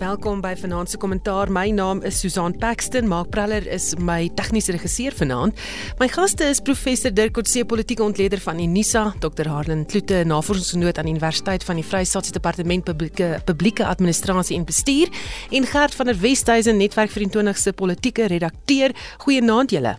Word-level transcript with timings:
Welkom 0.00 0.38
by 0.40 0.54
Vanaand 0.56 0.88
se 0.88 0.96
kommentaar. 0.96 1.50
My 1.52 1.68
naam 1.70 1.98
is 2.08 2.20
Susan 2.20 2.54
Paxton. 2.58 3.08
Mark 3.08 3.28
Preller 3.28 3.66
is 3.68 3.90
my 4.00 4.30
tegniese 4.34 4.72
regisseur 4.72 5.12
vanaand. 5.12 5.58
My 5.98 6.08
gaste 6.08 6.46
is 6.48 6.60
professor 6.64 7.12
Dirk 7.12 7.34
Coetzee, 7.36 7.66
politieke 7.68 8.02
ontleder 8.02 8.40
van 8.40 8.60
Unisa, 8.60 9.02
Dr. 9.20 9.48
Harlan 9.48 9.84
Kloete, 9.86 10.22
navorsingsgenoot 10.24 10.98
aan 10.98 11.04
die 11.04 11.12
Universiteit 11.12 11.64
van 11.68 11.76
die 11.76 11.84
Vrystaatse 11.84 12.32
Departement 12.32 12.84
Publieke 12.84 13.42
Publieke 13.44 13.84
Administrasie 13.86 14.56
en 14.56 14.64
Bestuur, 14.64 15.12
en 15.50 15.68
Gert 15.68 15.94
van 15.94 16.08
der 16.08 16.20
Westhuizen, 16.20 16.80
Netwerk 16.80 17.12
24 17.12 17.58
se 17.58 17.72
politieke 17.72 18.30
redakteur. 18.32 18.96
Goeienaand 19.26 19.76
julle. 19.76 19.98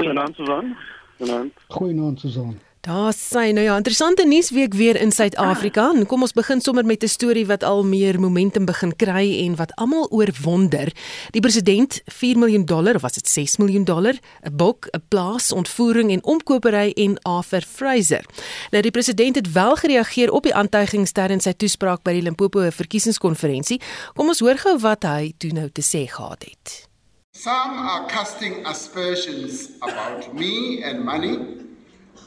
Goeienaand 0.00 0.34
Susan. 0.34 0.76
Goeienaand. 1.18 1.52
Goeienaand 1.68 2.20
Susan. 2.20 2.58
Daar 2.82 3.12
sê 3.14 3.52
nou 3.54 3.62
ja, 3.62 3.76
interessante 3.76 4.24
nuusweek 4.26 4.74
weer 4.74 4.96
in 4.96 5.12
Suid-Afrika. 5.12 5.92
En 5.94 6.06
kom 6.06 6.24
ons 6.26 6.32
begin 6.34 6.60
sommer 6.60 6.84
met 6.84 7.02
'n 7.02 7.08
storie 7.08 7.46
wat 7.46 7.62
al 7.62 7.84
meer 7.84 8.20
momentum 8.20 8.64
begin 8.64 8.96
kry 8.96 9.46
en 9.46 9.56
wat 9.56 9.74
almal 9.74 10.08
oorwonder. 10.10 10.92
Die 11.30 11.40
president 11.40 12.00
4 12.04 12.38
miljoen 12.38 12.64
dollar 12.64 12.94
of 12.94 13.02
was 13.02 13.12
dit 13.12 13.28
6 13.28 13.56
miljoen 13.56 13.84
dollar, 13.84 14.14
'n 14.42 14.56
bok, 14.56 14.86
'n 14.90 15.02
plaas, 15.08 15.52
ontvoering 15.52 16.10
en 16.10 16.24
omkopery 16.24 16.90
en 16.90 17.22
Arthur 17.22 17.62
Fraser. 17.62 18.24
Nou 18.70 18.82
die 18.82 18.90
president 18.90 19.34
het 19.34 19.52
wel 19.52 19.76
gereageer 19.76 20.32
op 20.32 20.42
die 20.42 20.54
aantuigings 20.54 21.12
tydens 21.12 21.42
sy 21.42 21.52
toespraak 21.52 22.02
by 22.02 22.12
die 22.12 22.22
Limpopo 22.22 22.70
verkiesingskonferensie. 22.70 23.80
Kom 24.14 24.28
ons 24.28 24.40
hoor 24.40 24.58
gou 24.58 24.78
wat 24.78 25.02
hy 25.02 25.34
toe 25.38 25.50
nou 25.52 25.70
te 25.70 25.82
sê 25.82 26.08
gehad 26.08 26.42
het. 26.42 26.88
Some 27.30 27.78
are 27.78 28.06
casting 28.06 28.66
aspersions 28.66 29.68
about 29.80 30.34
me 30.34 30.82
and 30.84 31.04
money. 31.04 31.70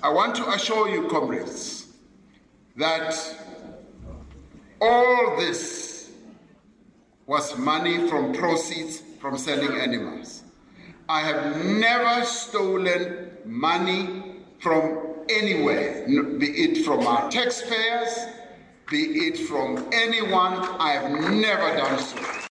I 0.05 0.09
want 0.09 0.35
to 0.35 0.47
assure 0.51 0.87
you, 0.87 1.07
comrades, 1.07 1.87
that 2.75 3.15
all 4.79 5.35
this 5.35 6.11
was 7.25 7.57
money 7.57 8.07
from 8.07 8.31
proceeds 8.31 9.01
from 9.19 9.35
selling 9.35 9.81
animals. 9.81 10.43
I 11.09 11.21
have 11.21 11.65
never 11.65 12.23
stolen 12.23 13.31
money 13.45 14.43
from 14.59 15.23
anywhere, 15.27 16.05
be 16.37 16.49
it 16.49 16.85
from 16.85 17.07
our 17.07 17.31
taxpayers, 17.31 18.27
be 18.87 19.05
it 19.27 19.39
from 19.39 19.89
anyone. 19.91 20.53
I 20.79 20.91
have 20.91 21.31
never 21.31 21.77
done 21.77 21.97
so. 21.97 22.45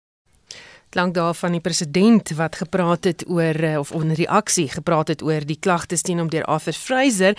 Klank 0.93 1.13
daar 1.13 1.33
van 1.33 1.55
die 1.55 1.61
president 1.61 2.29
wat 2.37 2.55
gepraat 2.55 3.07
het 3.09 3.23
oor 3.27 3.57
eh, 3.65 3.79
of 3.79 3.91
onder 3.91 4.15
reaksie 4.15 4.67
gepraat 4.69 5.07
het 5.07 5.23
oor 5.25 5.45
die 5.45 5.57
klagtes 5.59 6.05
teen 6.05 6.21
hom 6.21 6.29
deur 6.29 6.45
Arthur 6.45 6.77
Fraser. 6.77 7.37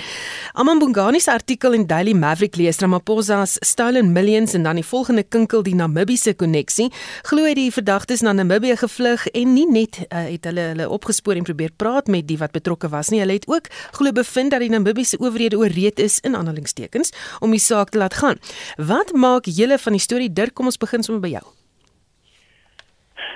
Amambungani 0.53 1.21
se 1.21 1.31
artikel 1.33 1.77
in 1.79 1.87
Daily 1.87 2.13
Maverick 2.19 2.59
lees 2.59 2.83
Ramaphosa's 2.83 3.57
stolen 3.61 4.13
millions 4.13 4.57
en 4.59 4.67
dan 4.67 4.81
die 4.81 4.87
volgende 4.87 5.23
kinkel 5.23 5.63
die 5.63 5.75
Namibiese 5.75 6.35
koneksie. 6.35 6.91
Glo 7.31 7.47
hy 7.47 7.55
die 7.55 7.71
verdagtes 7.73 8.27
na 8.27 8.35
Namibië 8.35 8.77
gevlug 8.83 9.27
en 9.31 9.55
nie 9.55 9.67
net 9.71 10.03
uh, 10.09 10.27
het 10.27 10.51
hulle 10.51 10.69
hulle 10.75 10.91
opgespoor 10.99 11.39
en 11.39 11.47
probeer 11.47 11.71
praat 11.77 12.11
met 12.11 12.27
die 12.27 12.39
wat 12.43 12.55
betrokke 12.57 12.91
was 12.91 13.15
nie. 13.15 13.23
Hulle 13.23 13.39
het 13.39 13.49
ook 13.51 13.71
glo 14.01 14.13
bevind 14.13 14.55
dat 14.57 14.67
die 14.67 14.73
Namibiese 14.75 15.21
owerhede 15.23 15.63
ooreed 15.63 16.03
is 16.03 16.19
in 16.27 16.35
aanhalingstekens 16.35 17.15
om 17.39 17.55
die 17.55 17.63
saak 17.63 17.95
te 17.95 18.03
laat 18.03 18.19
gaan. 18.19 18.43
Wat 18.83 19.15
maak 19.15 19.47
julle 19.47 19.79
van 19.79 19.95
die 19.95 20.03
storie 20.03 20.33
Dirk? 20.33 20.59
Kom 20.59 20.67
ons 20.71 20.81
begin 20.81 21.07
sommer 21.07 21.23
by 21.23 21.37
jou 21.39 21.64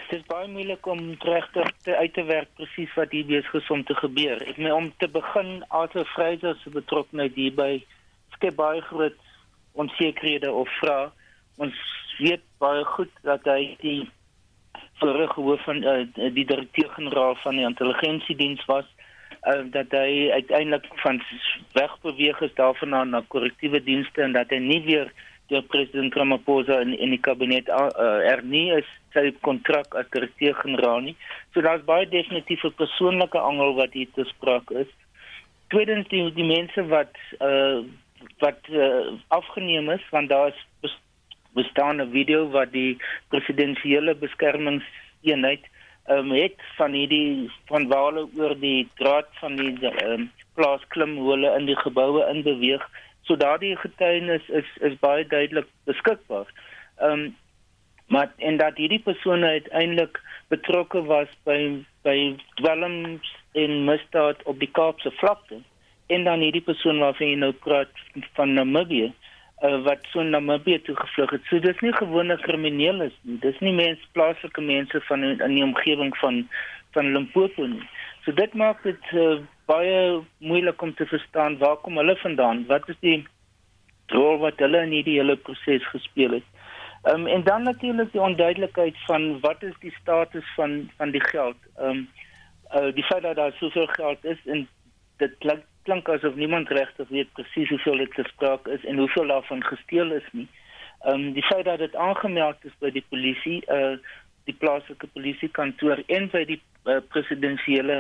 dit 0.09 0.19
is 0.19 0.27
baie 0.29 0.49
moeilik 0.49 0.87
om 0.89 1.01
regtig 1.21 1.71
te 1.85 1.97
uit 1.97 2.13
te 2.17 2.25
werk 2.25 2.49
presies 2.57 2.93
wat 2.97 3.13
hier 3.13 3.27
besig 3.29 3.55
is 3.61 3.71
om 3.71 3.85
te 3.85 3.95
gebeur. 3.95 4.41
Ek 4.49 4.57
meen 4.57 4.73
om 4.73 4.91
te 5.03 5.09
begin 5.13 5.63
Arthur 5.69 6.09
Fraser 6.15 6.57
se 6.63 6.73
betrokkeheid 6.73 7.37
hierby 7.37 7.83
skep 8.37 8.57
baie 8.57 8.81
groot 8.89 9.17
onsekerhede 9.79 10.53
of 10.53 10.71
vra. 10.81 11.11
Ons 11.61 11.77
weet 12.19 12.45
baie 12.63 12.85
goed 12.97 13.13
dat 13.27 13.45
hy 13.49 13.75
die 13.85 14.01
vorige 15.03 15.41
hoof 15.41 15.63
van 15.69 15.85
uh, 15.85 16.01
die 16.17 16.47
direkteur-generaal 16.47 17.37
van 17.45 17.61
die 17.61 17.67
intelligensiediens 17.69 18.65
was 18.71 18.89
uh, 19.47 19.63
dat 19.77 19.93
hy 19.95 20.31
uiteindelik 20.33 20.89
van 21.05 21.21
weg 21.77 21.95
beweeg 22.03 22.41
is 22.49 22.55
daarvan 22.59 22.95
na 22.95 23.05
na 23.05 23.23
korrektiewe 23.35 23.83
dienste 23.85 24.25
en 24.25 24.35
dat 24.35 24.51
hy 24.51 24.59
nie 24.65 24.81
weer 24.89 25.13
deur 25.49 25.63
president 25.73 26.15
Ramaphosa 26.15 26.81
in 26.85 26.95
in 26.99 27.11
die 27.11 27.21
kabinet 27.21 27.69
uh, 27.69 28.21
er 28.33 28.43
nie 28.45 28.69
is 28.77 28.89
sy 29.15 29.31
kontrak 29.47 29.95
as 29.97 30.11
direkteur-generaal 30.13 31.01
nie. 31.07 31.17
So 31.55 31.65
daar's 31.65 31.85
baie 31.89 32.07
definitief 32.07 32.65
'n 32.65 32.77
persoonlike 32.77 33.39
angel 33.39 33.75
wat 33.81 33.93
hier 33.93 34.11
te 34.15 34.25
sprake 34.25 34.85
is. 34.85 34.93
Tweedens 35.69 36.09
die 36.09 36.23
die 36.35 36.49
mense 36.53 36.85
wat 36.93 37.17
uh 37.41 37.85
wat 38.43 38.61
uh, 38.71 39.15
afgeneem 39.29 39.91
is 39.91 40.05
want 40.11 40.29
daar 40.29 40.53
is 40.83 40.95
bestaan 41.55 42.01
'n 42.01 42.11
video 42.11 42.49
wat 42.51 42.73
die 42.73 42.99
presidensiële 43.29 44.15
beskermingseenheid 44.15 45.65
um, 46.09 46.31
het 46.31 46.57
van 46.77 46.93
hierdie 46.93 47.51
van 47.67 47.89
waar 47.89 48.13
hulle 48.13 48.29
oor 48.37 48.55
die 48.61 48.89
draad 49.01 49.29
van 49.41 49.57
die 49.57 49.75
um, 50.05 50.31
plaas 50.55 50.85
klim 50.95 51.17
hoe 51.17 51.31
hulle 51.31 51.55
in 51.59 51.67
die 51.67 51.79
geboue 51.85 52.25
in 52.33 52.43
beweeg 52.43 52.85
So 53.29 53.37
daardie 53.37 53.77
getuienis 53.77 54.49
is 54.49 54.69
is 54.89 54.97
baie 55.05 55.27
duidelik 55.29 55.69
beskikbaar. 55.91 56.49
Ehm 56.97 57.13
um, 57.13 57.37
maar 58.09 58.31
en 58.37 58.57
dat 58.57 58.77
hierdie 58.81 59.03
persone 59.05 59.47
uiteindelik 59.47 60.21
betrokke 60.49 61.03
was 61.05 61.29
by 61.45 61.85
by 62.03 62.37
dwelms 62.57 63.35
en 63.53 63.85
misdaad 63.85 64.41
op 64.43 64.59
die 64.59 64.71
Kaapse 64.73 65.11
vlakte 65.21 65.61
en 66.07 66.25
dan 66.25 66.41
hierdie 66.41 66.65
persoon 66.65 67.03
waarvan 67.05 67.29
jy 67.29 67.35
nou 67.37 67.53
praat 67.53 68.01
van 68.39 68.55
Namibië 68.57 69.13
uh, 69.63 69.83
wat 69.85 70.09
so 70.13 70.23
Namibië 70.23 70.81
toe 70.83 70.97
gevlug 70.97 71.31
het. 71.37 71.45
So 71.51 71.61
dis 71.61 71.85
nie 71.85 71.93
gewone 71.93 72.39
kriminele 72.47 73.11
nie. 73.23 73.39
Dis 73.45 73.61
nie 73.61 73.75
mense 73.77 74.09
plaaslike 74.17 74.65
mense 74.65 75.01
van 75.11 75.25
in 75.29 75.55
die 75.59 75.65
omgewing 75.65 76.17
van 76.23 76.47
van 76.97 77.13
Limpopo 77.13 77.67
nie. 77.67 77.85
So 78.25 78.33
dit 78.33 78.55
maak 78.55 78.83
dit 78.89 79.13
uh, 79.13 79.37
baie 79.69 80.21
moeilik 80.39 80.83
om 80.83 80.95
te 80.95 81.07
verstaan 81.07 81.59
waar 81.59 81.77
kom 81.85 82.01
hulle 82.01 82.17
vandaan? 82.17 82.65
Wat 82.67 82.89
is 82.89 83.01
die 83.05 83.19
rol 84.15 84.39
wat 84.45 84.61
hulle 84.65 84.81
in 84.87 84.95
hierdie 84.97 85.19
hele 85.21 85.37
proses 85.37 85.85
gespeel 85.93 86.39
het? 86.41 86.49
Ehm 87.03 87.21
um, 87.21 87.27
en 87.27 87.45
dan 87.45 87.63
natuurlik 87.63 88.13
die 88.13 88.21
onduidelikheid 88.21 88.97
van 89.07 89.41
wat 89.41 89.63
is 89.63 89.75
die 89.81 89.95
status 90.01 90.47
van 90.55 90.91
van 90.97 91.11
die 91.11 91.25
geld? 91.25 91.57
Ehm 91.77 91.91
um, 91.91 92.09
uh, 92.77 92.93
die 92.95 93.05
feit 93.05 93.23
dat 93.23 93.37
daar 93.37 93.53
soveel 93.61 93.87
geld 93.87 94.25
is 94.25 94.41
en 94.47 94.69
dit 95.17 95.35
klink 95.39 95.65
klink 95.83 96.09
asof 96.09 96.35
niemand 96.35 96.69
regtig 96.69 97.09
weet 97.09 97.33
presies 97.33 97.69
hoeveel 97.69 97.97
dit 97.97 98.15
gespreek 98.15 98.67
is 98.67 98.85
en 98.85 98.99
hoeveel 98.99 99.27
daarvan 99.27 99.65
gesteel 99.65 100.13
is 100.13 100.29
nie. 100.33 100.49
Ehm 101.01 101.15
um, 101.15 101.33
die 101.33 101.47
feit 101.51 101.65
dat 101.65 101.79
dit 101.79 101.97
aangemeld 101.97 102.65
is 102.65 102.77
by 102.79 102.91
die 102.91 103.05
polisie, 103.09 103.61
uh 103.73 103.97
die 104.49 104.57
plaaslike 104.57 105.07
polisiekantoor 105.13 106.01
en 106.07 106.31
by 106.33 106.45
die 106.49 106.61
uh, 106.89 107.01
presidensiële 107.13 107.99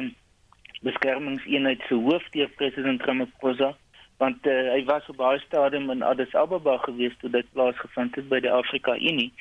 beskermingseenheid 0.86 1.82
se 1.88 1.94
hoof 1.94 2.24
deur 2.34 2.50
president 2.60 3.02
Ramaphosa 3.02 3.74
want 4.18 4.46
uh, 4.46 4.54
hy 4.74 4.82
was 4.86 5.06
op 5.08 5.20
baie 5.20 5.38
stadium 5.44 5.90
in 5.94 6.02
Addis 6.02 6.34
Ababa 6.34 6.76
gewees 6.82 7.14
toe 7.20 7.30
dit 7.30 7.46
plaasgevind 7.54 8.16
het 8.18 8.26
by 8.30 8.40
die 8.42 8.50
Afrika 8.50 8.96
Unie. 8.98 9.32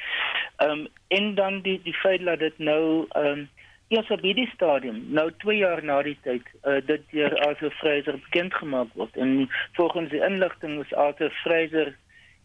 Ehm 0.62 0.86
um, 0.86 0.88
en 1.08 1.36
dan 1.36 1.62
die 1.66 1.80
die 1.84 1.96
feit 1.98 2.26
dat 2.26 2.40
dit 2.40 2.58
nou 2.58 3.06
ehm 3.10 3.32
um, 3.32 3.48
eers 3.88 4.10
op 4.12 4.22
hierdie 4.22 4.50
stadium 4.54 5.00
nou 5.16 5.30
2 5.44 5.58
jaar 5.58 5.84
na 5.84 6.02
die 6.04 6.18
tyd 6.24 6.44
uh, 6.64 6.82
dit 6.86 7.04
deur 7.12 7.34
Arthur 7.48 7.72
Fraser 7.80 8.20
bekend 8.26 8.54
gemaak 8.54 8.92
word 9.00 9.18
en 9.18 9.50
volgens 9.80 10.12
die 10.12 10.24
inligting 10.30 10.80
is 10.84 10.94
Arthur 10.94 11.32
Fraser 11.44 11.94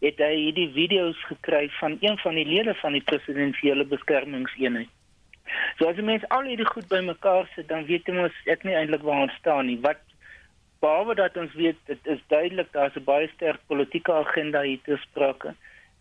het 0.03 0.19
hy 0.23 0.33
hierdie 0.37 0.69
video's 0.75 1.19
gekry 1.27 1.67
van 1.79 1.97
een 1.99 2.17
van 2.23 2.39
die 2.39 2.47
lede 2.47 2.75
van 2.79 2.95
die 2.95 3.03
presidensiële 3.11 3.85
beskermingseenheid 3.91 4.89
So 5.77 5.89
as 5.89 5.97
jy 5.97 6.05
mens 6.07 6.25
al 6.29 6.47
hierdie 6.49 6.69
goed 6.69 6.87
bymekaar 6.91 7.49
sit, 7.55 7.67
dan 7.67 7.85
weet 7.89 8.07
jy 8.07 8.15
mos 8.17 8.39
ek 8.45 8.63
nie 8.63 8.75
eintlik 8.77 9.05
waar 9.07 9.25
ons 9.27 9.37
staan 9.41 9.67
nie. 9.67 9.79
Wat 9.81 10.01
behalwe 10.83 11.15
dat 11.15 11.37
ons 11.39 11.53
weet 11.59 11.79
dit 11.87 12.09
is 12.15 12.21
duidelik 12.27 12.71
daar's 12.71 12.95
'n 12.95 13.03
baie 13.03 13.29
sterk 13.35 13.61
politieke 13.67 14.13
agenda 14.13 14.61
hier 14.61 14.81
te 14.85 14.97
sprake. 15.05 15.55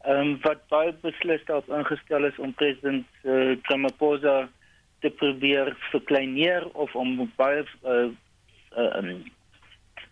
Ehm 0.05 0.19
um, 0.19 0.39
wat 0.43 0.67
baie 0.69 0.93
beslis 1.03 1.45
daarop 1.47 1.69
ingestel 1.69 2.25
is 2.25 2.39
om 2.39 2.55
president 2.55 3.07
uh, 3.23 3.55
Ramaphosa 3.63 4.49
te 5.01 5.11
probeer 5.11 5.77
verkleineer 5.91 6.67
of 6.73 6.95
om 6.95 7.31
baie 7.37 7.65
uh 7.85 8.11
uh 8.77 8.97
um, 8.99 9.23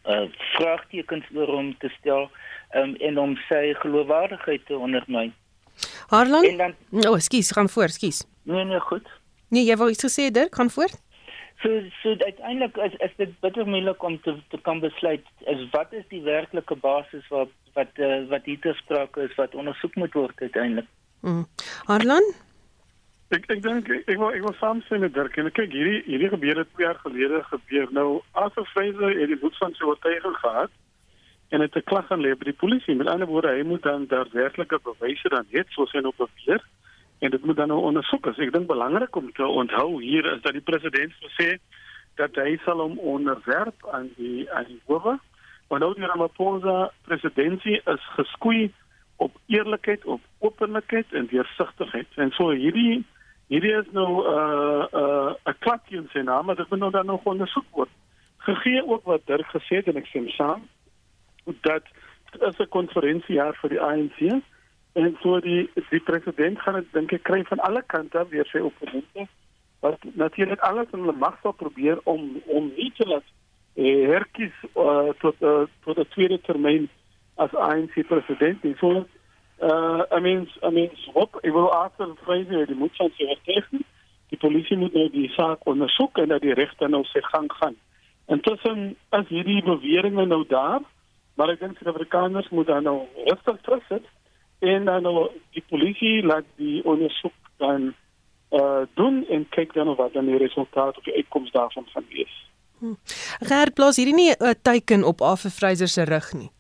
uh 0.07 0.27
vraagtekens 0.55 1.27
oor 1.35 1.51
hom 1.57 1.75
te 1.79 1.89
stel 1.99 2.31
um, 2.75 2.95
en 2.95 3.19
om 3.19 3.37
sy 3.49 3.75
geloofwaardigheid 3.83 4.67
te 4.67 4.79
ondermyn. 4.79 5.35
Harlan? 6.11 6.57
Dan, 6.57 6.75
oh, 7.09 7.19
skus, 7.19 7.51
gaan 7.51 7.69
voor, 7.69 7.89
skus. 7.89 8.25
Nee, 8.43 8.65
nee, 8.65 8.81
goed. 8.81 9.09
Nee, 9.51 9.65
jy 9.67 9.77
wou 9.77 9.91
iets 9.91 10.07
gesê 10.07 10.31
daar, 10.31 10.49
kan 10.49 10.71
voort. 10.71 10.99
So 11.63 11.69
so 12.03 12.15
uiteindelik 12.17 12.77
is 12.77 12.95
is 13.05 13.17
dit 13.17 13.33
bitter 13.41 13.67
moeilik 13.69 14.03
om 14.03 14.21
te 14.23 14.37
te 14.49 14.59
kan 14.67 14.81
besluit 14.81 15.25
is 15.53 15.65
wat 15.71 15.93
is 15.93 16.07
die 16.09 16.23
werklike 16.23 16.77
basis 16.77 17.27
wat 17.29 17.51
wat 17.75 17.99
uh, 17.99 18.23
wat 18.29 18.45
hier 18.49 18.61
te 18.61 18.73
sprake 18.79 19.27
is 19.27 19.35
wat 19.37 19.55
ondersoek 19.55 19.95
moet 19.95 20.15
word 20.17 20.41
uiteindelik. 20.41 20.87
Mm. 21.21 21.45
Harlan? 21.91 22.31
Ek 23.37 23.45
ek 23.53 23.61
dink 23.63 23.91
ek, 23.93 24.17
wil 24.17 24.33
ek 24.33 24.47
wil 24.47 24.57
saamstem 24.63 25.05
met 25.05 25.15
Dirk 25.15 25.37
en 25.37 25.53
kyk 25.53 25.75
hierdie 25.77 26.01
hierdie 26.07 26.33
gebeure 26.33 26.65
2 26.79 26.87
jaar 26.87 27.03
gelede 27.05 27.43
gebeur. 27.51 27.93
Nou 27.99 28.09
Arthur 28.33 28.71
Fraser 28.73 29.13
het 29.21 29.29
die 29.35 29.41
boet 29.45 29.59
van 29.61 29.77
sy 29.77 29.85
oortuiging 29.91 30.39
gehad 30.41 30.73
en 31.51 31.61
het 31.61 31.77
'n 31.77 31.89
klag 31.91 32.09
aan 32.11 32.25
lê 32.25 32.33
by 32.39 32.49
die 32.49 32.61
polisie. 32.63 32.95
Met 32.95 33.13
ander 33.13 33.29
woorde, 33.29 33.53
hy 33.53 33.63
moet 33.63 33.83
dan 33.83 34.07
daar 34.07 34.29
werklike 34.33 34.81
bewyse 34.83 35.29
dan 35.29 35.47
hê 35.53 35.67
soos 35.69 35.93
hy 35.93 36.01
nou 36.01 36.15
beweer 36.17 36.65
en 37.21 37.31
dit 37.31 37.45
moet 37.45 37.57
dan 37.57 37.69
nou 37.69 37.81
ondersoek. 37.81 38.27
As 38.27 38.39
ek 38.41 38.53
dink 38.53 38.67
belangrik 38.67 39.17
om 39.17 39.33
te 39.37 39.47
onthou 39.47 40.01
hier 40.03 40.27
is 40.33 40.43
dat 40.43 40.57
die 40.57 40.65
president 40.65 41.13
gesê 41.21 41.59
dat 42.21 42.37
hy 42.41 42.57
sal 42.65 42.81
hom 42.81 42.99
onderwerp 42.99 43.87
aan 43.93 44.09
die 44.17 44.49
aan 44.53 44.69
die 44.69 44.81
howe. 44.89 45.19
Want 45.69 45.85
nou 45.85 45.93
die 45.95 46.09
Ramaphosa 46.09 46.91
presidentskap 47.07 47.89
is 47.95 48.07
geskoei 48.17 48.71
op 49.21 49.37
eerlikheid, 49.53 50.05
op 50.05 50.21
openlikheid 50.39 51.13
en 51.13 51.29
deursigtigheid. 51.31 52.09
En 52.17 52.33
so 52.37 52.51
hierdie 52.57 53.05
hierdie 53.53 53.75
is 53.77 53.89
nou 53.93 54.09
'n 54.09 54.27
uh, 54.33 54.85
'n 54.93 55.05
uh, 55.05 55.53
'n 55.53 55.59
klakkie 55.59 55.99
in 55.99 56.09
sy 56.13 56.25
naam, 56.25 56.47
maar 56.47 56.57
dit 56.57 56.71
moet 56.71 56.79
nou 56.79 56.91
dan 56.91 57.07
nog 57.07 57.25
ondersoek 57.25 57.69
word. 57.71 57.93
Gegee 58.39 58.87
ook 58.87 59.05
wat 59.05 59.27
Dirk 59.27 59.47
gesê 59.47 59.77
het 59.77 59.89
en 59.89 59.97
ek 59.97 60.07
stem 60.07 60.29
saam 60.29 60.63
dat 61.45 61.85
dit 62.33 62.43
is 62.43 62.59
'n 62.59 62.69
konferensiejaar 62.69 63.55
vir 63.61 63.71
die 63.71 63.81
ANC 63.81 64.43
en 64.93 65.17
so 65.23 65.41
die 65.41 65.71
die 65.91 66.01
president 66.01 66.61
gaan 66.61 66.81
dit 66.81 66.93
dink 66.93 67.13
ek 67.13 67.23
kry 67.29 67.43
van 67.49 67.63
alle 67.67 67.83
kante 67.87 68.25
weer 68.31 68.49
sy 68.51 68.59
opponente 68.59 69.27
wat 69.81 70.03
natuurlik 70.15 70.61
alles 70.61 70.91
in 70.93 71.05
hulle 71.05 71.17
mag 71.17 71.39
sal 71.43 71.53
probeer 71.53 72.01
om 72.05 72.41
om 72.47 72.73
nie 72.77 72.91
te 72.97 73.07
laat 73.09 73.27
eh, 73.75 74.09
herkies 74.11 74.57
uh, 74.75 75.13
tot 75.23 75.37
uh, 75.41 75.63
tot 75.85 75.99
'n 75.99 76.11
tweede 76.17 76.41
termyn 76.41 76.89
as 77.41 77.55
ANC 77.55 78.07
president. 78.07 78.65
En 78.65 78.77
so 78.79 79.07
uh 79.61 80.03
I 80.17 80.21
mean 80.21 80.49
I 80.63 80.71
mean 80.71 80.91
wat 81.13 81.41
ek 81.41 81.53
wil 81.53 81.73
after 81.73 82.13
Fraser 82.25 82.67
die 82.67 82.77
moet 82.77 82.97
van 82.97 83.11
sy 83.17 83.29
regting. 83.31 83.85
Die 84.31 84.39
polisie 84.39 84.77
moet 84.77 84.95
nou 84.95 85.09
die 85.11 85.29
saak 85.35 85.67
ondersoek 85.67 86.19
en 86.19 86.29
dat 86.29 86.43
die 86.43 86.55
regter 86.55 86.89
nou 86.89 87.03
sy 87.05 87.23
gang 87.33 87.53
gaan. 87.53 87.77
Intussen 88.27 88.97
is 89.19 89.29
hierdie 89.29 89.63
beweringe 89.63 90.27
nou 90.27 90.45
daar, 90.49 90.81
maar 91.35 91.51
ek 91.51 91.61
dink 91.61 91.79
die 91.79 91.89
Afrikaners 91.89 92.49
moet 92.49 92.67
dan 92.67 92.87
nou 92.87 92.99
rustig 93.27 93.59
terugsit 93.67 94.07
en 94.61 94.85
dan 94.85 95.03
nou 95.03 95.29
die 95.57 95.65
polisie 95.69 96.23
laat 96.23 96.45
die 96.57 96.85
ondersoek 96.85 97.37
dan 97.57 97.93
uh 98.51 98.83
doen 98.95 99.25
en 99.31 99.49
kyk 99.49 99.75
dan 99.75 99.95
wat 99.95 100.13
dan 100.13 100.27
die 100.27 100.39
resultaat 100.39 100.97
of 100.97 101.05
die 101.05 101.15
uitkoms 101.15 101.51
daarvan 101.51 101.87
gaan 101.95 102.07
wees. 102.09 102.33
Hm. 102.79 102.97
Gert 103.41 103.75
plaas 103.75 103.97
hierdie 103.97 104.15
nie 104.15 104.31
'n 104.31 104.45
uh, 104.45 104.55
teiken 104.63 105.05
op 105.05 105.21
Arthur 105.21 105.51
Fraser 105.51 105.89
se 105.89 106.05
rug 106.05 106.33
nie. 106.33 106.51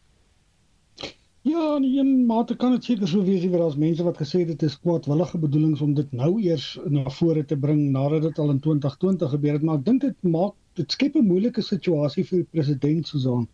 Ja, 1.43 1.77
in 1.77 1.85
een 1.85 2.27
mate 2.27 2.57
kan 2.57 2.71
dit 2.71 2.85
seker 2.85 3.09
so 3.09 3.23
wees 3.25 3.45
oor 3.45 3.63
as 3.65 3.77
mense 3.77 4.05
wat 4.05 4.19
gesê 4.21 4.45
dit 4.45 4.63
is 4.63 4.81
kwaadwillige 4.81 5.39
bedoelings 5.39 5.81
om 5.81 5.95
dit 5.95 6.13
nou 6.13 6.35
eers 6.41 6.79
na 6.85 7.11
vore 7.11 7.45
te 7.45 7.57
bring 7.57 7.81
nadat 7.95 8.23
dit 8.23 8.39
al 8.39 8.51
in 8.51 8.61
2020 8.61 9.31
gebeur 9.31 9.53
het, 9.53 9.63
maar 9.63 9.79
ek 9.81 9.85
dink 9.85 10.01
dit 10.01 10.29
maak 10.35 10.53
dit 10.77 10.93
skep 10.93 11.17
'n 11.17 11.27
moeilike 11.27 11.63
situasie 11.63 12.25
vir 12.25 12.43
die 12.43 12.51
president 12.53 13.09
Susan. 13.09 13.49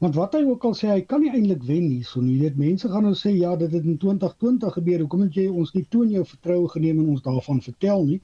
Want 0.00 0.14
wat 0.16 0.32
hy 0.32 0.40
ook 0.48 0.62
al 0.64 0.74
sê, 0.78 0.86
hy 0.88 1.00
kan 1.08 1.20
nie 1.20 1.30
eintlik 1.36 1.64
wen 1.68 1.88
nie. 1.90 2.04
So 2.08 2.22
nie 2.24 2.38
weet 2.40 2.56
mense 2.56 2.88
gaan 2.88 3.04
nou 3.04 3.16
sê 3.22 3.34
ja, 3.36 3.50
dit 3.60 3.72
het 3.76 3.84
in 3.84 3.98
2020 4.00 4.72
gebeur. 4.78 5.02
Hoekom 5.04 5.24
het 5.26 5.34
jy 5.36 5.48
ons 5.62 5.74
nie 5.74 5.82
toon 5.92 6.08
jou 6.14 6.22
vertroue 6.30 6.70
geneem 6.74 7.02
en 7.02 7.10
ons 7.14 7.24
daarvan 7.26 7.60
vertel 7.66 8.06
nie? 8.06 8.20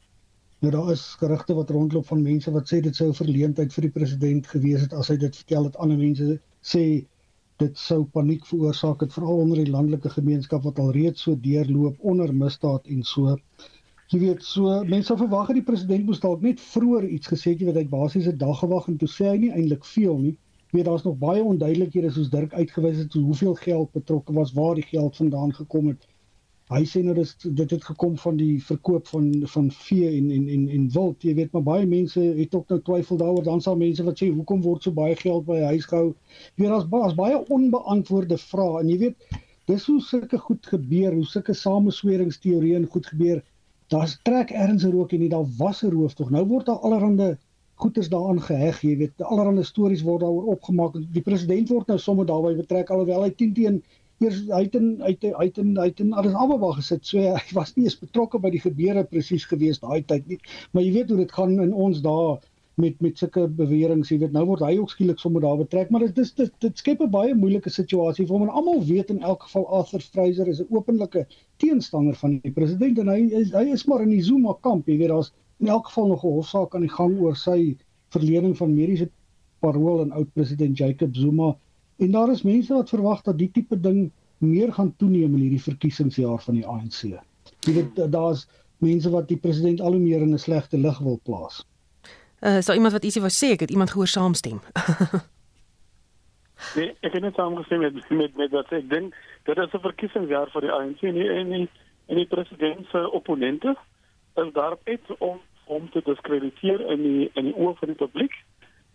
Nou 0.64 0.70
daar 0.72 0.88
is 0.94 1.02
gerugte 1.20 1.54
wat 1.58 1.70
rondloop 1.76 2.06
van 2.08 2.22
mense 2.24 2.54
wat 2.54 2.72
sê 2.72 2.80
dit 2.86 2.96
sou 2.96 3.10
'n 3.10 3.18
verleentheid 3.18 3.76
vir 3.76 3.86
die 3.88 3.92
president 3.98 4.46
gewees 4.54 4.86
het 4.86 4.94
as 5.02 5.12
hy 5.12 5.16
dit 5.26 5.36
vertel 5.42 5.68
het 5.68 5.76
ander 5.76 6.00
mense 6.00 6.38
sê 6.72 6.84
dit 7.60 7.78
sou 7.78 7.98
paniek 8.16 8.46
veroorsaak 8.46 9.04
het 9.04 9.12
veral 9.12 9.44
onder 9.44 9.60
die 9.60 9.72
landelike 9.74 10.14
gemeenskap 10.16 10.64
wat 10.64 10.78
al 10.78 10.90
reeds 10.96 11.28
so 11.28 11.36
deurloop 11.36 12.00
onder 12.00 12.32
misdaad 12.34 12.88
en 12.96 13.02
so. 13.02 13.36
Jy 14.14 14.18
weet, 14.24 14.42
so 14.42 14.80
mense 14.84 15.16
verwag 15.16 15.52
dat 15.52 15.60
die 15.60 15.68
president 15.68 16.08
moes 16.08 16.24
dalk 16.24 16.40
net 16.40 16.60
vroeër 16.72 17.04
iets 17.18 17.28
gesê 17.34 17.52
het 17.52 17.68
wat 17.68 17.80
hy 17.82 17.84
basies 17.84 18.32
'n 18.32 18.38
dag 18.38 18.58
gewag 18.64 18.88
en 18.88 18.96
toe 18.96 19.08
sê 19.08 19.28
hy 19.28 19.38
nie 19.44 19.52
eintlik 19.52 19.84
veel 19.84 20.18
nie. 20.18 20.36
Jy 20.66 20.80
weet 20.80 20.88
daar's 20.88 21.04
nog 21.06 21.18
baie 21.18 21.42
onduidelikhede 21.42 22.10
soos 22.10 22.30
Dirk 22.30 22.54
uitgewys 22.54 22.98
het 22.98 23.12
hoeveel 23.12 23.54
geld 23.54 23.92
betrokke 23.92 24.32
was, 24.32 24.52
waar 24.52 24.74
die 24.74 24.84
geld 24.84 25.16
vandaan 25.16 25.54
gekom 25.54 25.86
het. 25.92 26.06
Hy 26.66 26.80
sê 26.90 26.98
nou 27.06 27.12
dis 27.14 27.30
dit 27.38 27.70
het 27.70 27.84
gekom 27.86 28.16
van 28.18 28.38
die 28.40 28.56
verkoop 28.68 29.06
van 29.06 29.28
van 29.52 29.68
vee 29.70 30.08
en 30.16 30.30
en 30.34 30.48
en 30.50 30.64
en 30.76 30.88
wild. 30.90 31.22
Jy 31.22 31.34
weet 31.38 31.52
maar 31.54 31.62
baie 31.68 31.86
mense 31.86 32.18
het 32.40 32.54
ook 32.58 32.72
nou 32.74 32.80
twyfel 32.88 33.20
daaroor. 33.20 33.44
Dan 33.46 33.62
sal 33.62 33.78
mense 33.78 34.02
wat 34.02 34.18
sê 34.18 34.32
hoekom 34.34 34.64
word 34.64 34.82
so 34.82 34.90
baie 34.96 35.14
geld 35.20 35.46
by 35.46 35.60
huis 35.68 35.86
gehou? 35.86 36.08
Jy 36.56 36.64
weet 36.64 36.74
daar's 36.74 36.88
baie 36.90 37.14
baie 37.20 37.38
onbeantwoorde 37.58 38.38
vrae 38.48 38.80
en 38.82 38.90
jy 38.90 38.98
weet 39.04 39.38
dis 39.70 39.86
hoe 39.86 40.00
sulke 40.02 40.38
goed 40.38 40.66
gebeur, 40.66 41.14
hoe 41.14 41.28
sulke 41.30 41.54
samesweringsteorieë 41.54 42.82
goed 42.90 43.06
gebeur. 43.14 43.44
Daar's 43.94 44.18
trek 44.26 44.50
ergens 44.50 44.82
'n 44.82 44.90
rook 44.90 45.12
en 45.12 45.20
nie 45.22 45.30
daar 45.30 45.46
was 45.58 45.84
'n 45.84 45.94
rooftog. 45.94 46.30
Nou 46.30 46.44
word 46.50 46.66
daar 46.66 46.82
allerhande 46.82 47.38
goeders 47.82 48.08
daaraan 48.08 48.40
geheg, 48.40 48.80
jy 48.84 48.96
weet, 49.02 49.22
allerhande 49.22 49.64
stories 49.64 50.02
word 50.06 50.24
daaroor 50.24 50.56
opgemaak. 50.56 50.96
Die 51.12 51.24
president 51.24 51.68
word 51.72 51.92
nou 51.92 51.98
sommer 52.00 52.26
daarbey 52.28 52.56
betrek 52.56 52.90
alhoewel 52.90 53.26
hy 53.26 53.32
10 53.42 53.54
teen 53.58 53.82
eers 54.24 54.38
hy 54.48 54.62
het 54.64 54.76
in 54.78 54.88
hy 55.04 55.12
het 55.12 55.24
hy 55.28 55.46
het 55.50 55.58
in 55.60 55.74
hy 55.76 55.88
het 55.90 56.00
in 56.00 56.12
alles 56.16 56.36
albe 56.40 56.72
gesit. 56.78 57.04
So 57.04 57.20
hy 57.20 57.56
was 57.56 57.74
nie 57.76 57.84
eens 57.84 57.98
betrokke 58.00 58.40
by 58.40 58.52
die 58.54 58.62
gebeure 58.64 59.04
presies 59.10 59.44
gewees 59.50 59.82
daai 59.82 60.02
tyd 60.08 60.28
nie. 60.30 60.38
Maar 60.72 60.86
jy 60.86 60.92
weet 60.94 61.12
hoe 61.12 61.18
dit 61.20 61.34
gaan 61.38 61.58
in 61.60 61.74
ons 61.86 62.00
dae 62.04 62.36
met 62.80 63.00
met 63.04 63.20
sulke 63.20 63.46
beweringe. 63.58 64.08
Jy 64.08 64.18
weet 64.24 64.32
nou 64.36 64.44
word 64.48 64.64
hy 64.64 64.74
ook 64.80 64.92
skielik 64.92 65.20
sommer 65.20 65.44
daar 65.44 65.60
betrek, 65.60 65.92
maar 65.92 66.04
dit 66.04 66.18
is 66.24 66.32
dit 66.40 66.52
dit 66.64 66.82
skep 66.82 67.02
'n 67.04 67.12
baie 67.12 67.34
moeilike 67.34 67.72
situasie 67.72 68.26
vir 68.26 68.36
hom 68.36 68.48
en 68.48 68.56
almal 68.60 68.84
weet 68.84 69.12
in 69.12 69.20
elk 69.20 69.48
geval 69.48 69.66
Arthur 69.80 70.04
Fraser 70.04 70.48
is 70.48 70.60
'n 70.60 70.68
openlike 70.70 71.26
teenstander 71.56 72.16
van 72.24 72.40
die 72.40 72.52
president 72.52 72.98
en 72.98 73.08
hy 73.08 73.20
is 73.42 73.52
hy 73.52 73.68
is 73.72 73.84
maar 73.84 74.02
in 74.02 74.16
die 74.16 74.22
Zuma 74.22 74.56
kamp. 74.60 74.88
Jy 74.88 74.98
weet 74.98 75.12
daar's 75.12 75.32
in 75.58 75.68
elk 75.68 75.86
geval 75.86 76.06
nog 76.06 76.24
'n 76.24 76.36
hofsaak 76.38 76.74
aan 76.74 76.86
die 76.86 76.96
gang 76.96 77.20
oor 77.20 77.36
sy 77.36 77.76
verlening 78.08 78.56
van 78.56 78.74
mediese 78.74 79.10
parol 79.60 80.00
aan 80.00 80.12
oud 80.12 80.32
president 80.32 80.78
Jacob 80.78 81.16
Zuma 81.16 81.56
En 81.96 82.10
daar 82.10 82.30
is 82.30 82.42
mense 82.42 82.72
wat 82.72 82.88
verwag 82.88 83.22
dat 83.22 83.38
die 83.38 83.50
tipe 83.50 83.80
ding 83.80 84.12
meer 84.38 84.72
gaan 84.72 84.96
toeneem 84.96 85.34
in 85.34 85.40
hierdie 85.40 85.62
verkiesingsjaar 85.62 86.42
van 86.44 86.54
die 86.54 86.66
ANC. 86.66 87.00
Jy 87.64 87.72
weet 87.72 88.12
daar's 88.12 88.44
mense 88.84 89.10
wat 89.10 89.28
die 89.28 89.40
president 89.40 89.80
al 89.80 89.96
hoe 89.96 90.00
meer 90.00 90.20
in 90.20 90.34
'n 90.34 90.38
slegte 90.38 90.78
lig 90.78 90.98
wil 90.98 91.20
plaas. 91.22 91.64
Uh 92.40 92.60
so 92.60 92.72
iemand 92.72 92.92
wat 92.92 93.04
ietsie 93.04 93.22
wou 93.22 93.32
sê, 93.32 93.52
ek 93.52 93.60
het 93.60 93.70
iemand 93.70 93.90
gehoor 93.90 94.06
saamstem. 94.06 94.60
nee, 96.76 96.92
ek 97.00 97.12
het 97.12 97.22
net 97.22 97.34
saamgestem 97.34 97.80
met 97.80 98.10
met 98.10 98.36
met 98.36 98.50
wat 98.50 98.72
ek 98.72 98.90
dink 98.90 99.14
dit 99.44 99.58
is 99.58 99.72
'n 99.72 99.86
verkiesingsjaar 99.88 100.50
vir 100.50 100.60
die 100.60 100.72
ANC 100.72 101.02
en 101.02 101.14
die, 101.14 101.28
en 101.28 101.48
die, 101.50 101.68
en 102.06 102.16
die 102.16 102.26
president 102.26 102.86
se 102.86 103.10
opponente 103.10 103.76
is 104.44 104.52
daarop 104.52 104.80
uit 104.84 105.16
om 105.18 105.40
om 105.66 105.90
te 105.90 106.00
diskrediteer 106.04 106.80
in 106.90 107.02
die 107.02 107.30
in 107.34 107.48
die 107.48 107.54
oë 107.54 107.74
van 107.78 107.90
die 107.92 107.98
publiek. 108.02 108.34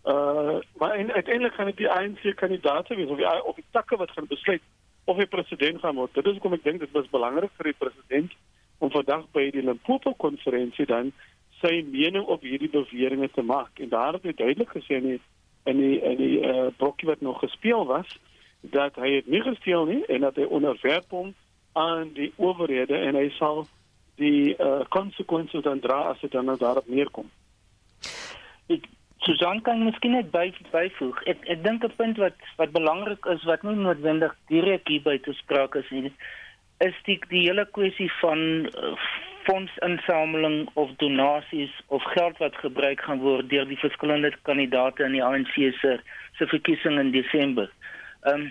Uh 0.04 0.58
maar 0.80 0.92
uiteindelik 0.92 1.54
gaan 1.54 1.66
dit 1.66 1.76
die 1.76 1.90
ANC 1.90 2.22
kandidaate 2.36 2.94
wees 2.94 3.10
of 3.10 3.16
die 3.16 3.44
of 3.44 3.54
die 3.54 3.68
takke 3.70 3.96
wat 3.96 4.10
gaan 4.10 4.26
besluit 4.26 4.62
of 5.04 5.16
hy 5.16 5.26
president 5.26 5.80
gaan 5.80 5.94
word. 5.94 6.14
Dit 6.14 6.26
is 6.26 6.38
hoekom 6.38 6.56
ek 6.58 6.64
dink 6.64 6.80
dit 6.80 6.96
was 6.96 7.10
belangrik 7.10 7.52
vir 7.58 7.70
die 7.70 7.78
president 7.78 8.32
om 8.78 8.90
vandag 8.90 9.28
by 9.36 9.50
die 9.54 9.62
Limpopo 9.62 10.14
konferensie 10.14 10.86
dan 10.86 11.12
sy 11.60 11.82
mening 11.86 12.24
op 12.26 12.42
hierdie 12.42 12.70
beweringe 12.70 13.28
te 13.30 13.42
maak. 13.46 13.78
En 13.78 13.92
daar 13.92 14.18
het 14.18 14.26
hy 14.26 14.34
duidelik 14.38 14.72
gesê 14.74 14.98
in 14.98 15.08
die 15.12 15.20
in 15.70 15.78
die 15.78 15.98
in 16.00 16.18
die 16.18 16.38
uh 16.40 16.70
brokkie 16.76 17.08
wat 17.08 17.20
nog 17.20 17.38
gespeel 17.44 17.86
was 17.86 18.18
dat 18.62 18.94
hy 18.94 19.14
het 19.18 19.26
nie 19.26 19.42
gesteel 19.42 19.84
nie 19.86 20.02
en 20.06 20.20
dat 20.20 20.36
hy 20.38 20.46
onderwerp 20.46 21.10
hom 21.10 21.34
aan 21.72 22.12
die 22.14 22.32
owerhede 22.36 22.96
en 22.96 23.18
hy 23.18 23.28
sal 23.38 23.66
die 24.22 24.54
uh 24.58 24.82
konsekwensies 24.94 25.64
dan 25.66 25.80
dra 25.84 26.00
as 26.12 26.20
dit 26.24 26.32
dan 26.32 26.50
nou 26.50 26.58
daarop 26.60 26.88
neerkom. 26.88 27.30
Ek 28.72 28.86
Susan 29.22 29.60
kan 29.62 29.84
miskien 29.86 30.16
net 30.16 30.30
by 30.34 30.48
byvoeg. 30.72 31.18
Ek 31.30 31.44
ek 31.54 31.60
dink 31.62 31.84
'n 31.86 31.96
punt 31.96 32.16
wat 32.18 32.38
wat 32.58 32.72
belangrik 32.74 33.26
is 33.34 33.44
wat 33.50 33.62
nie 33.62 33.76
noodwendig 33.78 34.34
direk 34.50 34.88
hier 34.88 35.02
by 35.02 35.18
te 35.18 35.34
sprake 35.38 35.78
is 35.78 35.90
nie, 35.90 36.12
is 36.80 36.96
die 37.06 37.18
die 37.30 37.44
hele 37.46 37.66
kwessie 37.78 38.10
van 38.20 38.66
uh, 38.66 38.96
fondsinsameling 39.46 40.68
of 40.74 40.90
donasies 40.98 41.70
of 41.86 42.02
geld 42.14 42.38
wat 42.38 42.58
gebruik 42.64 43.00
gaan 43.00 43.22
word 43.22 43.48
deur 43.50 43.66
die 43.66 43.78
verskillende 43.78 44.32
kandidaate 44.48 45.04
in 45.04 45.16
die 45.18 45.24
ANC 45.24 45.54
se 45.54 45.98
se 46.38 46.46
verkiesing 46.46 46.98
in 46.98 47.14
Desember. 47.14 47.70
Ehm 48.22 48.40
um, 48.40 48.50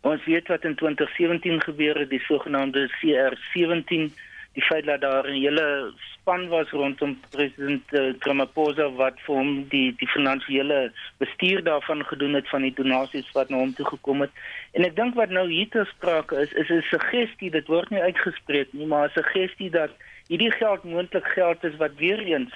ons 0.00 0.24
weet 0.24 0.48
wat 0.48 0.64
in 0.64 0.74
2017 0.80 1.60
gebeur 1.60 1.98
het, 1.98 2.08
die 2.08 2.24
sogenaamde 2.24 2.88
CR17 2.88 4.08
die 4.52 4.62
feit 4.62 4.84
dat 4.84 5.00
daar 5.00 5.26
'n 5.26 5.40
hele 5.42 5.92
span 6.12 6.48
was 6.48 6.70
rondom 6.70 7.20
president 7.30 7.82
uh, 7.92 8.12
Ramaphosa 8.18 8.90
wat 8.90 9.20
vir 9.26 9.34
hom 9.34 9.68
die 9.68 9.94
die 9.96 10.08
finansiële 10.08 10.92
bestuur 11.18 11.62
daarvan 11.64 12.04
gedoen 12.04 12.34
het 12.34 12.48
van 12.48 12.62
die 12.62 12.74
donasies 12.74 13.30
wat 13.32 13.48
na 13.48 13.56
hom 13.56 13.74
toe 13.74 13.86
gekom 13.86 14.20
het. 14.20 14.30
En 14.72 14.84
ek 14.84 14.96
dink 14.96 15.14
wat 15.14 15.30
nou 15.30 15.46
hier 15.50 15.68
te 15.68 15.84
sprake 15.84 16.36
is, 16.36 16.52
is 16.52 16.68
'n 16.68 16.82
suggestie, 16.82 17.50
dit 17.50 17.66
word 17.66 17.90
nie 17.90 18.02
uitgespreek 18.02 18.72
nie, 18.72 18.86
maar 18.86 19.06
'n 19.08 19.18
suggestie 19.22 19.70
dat 19.70 19.90
hierdie 20.28 20.50
geld 20.50 20.84
moontlik 20.84 21.26
geld 21.26 21.64
is 21.64 21.76
wat 21.76 21.94
weer 21.96 22.18
eens 22.18 22.54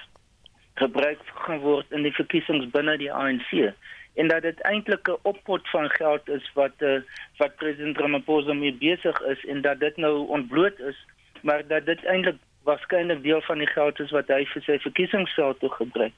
gebruik 0.74 1.18
gaan 1.46 1.58
word 1.58 1.86
in 1.90 2.02
die 2.02 2.14
verkiesings 2.14 2.70
binne 2.70 2.96
die 2.98 3.12
ANC 3.12 3.74
en 4.14 4.28
dat 4.28 4.42
dit 4.42 4.60
eintlik 4.60 5.08
'n 5.08 5.18
oppot 5.22 5.68
van 5.70 5.90
geld 5.90 6.28
is 6.28 6.50
wat 6.54 6.74
uh, 6.78 7.00
wat 7.36 7.56
president 7.56 7.98
Ramaphosa 7.98 8.52
mee 8.52 8.72
besig 8.72 9.20
is 9.20 9.44
en 9.44 9.60
dat 9.60 9.80
dit 9.80 9.96
nou 9.96 10.28
ontbloot 10.28 10.78
is 10.78 10.98
maar 11.44 11.66
dat 11.68 11.86
dit 11.86 12.04
eintlik 12.04 12.40
waarskynlik 12.64 13.22
deel 13.22 13.40
van 13.44 13.58
die 13.58 13.68
geld 13.68 14.00
is 14.00 14.12
wat 14.16 14.30
hy 14.32 14.44
vir 14.52 14.62
sy 14.64 14.78
verkiesingsveld 14.80 15.58
toe 15.60 15.70
gebruik. 15.76 16.14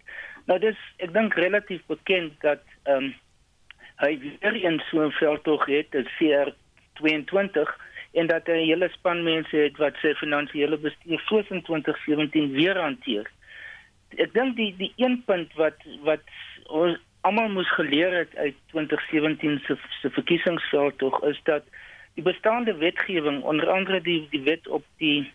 Nou 0.47 0.59
dis 0.62 0.78
ek 1.02 1.12
dink 1.14 1.35
relatief 1.35 1.83
bekend 1.90 2.37
dat 2.47 2.62
ehm 2.87 3.11
um, 3.11 3.14
hy 3.97 4.11
weer 4.21 4.56
een 4.61 4.78
so 4.90 5.06
'n 5.06 5.12
veldtog 5.18 5.66
het, 5.66 5.90
dit 5.90 6.09
CR 6.18 6.52
22 7.00 7.71
en 8.12 8.26
dat 8.26 8.47
hy 8.47 8.59
'n 8.61 8.68
hele 8.71 8.88
span 8.92 9.23
mense 9.25 9.56
het 9.56 9.76
wat 9.76 9.97
sy 10.02 10.14
finansiële 10.14 10.76
bestuur 10.76 11.21
soos 11.28 11.49
in 11.49 11.62
2017 11.62 12.52
weer 12.52 12.78
hanteer. 12.80 13.26
Ek 14.16 14.33
dink 14.33 14.56
die 14.56 14.75
die 14.76 14.92
een 14.97 15.23
punt 15.25 15.52
wat 15.54 15.78
wat 16.02 16.23
ons 16.66 16.99
almal 17.21 17.49
moes 17.49 17.73
geleer 17.75 18.12
het 18.12 18.37
uit 18.37 18.54
2017 18.71 19.61
se 19.66 19.76
se 20.00 20.11
verkiesingsveldtog 20.11 21.23
is 21.25 21.40
dat 21.42 21.64
die 22.16 22.25
bestaande 22.25 22.75
wetgewing 22.80 23.42
onder 23.42 23.70
andere 23.70 24.00
die 24.00 24.26
die 24.32 24.42
wet 24.42 24.68
op 24.68 24.85
die 25.02 25.32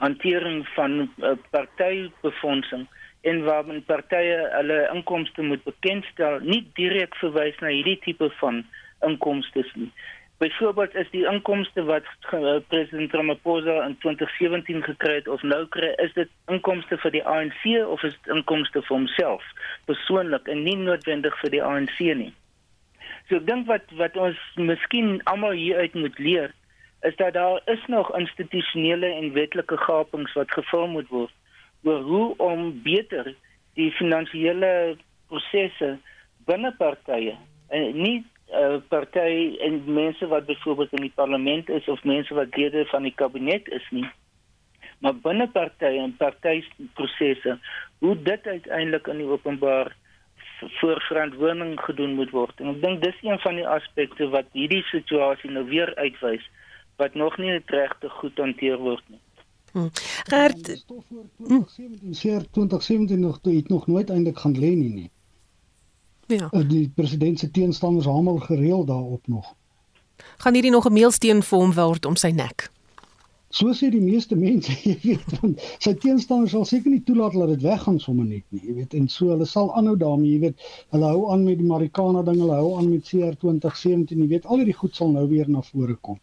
hantering 0.00 0.64
van 0.74 1.00
uh, 1.00 1.36
partybefondsing 1.50 2.86
en 3.20 3.42
waar 3.44 3.66
men 3.66 3.84
partye 3.84 4.38
hulle 4.54 4.78
inkomste 4.94 5.42
moet 5.42 5.64
bekendstel 5.64 6.40
nie 6.40 6.62
direk 6.78 7.16
verwys 7.20 7.58
na 7.60 7.72
hierdie 7.74 7.98
tipe 8.06 8.30
van 8.40 8.64
inkomste 9.04 9.64
nie. 9.74 9.92
Byvoorbeeld 10.40 10.94
is 10.96 11.10
die 11.12 11.26
inkomste 11.28 11.84
wat 11.84 12.06
uh, 12.32 12.56
president 12.72 13.12
Ramaphosa 13.12 13.74
in 13.84 13.98
2017 14.00 14.82
gekry 14.88 15.18
het 15.18 15.28
of 15.28 15.42
nou 15.44 15.66
kry, 15.68 15.92
is 16.00 16.14
dit 16.16 16.32
inkomste 16.48 16.96
vir 17.02 17.12
die 17.12 17.24
ANC 17.28 17.66
of 17.84 18.00
is 18.08 18.16
dit 18.16 18.32
inkomste 18.38 18.80
vir 18.86 18.96
homself 18.96 19.44
persoonlik 19.90 20.48
en 20.48 20.64
nie 20.64 20.78
noodwendig 20.80 21.36
vir 21.42 21.52
die 21.58 21.64
ANC 21.64 22.00
nie. 22.22 22.32
So 23.30 23.38
ek 23.38 23.44
dink 23.46 23.68
wat 23.70 23.92
wat 23.94 24.16
ons 24.18 24.38
miskien 24.58 25.20
almal 25.30 25.54
hieruit 25.54 25.92
moet 25.94 26.16
leer 26.18 26.50
is 27.06 27.14
dat 27.16 27.36
daar 27.36 27.60
is 27.70 27.84
nog 27.86 28.10
institusionele 28.18 29.06
en 29.06 29.30
wetlike 29.32 29.76
gapings 29.76 30.34
wat 30.34 30.50
gevul 30.50 30.88
moet 30.90 31.12
word 31.14 31.30
oor 31.86 32.02
hoe 32.08 32.26
om 32.42 32.72
beter 32.82 33.30
die 33.78 33.92
finansiële 34.00 34.72
prosesse 35.30 35.92
binne 36.50 36.72
partye 36.82 37.36
en 37.78 37.86
nie 38.02 38.16
uh, 38.18 38.82
party 38.90 39.54
en 39.62 39.78
mense 39.86 40.26
wat 40.34 40.50
byvoorbeeld 40.50 40.98
in 40.98 41.06
die 41.06 41.16
parlement 41.22 41.70
is 41.70 41.86
of 41.88 42.02
mense 42.04 42.34
wat 42.34 42.58
lede 42.58 42.82
van 42.90 43.06
die 43.06 43.14
kabinet 43.22 43.70
is 43.78 43.86
nie 43.94 44.08
maar 44.98 45.14
binne 45.22 45.46
partye 45.54 46.02
en 46.02 46.18
partyprosesse 46.18 47.60
hoe 48.02 48.18
dit 48.26 48.52
uiteindelik 48.58 49.06
in 49.14 49.22
die 49.22 49.30
openbaar 49.38 49.94
voor 50.80 51.00
verantwoording 51.08 51.80
gedoen 51.80 52.14
moet 52.14 52.30
word. 52.30 52.60
En 52.60 52.74
ek 52.74 52.80
dink 52.82 53.02
dis 53.02 53.18
een 53.22 53.38
van 53.38 53.54
die 53.54 53.66
aspekte 53.68 54.28
wat 54.28 54.48
hierdie 54.52 54.82
situasie 54.82 55.50
nou 55.50 55.64
weer 55.68 55.94
uitwys 55.96 56.44
wat 56.96 57.14
nog 57.14 57.36
nie 57.38 57.58
regtig 57.66 58.12
goed 58.12 58.36
hanteer 58.38 58.78
word 58.78 59.04
nie. 59.08 59.20
Hm. 59.72 59.88
Gert 60.28 60.64
2017 60.64 62.50
2017 62.50 63.20
nog 63.20 63.40
toe 63.40 63.54
het 63.56 63.68
nog 63.68 63.86
nooit 63.86 64.10
eintlik 64.10 64.38
gaan 64.38 64.58
lê 64.58 64.74
nie 64.74 64.90
nie. 64.90 65.10
Ja. 66.26 66.48
Eh, 66.50 66.68
die 66.68 66.92
president 66.94 67.38
se 67.38 67.50
teenstanders 67.50 68.06
hamel 68.06 68.36
gereeld 68.36 68.86
daarop 68.86 69.26
nog. 69.26 69.54
Gaan 70.36 70.52
hierdie 70.52 70.70
nog 70.70 70.86
'n 70.86 70.92
meelsteen 70.92 71.42
vir 71.42 71.58
hom 71.58 71.72
word 71.72 72.04
om 72.06 72.16
sy 72.16 72.28
nek? 72.28 72.70
So 73.58 73.72
sê 73.74 73.88
die 73.90 74.00
meeste 74.00 74.36
mense, 74.38 74.74
jy 74.86 74.92
weet, 75.02 75.32
want 75.42 75.62
sy 75.82 75.92
teenstanders 76.04 76.52
sal 76.54 76.66
seker 76.70 76.92
nie 76.92 77.00
toelaat 77.08 77.34
dat 77.34 77.50
dit 77.50 77.64
weggaan 77.66 77.98
sommer 78.04 78.28
net 78.28 78.44
nie, 78.54 78.60
jy 78.68 78.76
weet, 78.76 78.94
en 78.98 79.08
so 79.10 79.32
hulle 79.32 79.48
sal 79.52 79.72
aanhou 79.80 79.96
daarmee, 79.98 80.36
jy 80.36 80.42
weet, 80.44 80.68
hulle 80.94 81.10
hou 81.16 81.24
aan 81.34 81.42
met 81.48 81.58
die 81.58 81.66
Marikana 81.72 82.22
ding, 82.28 82.38
hulle 82.44 82.60
hou 82.60 82.76
aan 82.78 82.92
met 82.92 83.10
CR 83.10 83.34
2017, 83.42 84.22
jy 84.22 84.28
weet, 84.36 84.46
al 84.46 84.62
hierdie 84.62 84.78
goed 84.82 84.94
sal 84.94 85.10
nou 85.16 85.26
weer 85.32 85.50
na 85.50 85.64
vore 85.72 85.98
kom. 85.98 86.20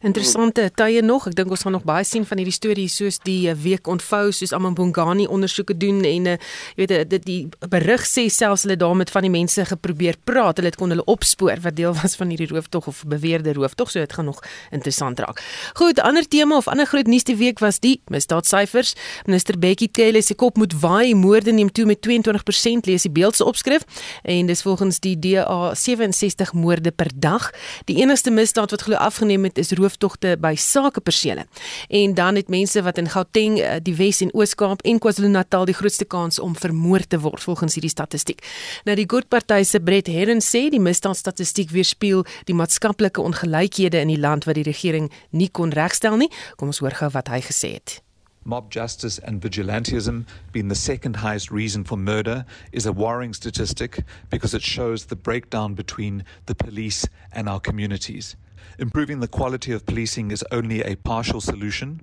Interessante 0.00 0.70
tye 0.72 1.02
nog. 1.04 1.26
Ek 1.28 1.34
dink 1.36 1.50
ons 1.52 1.60
gaan 1.66 1.74
nog 1.76 1.82
baie 1.84 2.06
sien 2.08 2.24
van 2.24 2.40
hierdie 2.40 2.54
storie 2.56 2.86
soos 2.88 3.18
die 3.20 3.50
eh, 3.50 3.56
week 3.60 3.84
ontvou 3.84 4.30
soos 4.32 4.54
Amambongani 4.56 5.26
ondersoeke 5.28 5.74
doen 5.76 5.98
en 6.08 6.28
uh, 6.30 6.36
jy 6.72 6.78
weet 6.78 6.94
eh, 6.96 7.00
dit 7.04 7.26
die 7.26 7.68
berig 7.68 8.06
sê 8.08 8.24
selfs 8.32 8.64
hulle 8.64 8.78
daar 8.80 8.94
met 8.96 9.12
van 9.12 9.26
die 9.26 9.32
mense 9.34 9.66
geprobeer 9.68 10.16
praat. 10.24 10.56
Hulle 10.56 10.70
het 10.72 10.78
kon 10.80 10.88
hulle 10.94 11.04
opspoor 11.04 11.60
wat 11.66 11.76
deel 11.76 11.92
was 11.98 12.16
van 12.16 12.32
hierdie 12.32 12.48
rooftog 12.48 12.88
of 12.88 13.02
beweerde 13.12 13.52
rooftog. 13.58 13.90
So 13.92 14.00
dit 14.00 14.14
gaan 14.16 14.30
nog 14.30 14.40
interessant 14.70 15.20
raak. 15.20 15.42
Goed, 15.76 16.00
ander 16.00 16.24
tema 16.24 16.56
of 16.56 16.70
ander 16.72 16.88
groot 16.88 17.10
nuus 17.12 17.28
die 17.28 17.36
week 17.36 17.60
was 17.60 17.82
die 17.84 17.98
misdaadsyfers. 18.08 18.94
Minister 19.28 19.60
Bekkie 19.60 19.90
Cele 19.92 20.24
se 20.24 20.32
kop 20.32 20.56
moet 20.56 20.78
waai. 20.80 21.12
Moorde 21.12 21.52
neem 21.52 21.68
toe 21.68 21.84
met 21.84 22.00
22% 22.08 22.88
lees 22.88 23.04
die 23.04 23.12
beeldse 23.12 23.44
opskrif 23.44 23.84
en 24.24 24.48
dis 24.48 24.64
volgens 24.64 25.02
die 25.04 25.12
DA 25.20 25.74
67 25.76 26.56
moorde 26.56 26.88
per 26.88 27.12
dag. 27.12 27.52
Die 27.84 28.00
enigste 28.00 28.32
misdaad 28.32 28.72
wat 28.72 28.88
glo 28.88 28.96
afgeneem 28.96 29.44
het 29.44 29.60
is 29.60 29.76
roof 29.76 29.89
rooftogte 29.90 30.36
by 30.40 30.54
sakepersele. 30.56 31.46
En 31.88 32.14
dan 32.14 32.34
het 32.34 32.48
mense 32.48 32.82
wat 32.82 32.98
in 32.98 33.08
Gauteng, 33.08 33.58
eh, 33.58 33.80
die 33.82 33.94
Wes 33.94 34.20
en 34.20 34.32
Oos-Kaap 34.34 34.82
en 34.82 34.98
KwaZulu-Natal 34.98 35.64
die 35.64 35.74
grootste 35.74 36.04
kans 36.04 36.38
om 36.38 36.56
vermoor 36.56 37.06
te 37.06 37.18
word 37.20 37.42
volgens 37.42 37.74
hierdie 37.74 37.90
statistiek. 37.90 38.44
Nou 38.84 38.96
die 38.96 39.08
Good 39.08 39.28
Party 39.28 39.62
se 39.62 39.80
Brett 39.80 40.06
Herren 40.06 40.40
sê 40.40 40.68
die 40.70 40.80
misdaadstatistiek 40.80 41.70
weerspieël 41.70 42.24
die 42.44 42.54
maatskaplike 42.54 43.20
ongelykhede 43.20 43.98
in 44.00 44.08
die 44.08 44.20
land 44.20 44.44
wat 44.44 44.54
die 44.54 44.64
regering 44.64 45.10
nie 45.30 45.48
kon 45.48 45.70
regstel 45.70 46.16
nie. 46.16 46.30
Kom 46.56 46.68
ons 46.68 46.78
hoor 46.78 46.94
gou 46.94 47.10
wat 47.10 47.28
hy 47.28 47.40
gesê 47.40 47.74
het. 47.74 48.00
Mob 48.44 48.70
justice 48.70 49.18
and 49.18 49.42
vigilantism 49.42 50.24
being 50.52 50.68
the 50.68 50.74
second 50.74 51.16
highest 51.16 51.50
reason 51.50 51.84
for 51.84 51.98
murder 51.98 52.46
is 52.72 52.86
a 52.86 52.92
worrying 52.92 53.34
statistic 53.34 54.02
because 54.30 54.54
it 54.54 54.62
shows 54.62 55.04
the 55.04 55.16
breakdown 55.16 55.74
between 55.74 56.24
the 56.46 56.54
police 56.54 57.06
and 57.32 57.48
our 57.48 57.60
communities. 57.60 58.36
Improving 58.78 59.20
the 59.20 59.28
quality 59.28 59.72
of 59.72 59.84
policing 59.86 60.30
is 60.30 60.44
only 60.50 60.82
a 60.82 60.96
partial 60.96 61.40
solution. 61.40 62.00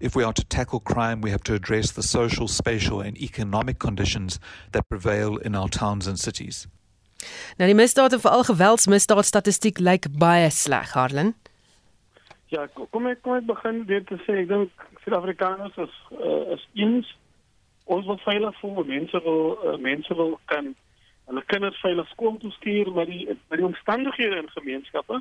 If 0.00 0.14
we 0.14 0.24
are 0.24 0.32
to 0.32 0.44
tackle 0.44 0.80
crime, 0.80 1.20
we 1.20 1.30
have 1.30 1.42
to 1.44 1.54
address 1.54 1.92
the 1.92 2.02
social, 2.02 2.48
spatial, 2.48 3.00
and 3.00 3.16
economic 3.20 3.78
conditions 3.78 4.38
that 4.72 4.88
prevail 4.88 5.36
in 5.36 5.54
our 5.54 5.68
towns 5.68 6.06
and 6.06 6.18
cities. 6.18 6.66
Nou 7.60 7.68
die 7.68 7.76
misdaad 7.76 8.14
en 8.16 8.20
veral 8.22 8.44
geweldsmisdaadstatistiek 8.48 9.78
lyk 9.78 10.08
baie 10.18 10.50
sleg, 10.50 10.94
Harlan. 10.96 11.34
Ja, 12.50 12.66
kom 12.74 13.06
ek 13.10 13.20
kom 13.22 13.36
ek 13.36 13.48
begin 13.48 13.82
deur 13.88 14.04
te 14.08 14.16
sê 14.24 14.40
ek 14.42 14.48
dink 14.50 14.86
Suid-Afrikaners 15.02 15.76
is 15.84 15.98
uh, 16.16 16.56
is 16.56 16.64
eens 16.80 17.10
ons 17.90 18.06
wil 18.06 18.18
veilig 18.24 18.56
voel, 18.62 18.84
mense 18.88 19.20
wil 19.26 19.44
uh, 19.58 19.76
mense 19.82 20.16
wil 20.16 20.38
kan 20.50 20.72
hulle 21.30 21.44
kinders 21.52 21.78
veilig 21.84 22.08
skool 22.10 22.40
toe 22.42 22.50
stuur, 22.56 22.90
maar 22.96 23.06
die 23.10 23.28
maar 23.28 23.60
die 23.60 23.68
omstandighede 23.68 24.40
in 24.42 24.50
gemeenskappe 24.56 25.20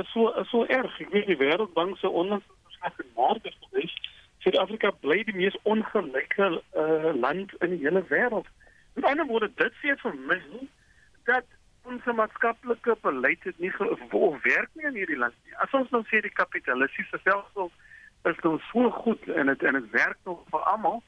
is 0.00 0.10
so 0.12 0.28
is 0.40 0.50
so 0.50 0.64
erg. 0.66 1.00
Ek 1.00 1.12
weet 1.14 1.30
die 1.30 1.38
wêreldbank 1.38 1.98
se 1.98 2.10
ondersoek 2.10 3.00
in 3.00 3.10
Maart 3.16 3.46
het 3.46 3.56
gewys 3.68 3.94
Suid-Afrika 4.44 4.90
bly 5.00 5.22
die 5.24 5.36
mees 5.36 5.54
ongelyke 5.62 6.48
uh, 6.52 7.12
land 7.16 7.54
in 7.64 7.72
die 7.72 7.80
hele 7.80 8.02
wêreld. 8.10 8.48
Met 8.94 9.06
ander 9.08 9.26
woorde, 9.26 9.48
dit 9.56 9.78
sê 9.80 9.94
vir 10.02 10.18
my 10.28 10.40
dat 11.30 11.46
ons 11.88 12.04
maatskaplike 12.18 12.96
beleid 13.00 13.40
het 13.48 13.58
nie 13.60 13.72
gevolg 13.72 14.36
werk 14.44 14.70
nie 14.76 14.86
in 14.90 14.98
hierdie 15.00 15.16
land 15.20 15.36
nie. 15.44 15.56
As 15.64 15.72
ons 15.76 15.88
nou 15.94 16.02
sê 16.10 16.20
die 16.24 16.32
kapitalistiese 16.36 17.20
stelsel 17.22 17.72
is 18.28 18.44
nou 18.44 18.58
so 18.68 18.92
goed 19.04 19.24
en 19.32 19.52
dit 19.52 19.64
en 19.68 19.80
dit 19.80 19.90
werk 19.96 20.20
nog 20.28 20.44
vir 20.52 20.68
almal, 20.74 21.00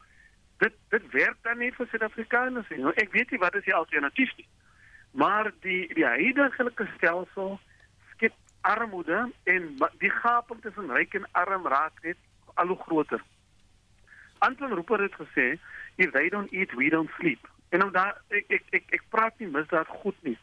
dit 0.65 0.81
dit 0.97 1.13
werk 1.13 1.37
dan 1.45 1.61
nie 1.61 1.73
vir 1.77 1.93
Suid-Afrikaners 1.93 2.73
nie. 2.73 2.81
Nou, 2.87 2.97
ek 3.05 3.13
weet 3.13 3.33
nie 3.33 3.43
wat 3.45 3.57
is 3.61 3.69
die 3.69 3.77
alternatief 3.77 4.33
nie. 4.41 4.49
Maar 5.17 5.53
die 5.65 5.83
die 5.93 6.09
huidige 6.09 6.89
stelsel 6.97 7.59
armoede 8.67 9.19
en 9.45 9.67
die 10.03 10.11
gaping 10.11 10.61
tussen 10.63 10.93
ryk 10.93 11.15
en 11.15 11.29
arm 11.33 11.67
raak 11.71 12.03
net 12.03 12.19
al 12.55 12.73
hoe 12.73 12.79
groter. 12.87 13.23
Anton 14.39 14.75
Rupert 14.75 15.01
het 15.01 15.15
gesê, 15.21 15.59
"If 15.97 16.11
they 16.11 16.29
don't 16.29 16.53
eat, 16.53 16.73
we 16.75 16.89
don't 16.89 17.11
sleep." 17.19 17.49
En 17.69 17.79
nou 17.79 17.91
daar 17.91 18.21
ek 18.29 18.45
ek 18.49 18.63
ek, 18.71 18.85
ek 18.89 19.03
praat 19.09 19.39
nie 19.39 19.49
misdaad 19.49 19.87
goed 19.87 20.17
nie, 20.21 20.39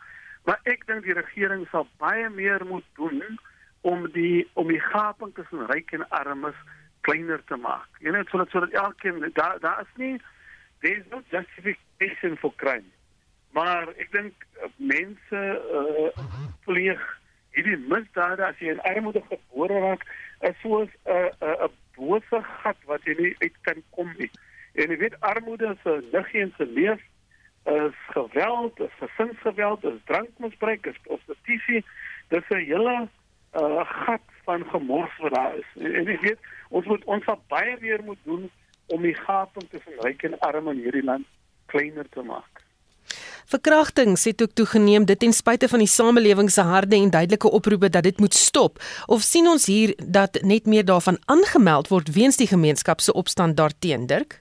maar 0.46 0.60
ek 0.64 0.86
dink 0.86 1.04
die 1.04 1.14
regering 1.14 1.68
sal 1.72 1.88
baie 1.98 2.30
meer 2.30 2.66
moet 2.66 2.86
doen 2.96 3.40
om 3.82 4.12
die 4.12 4.50
om 4.54 4.68
die 4.68 4.80
gaping 4.80 5.34
tussen 5.36 5.66
ryk 5.68 5.92
en 5.92 6.10
armes 6.10 6.56
kleiner 7.02 7.44
te 7.46 7.56
maak. 7.56 7.88
Jy 8.00 8.12
weet 8.12 8.30
sodat 8.32 8.50
sodat 8.50 8.72
elkeen 8.72 9.32
daar 9.34 9.60
daar 9.60 9.82
is 9.82 9.96
nie 9.96 10.20
there's 10.82 11.06
no 11.12 11.22
justification 11.32 12.38
for 12.38 12.54
crime. 12.56 12.90
Maar 13.52 13.88
ek 13.98 14.12
dink 14.12 14.48
uh, 14.60 14.70
mense 14.76 15.42
uh, 15.80 16.10
pleeg 16.66 17.04
hierdie 17.54 17.78
misdade 17.78 18.46
as 18.46 18.60
jy 18.60 18.74
in 18.74 18.84
armoede 18.90 19.22
gebore 19.30 19.80
raak 19.86 20.06
is 20.50 20.56
soos 20.62 20.90
'n 21.06 21.32
'n 21.42 21.56
'n 21.68 21.72
bose 21.96 22.44
gat 22.62 22.78
wat 22.86 23.06
jy 23.06 23.16
nie 23.20 23.36
uit 23.40 23.58
kan 23.62 23.82
kom 23.90 24.14
nie. 24.18 24.32
En 24.74 24.90
jy 24.90 24.98
weet 24.98 25.20
armoede 25.20 25.76
'n 25.86 26.10
liggie 26.12 26.42
in 26.42 26.54
se 26.58 26.66
leef 26.66 27.02
is 27.66 27.96
geweld, 28.12 28.80
is 28.80 28.96
gesinsgeweld, 29.00 29.84
is 29.84 30.00
drankmisbruik, 30.06 30.86
is 30.86 31.00
prostitusie. 31.04 31.86
Dis 32.28 32.50
'n 32.50 32.66
hele 32.66 33.08
uh, 33.54 33.86
gat 34.06 34.28
van 34.44 34.66
gemors 34.66 35.18
wat 35.18 35.34
daar 35.34 35.56
is. 35.58 35.70
En, 35.76 35.94
en 35.96 36.04
jy 36.04 36.18
weet 36.20 36.40
ons 36.70 36.86
moet 36.86 37.04
ons 37.04 37.24
sal 37.24 37.40
baie 37.48 37.78
meer 37.80 38.04
moet 38.04 38.20
doen 38.24 38.50
om 38.86 39.02
die 39.02 39.16
gaping 39.16 39.70
tussen 39.70 40.00
ryk 40.00 40.24
en 40.24 40.40
arm 40.40 40.68
in 40.68 40.82
hierdie 40.84 41.04
land 41.04 41.28
kleiner 41.66 42.10
te 42.10 42.22
maak. 42.22 42.62
Verkrachtings 43.54 44.24
het 44.26 44.42
ook 44.42 44.54
toegeneem 44.58 45.06
dit 45.06 45.20
ten 45.20 45.34
spyte 45.34 45.68
van 45.70 45.82
die 45.84 45.88
samelewing 45.88 46.48
se 46.52 46.62
harde 46.66 46.96
en 46.96 47.10
duidelike 47.14 47.50
oproepe 47.52 47.90
dat 47.90 48.04
dit 48.04 48.20
moet 48.20 48.34
stop. 48.34 48.80
Of 49.06 49.22
sien 49.22 49.48
ons 49.48 49.66
hier 49.70 49.94
dat 50.18 50.40
net 50.42 50.66
meer 50.66 50.86
daarvan 50.86 51.20
aangemeld 51.26 51.92
word 51.94 52.10
weens 52.16 52.40
die 52.42 52.48
gemeenskap 52.50 53.00
se 53.00 53.14
opstand 53.14 53.58
daarteen, 53.58 54.08
Dirk? 54.10 54.40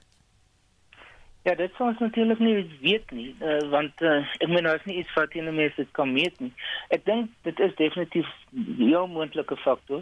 Ja, 1.45 1.53
dit 1.59 1.69
sou 1.77 1.91
ons 1.91 1.99
natuurlik 1.99 2.39
nie 2.39 2.55
weet 2.81 3.11
nie, 3.11 3.35
uh, 3.41 3.59
want 3.69 4.01
uh, 4.01 4.15
ek 4.39 4.49
meen 4.49 4.65
daar 4.65 4.81
is 4.81 4.89
nie 4.89 4.97
iets 5.03 5.13
wat 5.13 5.29
teen 5.29 5.53
mense 5.53 5.77
dit 5.77 5.93
kan 5.99 6.09
meet 6.13 6.39
nie. 6.41 6.51
Ek 6.89 7.05
dink 7.05 7.29
dit 7.45 7.59
is 7.59 7.77
definitief 7.77 8.33
'n 8.49 9.13
moontlike 9.13 9.61
faktor. 9.61 10.01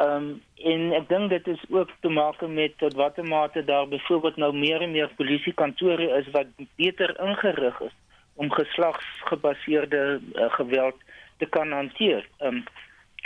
Ehm 0.00 0.16
um, 0.16 0.42
en 0.72 0.92
ek 1.02 1.08
dink 1.08 1.30
dit 1.36 1.54
is 1.54 1.68
ook 1.68 1.92
te 2.00 2.08
maak 2.08 2.40
met 2.40 2.78
tot 2.78 2.94
watter 2.94 3.28
mate 3.28 3.64
daar 3.64 3.88
byvoorbeeld 3.88 4.36
nou 4.36 4.52
meer 4.56 4.80
en 4.80 4.92
meer 4.96 5.16
polisiekantore 5.16 6.12
is 6.22 6.30
wat 6.32 6.46
beter 6.76 7.18
ingerig 7.20 7.80
is 7.80 7.96
om 8.38 8.50
geslagsgebaseerde 8.54 10.02
uh, 10.20 10.50
geweld 10.54 10.98
te 11.38 11.46
kan 11.46 11.72
hanteer. 11.72 12.26
Um, 12.40 12.64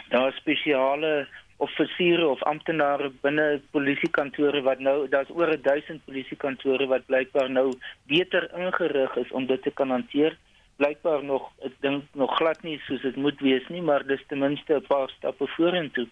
daar 0.09 0.29
is 0.33 0.41
spesiale 0.41 1.27
offisiere 1.63 2.27
of 2.27 2.43
amptenare 2.43 3.11
binne 3.23 3.61
polisiekantore 3.71 4.63
wat 4.67 4.81
nou 4.81 5.09
daar's 5.09 5.31
oor 5.31 5.53
1000 5.63 6.05
polisiekantore 6.05 6.89
wat 6.91 7.07
blykbaar 7.07 7.51
nou 7.51 7.69
beter 8.11 8.49
ingerig 8.59 9.17
is 9.17 9.31
om 9.31 9.47
dit 9.47 9.63
te 9.63 9.71
kan 9.71 9.95
hanteer 9.95 10.37
blykbaar 10.83 11.23
nog 11.25 11.47
ek 11.67 11.77
dink 11.85 12.19
nog 12.19 12.35
glad 12.41 12.63
nie 12.67 12.79
soos 12.87 13.05
dit 13.07 13.17
moet 13.27 13.41
wees 13.47 13.69
nie 13.75 13.83
maar 13.85 14.05
dis 14.09 14.25
ten 14.29 14.43
minste 14.43 14.75
'n 14.81 14.87
paar 14.89 15.11
stappe 15.17 15.47
vorentoe. 15.57 16.07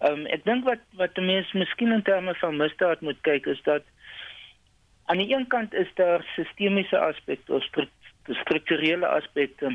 Ehm 0.00 0.12
um, 0.12 0.26
ek 0.36 0.44
dink 0.44 0.68
wat 0.68 0.82
wat 1.00 1.16
mense 1.16 1.58
miskien 1.58 1.92
in 1.92 2.02
terme 2.10 2.34
van 2.44 2.56
misdaad 2.56 3.00
moet 3.00 3.20
kyk 3.28 3.46
is 3.46 3.62
dat 3.62 3.84
aan 5.06 5.18
die 5.18 5.34
een 5.34 5.46
kant 5.46 5.74
is 5.74 5.90
daar 5.94 6.24
sistemiese 6.36 6.98
aspekte 6.98 7.52
of 7.52 7.62
strukturele 8.28 9.06
aspekte 9.06 9.72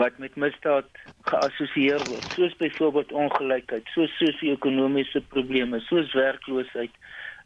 wat 0.00 0.18
met 0.18 0.36
misdaad 0.40 0.88
geassosieer 1.28 2.04
word, 2.08 2.28
soos 2.34 2.54
byvoorbeeld 2.56 3.12
ongelykheid, 3.12 3.88
soos 3.94 4.12
sosio-ekonomiese 4.18 5.20
probleme, 5.34 5.80
soos 5.88 6.12
werkloosheid, 6.16 6.94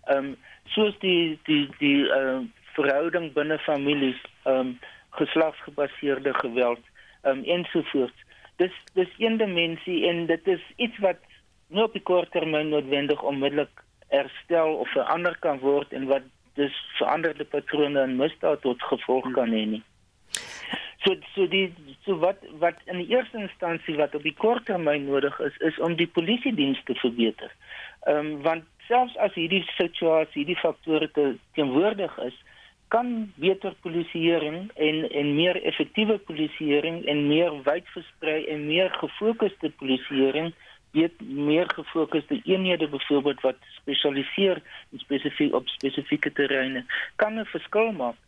ehm 0.07 0.33
um, 0.33 0.37
soos 0.75 0.95
die 1.03 1.39
die 1.49 1.65
die 1.79 2.07
ehm 2.11 2.45
uh, 2.45 2.45
verhouding 2.77 3.33
binne 3.33 3.59
families, 3.59 4.21
ehm 4.45 4.61
um, 4.61 4.79
geslagsgebaseerde 5.17 6.35
geweld 6.35 6.83
um, 7.23 7.43
ensovoorts. 7.45 8.25
Dis 8.57 8.73
dis 8.95 9.13
een 9.19 9.37
dimensie 9.37 10.07
en 10.09 10.27
dit 10.27 10.49
is 10.49 10.63
iets 10.77 10.99
wat 10.99 11.21
nie 11.69 11.83
op 11.83 11.93
die 11.93 12.03
kort 12.03 12.31
termyn 12.31 12.69
noodwendig 12.69 13.23
onmiddellik 13.23 13.83
herstel 14.09 14.75
of 14.75 14.93
verander 14.95 15.37
kan 15.41 15.59
word 15.59 15.93
en 15.93 16.07
wat 16.07 16.23
dis 16.55 16.77
veranderde 16.99 17.45
patrone 17.45 18.03
in 18.03 18.17
misdaad 18.17 18.61
tot 18.61 18.83
gevolg 18.93 19.33
kan 19.35 19.53
hê 19.53 19.65
nie. 19.77 19.83
So 21.07 21.15
so 21.35 21.47
die 21.47 21.75
so 22.05 22.19
wat 22.19 22.43
wat 22.59 22.81
in 22.91 22.99
die 22.99 23.11
eerste 23.15 23.39
instansie 23.39 23.95
wat 23.97 24.15
op 24.19 24.25
die 24.27 24.35
kort 24.35 24.67
termyn 24.67 25.07
nodig 25.07 25.39
is 25.39 25.57
is 25.69 25.79
om 25.79 25.95
die 25.95 26.11
polisie 26.19 26.55
dienste 26.55 26.93
te 26.93 26.99
verbeter. 27.01 27.53
Ehm 28.07 28.19
um, 28.19 28.43
want 28.43 28.65
selfs 28.89 29.15
as 29.23 29.35
hierdie 29.39 29.63
situasie, 29.77 30.43
hierdie 30.43 30.59
faktore 30.59 31.09
te 31.15 31.27
teenwoordig 31.55 32.19
is, 32.27 32.35
kan 32.95 33.33
beter 33.43 33.75
polisieering 33.87 34.71
en 34.75 35.09
en 35.11 35.35
meer 35.35 35.63
effektiewe 35.63 36.19
polisieering 36.19 37.05
en 37.07 37.27
meer 37.29 37.55
wyd 37.71 37.89
versprei 37.95 38.45
en 38.51 38.67
meer 38.67 38.91
gefokusde 38.99 39.71
polisieering 39.79 40.53
weet 40.97 41.21
meer 41.21 41.71
gefokusde 41.71 42.41
eenhede 42.45 42.89
byvoorbeeld 42.89 43.41
wat 43.41 43.59
spesialiseer 43.79 44.63
spesifiek 44.97 45.55
op 45.55 45.69
spesifieke 45.69 46.33
terreine 46.33 46.87
kan 47.17 47.39
'n 47.39 47.45
verskil 47.55 47.93
maak. 47.93 48.19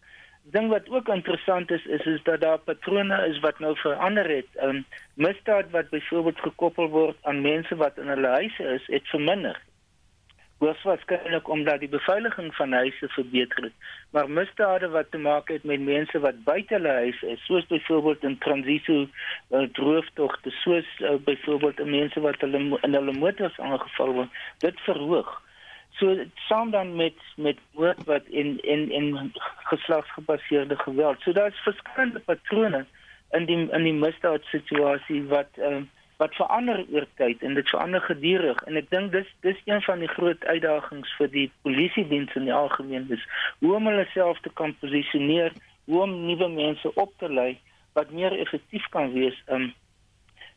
Ding 0.53 0.69
wat 0.73 0.89
ook 0.89 1.09
interessant 1.09 1.71
is 1.71 1.85
is 1.87 2.05
is 2.07 2.23
dat 2.23 2.41
daar 2.41 2.59
patrone 2.59 3.27
is 3.27 3.41
wat 3.45 3.59
nou 3.59 3.77
verander 3.77 4.29
het. 4.29 4.49
Um 4.63 4.85
misdaad 5.15 5.71
wat 5.71 5.91
byvoorbeeld 5.91 6.41
gekoppel 6.41 6.89
word 6.89 7.17
aan 7.23 7.41
mense 7.41 7.77
wat 7.77 7.99
in 7.99 8.09
hulle 8.09 8.27
huise 8.27 8.65
is, 8.77 8.87
het 8.87 9.09
verminder 9.09 9.61
hoogs 10.59 10.83
waarskynlik 10.83 11.49
omdat 11.49 11.81
die 11.81 11.89
beveiliging 11.89 12.55
van 12.55 12.73
huise 12.73 13.09
verbeter 13.15 13.69
het. 13.69 13.73
Maar 14.11 14.31
misdade 14.31 14.89
wat 14.89 15.11
te 15.11 15.19
maak 15.19 15.49
het 15.49 15.65
met 15.65 15.81
mense 15.81 16.19
wat 16.21 16.43
buite 16.45 16.75
hulle 16.75 16.95
huis 17.03 17.23
is, 17.23 17.45
soos 17.47 17.67
byvoorbeeld 17.67 18.25
in 18.27 18.39
transito 18.39 19.05
uh, 19.05 19.63
drooftogte, 19.79 20.51
soos 20.63 20.89
uh, 20.99 21.15
byvoorbeeld 21.25 21.85
mense 21.85 22.21
wat 22.21 22.41
hulle 22.41 22.63
in 22.83 22.99
hulle 22.99 23.15
motors 23.19 23.59
aangeval 23.59 24.15
word, 24.23 24.41
dit 24.65 24.81
verhoog. 24.87 25.31
So 25.91 26.15
saam 26.49 26.71
dan 26.71 26.97
met 26.97 27.15
met 27.37 27.59
woord 27.73 28.05
wat 28.05 28.27
in 28.27 28.59
in 28.63 28.91
in 28.91 29.33
geslagsgebaseerde 29.71 30.77
geweld. 30.77 31.21
So 31.21 31.33
daar's 31.33 31.59
verskillende 31.67 32.21
patrone 32.21 32.85
in 33.31 33.45
die 33.45 33.71
in 33.71 33.83
die 33.83 33.95
misdaad 33.95 34.45
situasie 34.45 35.23
wat 35.29 35.49
uh, 35.57 35.83
wat 36.19 36.35
verander 36.35 36.85
oor 36.93 37.07
tyd 37.15 37.43
en 37.43 37.55
dit 37.55 37.69
verander 37.69 38.03
gedurig 38.03 38.63
en 38.67 38.79
ek 38.81 38.89
dink 38.91 39.13
dis 39.15 39.29
dis 39.47 39.59
een 39.71 39.83
van 39.87 40.01
die 40.03 40.11
groot 40.11 40.45
uitdagings 40.45 41.11
vir 41.19 41.31
die 41.35 41.47
polisie 41.67 42.07
diens 42.11 42.35
in 42.41 42.49
die 42.49 42.55
algemeen 42.55 43.07
is 43.15 43.27
hoe 43.63 43.75
om 43.79 43.87
hulle 43.87 44.07
self 44.15 44.41
te 44.43 44.51
kan 44.61 44.75
posisioneer, 44.81 45.55
hoe 45.87 46.01
om 46.07 46.17
nuwe 46.27 46.49
mense 46.55 46.95
op 46.95 47.13
te 47.23 47.31
lei 47.31 47.53
wat 47.99 48.11
meer 48.11 48.35
effektief 48.39 48.87
kan 48.95 49.13
wees. 49.13 49.39
Um 49.47 49.71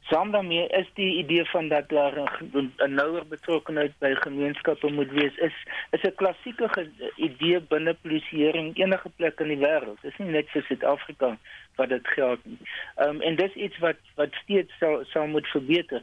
saam 0.09 0.31
daarmee 0.31 0.67
is 0.67 0.87
die 0.93 1.17
idee 1.17 1.45
van 1.45 1.67
dat 1.67 1.89
daar 1.89 2.13
'n 2.17 2.93
nouer 2.93 3.27
betrokkenheid 3.27 3.93
by 3.99 4.13
gemeenskappe 4.13 4.91
moet 4.91 5.11
wees 5.11 5.35
is 5.37 5.55
is 5.91 6.01
'n 6.01 6.15
klassieke 6.15 6.87
idee 7.15 7.59
binne 7.59 7.93
polisieering 8.01 8.77
enige 8.77 9.09
plek 9.15 9.39
in 9.39 9.47
die 9.47 9.61
wêreld. 9.65 10.01
Dit 10.01 10.11
is 10.11 10.17
nie 10.17 10.31
net 10.31 10.49
vir 10.49 10.63
Suid-Afrika 10.63 11.37
wat 11.75 11.89
dit 11.89 12.07
geld 12.07 12.39
nie. 12.45 12.57
Ehm 12.95 13.09
um, 13.09 13.21
en 13.21 13.35
dis 13.35 13.53
iets 13.53 13.77
wat 13.77 13.99
wat 14.15 14.33
steeds 14.43 14.77
sou 14.79 15.03
sou 15.03 15.27
moet 15.27 15.47
verbeter. 15.47 16.01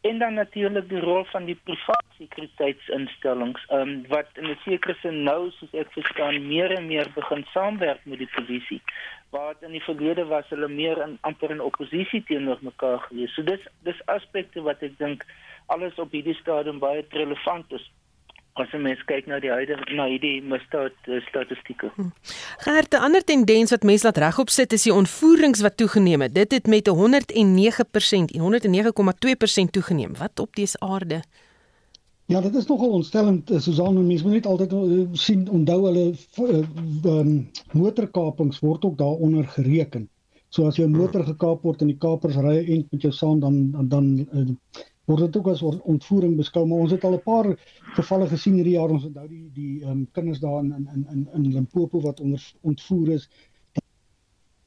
En 0.00 0.18
dan 0.18 0.34
natuurlik 0.34 0.88
die 0.88 1.00
rol 1.00 1.24
van 1.24 1.44
die 1.44 1.58
private 1.64 2.14
sekuriteitsinstellings, 2.18 3.66
um, 3.70 4.04
wat 4.08 4.28
in 4.34 4.50
'n 4.50 4.58
sekere 4.64 4.94
sin 5.00 5.22
nou 5.22 5.50
soos 5.50 5.72
ek 5.72 5.92
verstaan 5.92 6.46
meer 6.46 6.70
en 6.70 6.86
meer 6.86 7.10
begin 7.14 7.44
saamwerk 7.52 8.04
met 8.04 8.18
die 8.18 8.30
polisie. 8.34 8.82
Waar 9.30 9.54
in 9.60 9.70
die 9.70 9.82
verlede 9.82 10.24
was 10.24 10.48
hulle 10.48 10.68
meer 10.68 11.02
in 11.02 11.18
amper 11.20 11.50
in 11.50 11.60
oppositie 11.60 12.22
teenoor 12.22 12.58
mekaar 12.60 12.98
gewees. 12.98 13.34
So 13.34 13.42
dis 13.42 13.66
dis 13.82 14.06
aspekte 14.06 14.62
wat 14.62 14.82
ek 14.82 14.98
dink 14.98 15.24
alles 15.66 15.94
op 15.98 16.10
hierdie 16.10 16.38
stadium 16.40 16.78
baie 16.78 17.04
relevant 17.10 17.72
is 17.72 17.90
as 18.62 18.70
jy 18.72 18.80
mens 18.82 19.02
kyk 19.08 19.26
na 19.30 19.38
die 19.42 19.50
huidige 19.52 19.96
na 19.96 20.06
hierdie 20.10 20.40
misdaad 20.42 20.94
statistieke. 21.28 21.90
Hm. 21.96 22.10
Gert, 22.64 22.94
'n 22.94 23.04
ander 23.08 23.24
tendens 23.24 23.70
wat 23.70 23.82
mense 23.82 24.06
laat 24.06 24.18
regop 24.18 24.50
sit 24.50 24.72
is 24.72 24.86
die 24.88 24.94
ontvoerings 24.94 25.60
wat 25.60 25.76
toegeneem 25.76 26.20
het. 26.20 26.34
Dit 26.34 26.52
het 26.52 26.66
met 26.66 26.88
109% 26.88 28.30
en 28.32 28.40
109,2% 28.40 29.72
toegeneem. 29.72 30.16
Wat 30.16 30.40
op 30.40 30.56
dese 30.56 30.80
aarde? 30.80 31.22
Ja, 32.26 32.40
dit 32.40 32.54
is 32.54 32.66
nogal 32.66 32.90
ontstellend. 32.90 33.50
Eh, 33.50 33.58
Susan, 33.58 34.06
mense 34.06 34.24
moet 34.24 34.32
net 34.32 34.46
altyd 34.46 34.72
uh, 34.72 35.06
sien 35.12 35.48
onthou 35.50 35.84
hulle 35.84 36.14
um, 37.04 37.50
motorkapings 37.72 38.58
word 38.58 38.84
ook 38.84 38.98
daaronder 38.98 39.46
gereken. 39.46 40.08
So 40.48 40.66
as 40.66 40.76
jou 40.76 40.88
motor 40.88 41.22
gekaap 41.24 41.62
word 41.62 41.84
en 41.84 41.92
die 41.92 41.98
kapers 42.02 42.38
ry 42.40 42.56
en 42.64 42.84
met 42.90 43.02
jou 43.02 43.12
saam 43.12 43.40
dan 43.40 43.70
dan, 43.70 43.88
dan 43.88 44.06
uh, 44.32 44.44
word 45.06 45.26
dit 45.26 45.36
ook 45.38 45.48
as 45.52 45.62
ontvoering 45.62 46.36
beskou 46.36 46.64
maar 46.66 46.84
ons 46.84 46.94
het 46.94 47.04
al 47.04 47.14
'n 47.18 47.22
paar 47.22 47.48
gevalle 47.98 48.26
gesien 48.26 48.54
hierdie 48.54 48.76
jaar 48.78 48.90
ons 48.90 49.04
onthou 49.04 49.26
die 49.28 49.50
die 49.54 49.84
um, 49.84 50.06
kinders 50.12 50.40
daar 50.40 50.64
in 50.64 50.72
in 50.72 51.06
in 51.10 51.28
in 51.34 51.52
Limpopo 51.52 52.00
wat 52.00 52.20
onder 52.20 52.52
ontvoer 52.62 53.12
is 53.18 53.28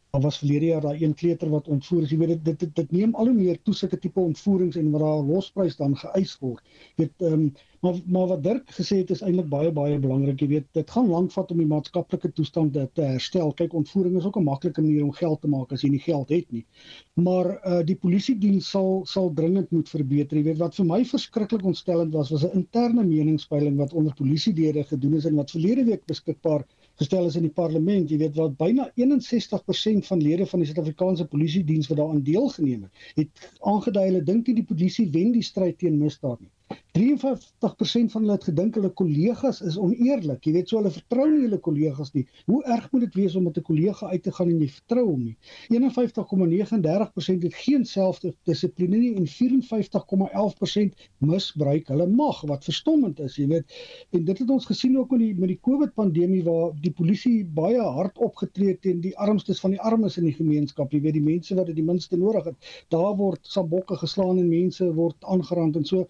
Daar 0.10 0.22
was 0.22 0.38
verlede 0.41 0.65
jaar 0.65 0.82
daai 0.82 1.04
een 1.04 1.13
kleuter 1.13 1.50
wat 1.50 1.67
ontvoer 1.67 2.02
is. 2.02 2.10
Jy 2.10 2.17
weet 2.17 2.45
dit 2.45 2.60
dit 2.60 2.76
dit 2.76 2.91
neem 2.91 3.12
al 3.15 3.28
hoe 3.30 3.36
meer 3.36 3.58
toe 3.62 3.74
sulke 3.78 3.98
tipe 4.02 4.19
ontvoerings 4.19 4.78
en 4.82 4.88
waar 4.93 5.04
daar 5.06 5.28
losprys 5.28 5.76
dan 5.78 5.93
geëis 5.98 6.32
word. 6.41 6.63
Jy 6.95 7.04
weet 7.04 7.28
ehm 7.28 7.34
um, 7.34 7.52
maar 7.80 8.00
maar 8.06 8.28
wat 8.28 8.41
Dirk 8.43 8.72
gesê 8.76 8.98
het 9.00 9.12
is 9.13 9.22
eintlik 9.22 9.48
baie 9.52 9.69
baie 9.72 10.00
belangrik. 10.02 10.41
Jy 10.41 10.48
weet 10.54 10.65
dit 10.76 10.89
gaan 10.95 11.08
lank 11.13 11.32
vat 11.32 11.52
om 11.54 11.62
die 11.62 11.67
maatskaplike 11.69 12.32
toestand 12.39 12.74
te, 12.74 12.88
te 12.98 13.06
herstel. 13.06 13.54
Kyk, 13.62 13.76
ontvoering 13.82 14.17
is 14.17 14.26
ook 14.26 14.39
'n 14.41 14.43
maklike 14.50 14.82
manier 14.82 15.04
om 15.04 15.13
geld 15.19 15.41
te 15.41 15.48
maak 15.48 15.72
as 15.72 15.86
jy 15.86 15.89
nie 15.93 16.02
geld 16.08 16.30
het 16.30 16.52
nie. 16.52 16.65
Maar 17.13 17.52
uh 17.65 17.86
die 17.86 17.95
polisie 17.95 18.38
diens 18.38 18.69
sal 18.69 19.06
sal 19.06 19.32
dringend 19.34 19.72
moet 19.72 19.89
verbeter. 19.89 20.38
Jy 20.38 20.43
weet 20.43 20.58
wat 20.65 20.76
vir 20.76 20.86
my 20.86 21.06
verskriklik 21.06 21.63
ontstellend 21.63 22.13
was 22.13 22.30
was 22.30 22.43
'n 22.43 22.58
interne 22.63 23.06
meningspeiling 23.06 23.78
wat 23.78 23.93
onder 23.93 24.13
polisielede 24.13 24.84
gedoen 24.84 25.13
is 25.13 25.26
en 25.26 25.36
wat 25.36 25.52
verlede 25.52 25.86
week 25.86 26.06
beskikbaar 26.06 26.65
gestel 27.00 27.26
is 27.30 27.38
in 27.40 27.48
die 27.48 27.56
parlement, 27.62 28.12
jy 28.12 28.20
weet 28.20 28.36
wat 28.40 28.58
byna 28.60 28.90
61% 29.00 30.08
van 30.12 30.24
lede 30.24 30.48
van 30.52 30.64
die 30.64 30.68
Suid-Afrikaanse 30.70 31.28
Polisie 31.32 31.64
diens 31.64 31.88
wat 31.92 32.00
daaraan 32.02 32.24
deelgeneem 32.28 32.88
het, 32.88 33.04
het 33.22 33.50
aangedui 33.74 34.06
hulle 34.10 34.24
dink 34.28 34.48
nie 34.48 34.58
die 34.60 34.68
polisie 34.72 35.08
wen 35.14 35.32
die 35.36 35.46
stryd 35.46 35.80
teen 35.80 36.00
misdaad 36.02 36.42
nie. 36.44 36.52
53% 37.00 38.12
van 38.12 38.22
hulle 38.24 38.36
het 38.36 38.46
gedink 38.50 38.76
hulle 38.76 38.90
kollegas 39.02 39.62
is 39.64 39.78
oneerlik. 39.80 40.44
Jy 40.46 40.54
weet 40.58 40.72
so 40.72 40.80
hulle 40.80 40.92
vertrou 40.92 41.28
nie 41.30 41.46
hulle 41.46 41.60
kollegas 41.64 42.12
nie. 42.16 42.26
Hoe 42.50 42.60
erg 42.68 42.90
moet 42.92 43.06
dit 43.06 43.16
wees 43.22 43.36
om 43.40 43.46
met 43.48 43.58
'n 43.58 43.64
kollega 43.70 44.10
uit 44.10 44.24
te 44.24 44.32
gaan 44.32 44.50
en 44.50 44.60
jy 44.60 44.68
vertrou 44.68 45.06
hom 45.06 45.24
nie? 45.24 45.38
51,39% 45.70 47.44
het 47.44 47.56
geen 47.56 47.86
selfdissipline 47.86 48.98
nie 48.98 49.16
en 49.16 49.28
54,11% 49.28 51.08
misbruik 51.20 51.88
hulle 51.88 52.08
mag 52.08 52.42
wat 52.42 52.64
verstommend 52.64 53.20
is, 53.20 53.36
jy 53.36 53.48
weet. 53.48 53.66
En 54.12 54.26
dit 54.26 54.38
het 54.38 54.50
ons 54.50 54.66
gesien 54.66 54.98
ook 54.98 55.12
met 55.12 55.20
die 55.20 55.36
met 55.36 55.50
die 55.50 55.60
COVID 55.62 55.94
pandemie 55.94 56.44
waar 56.44 56.72
die 56.82 56.92
polisie 56.92 57.46
baie 57.46 57.82
hard 57.82 58.18
opgetree 58.18 58.68
het 58.68 58.82
teen 58.82 59.02
die 59.02 59.18
armstes 59.18 59.60
van 59.60 59.72
die 59.72 59.82
armes 59.82 60.18
in 60.18 60.26
die 60.26 60.34
gemeenskap, 60.34 60.92
jy 60.92 61.02
weet 61.02 61.14
die 61.14 61.24
mense 61.24 61.56
wat 61.56 61.68
dit 61.68 61.76
die 61.76 61.86
minste 61.86 62.18
nodig 62.18 62.44
het. 62.44 62.56
Daar 62.90 63.16
word 63.16 63.40
sambokke 63.48 63.96
geslaan 63.96 64.38
en 64.38 64.50
mense 64.50 64.94
word 64.94 65.16
aangerand 65.24 65.76
en 65.76 65.86
so 65.86 66.08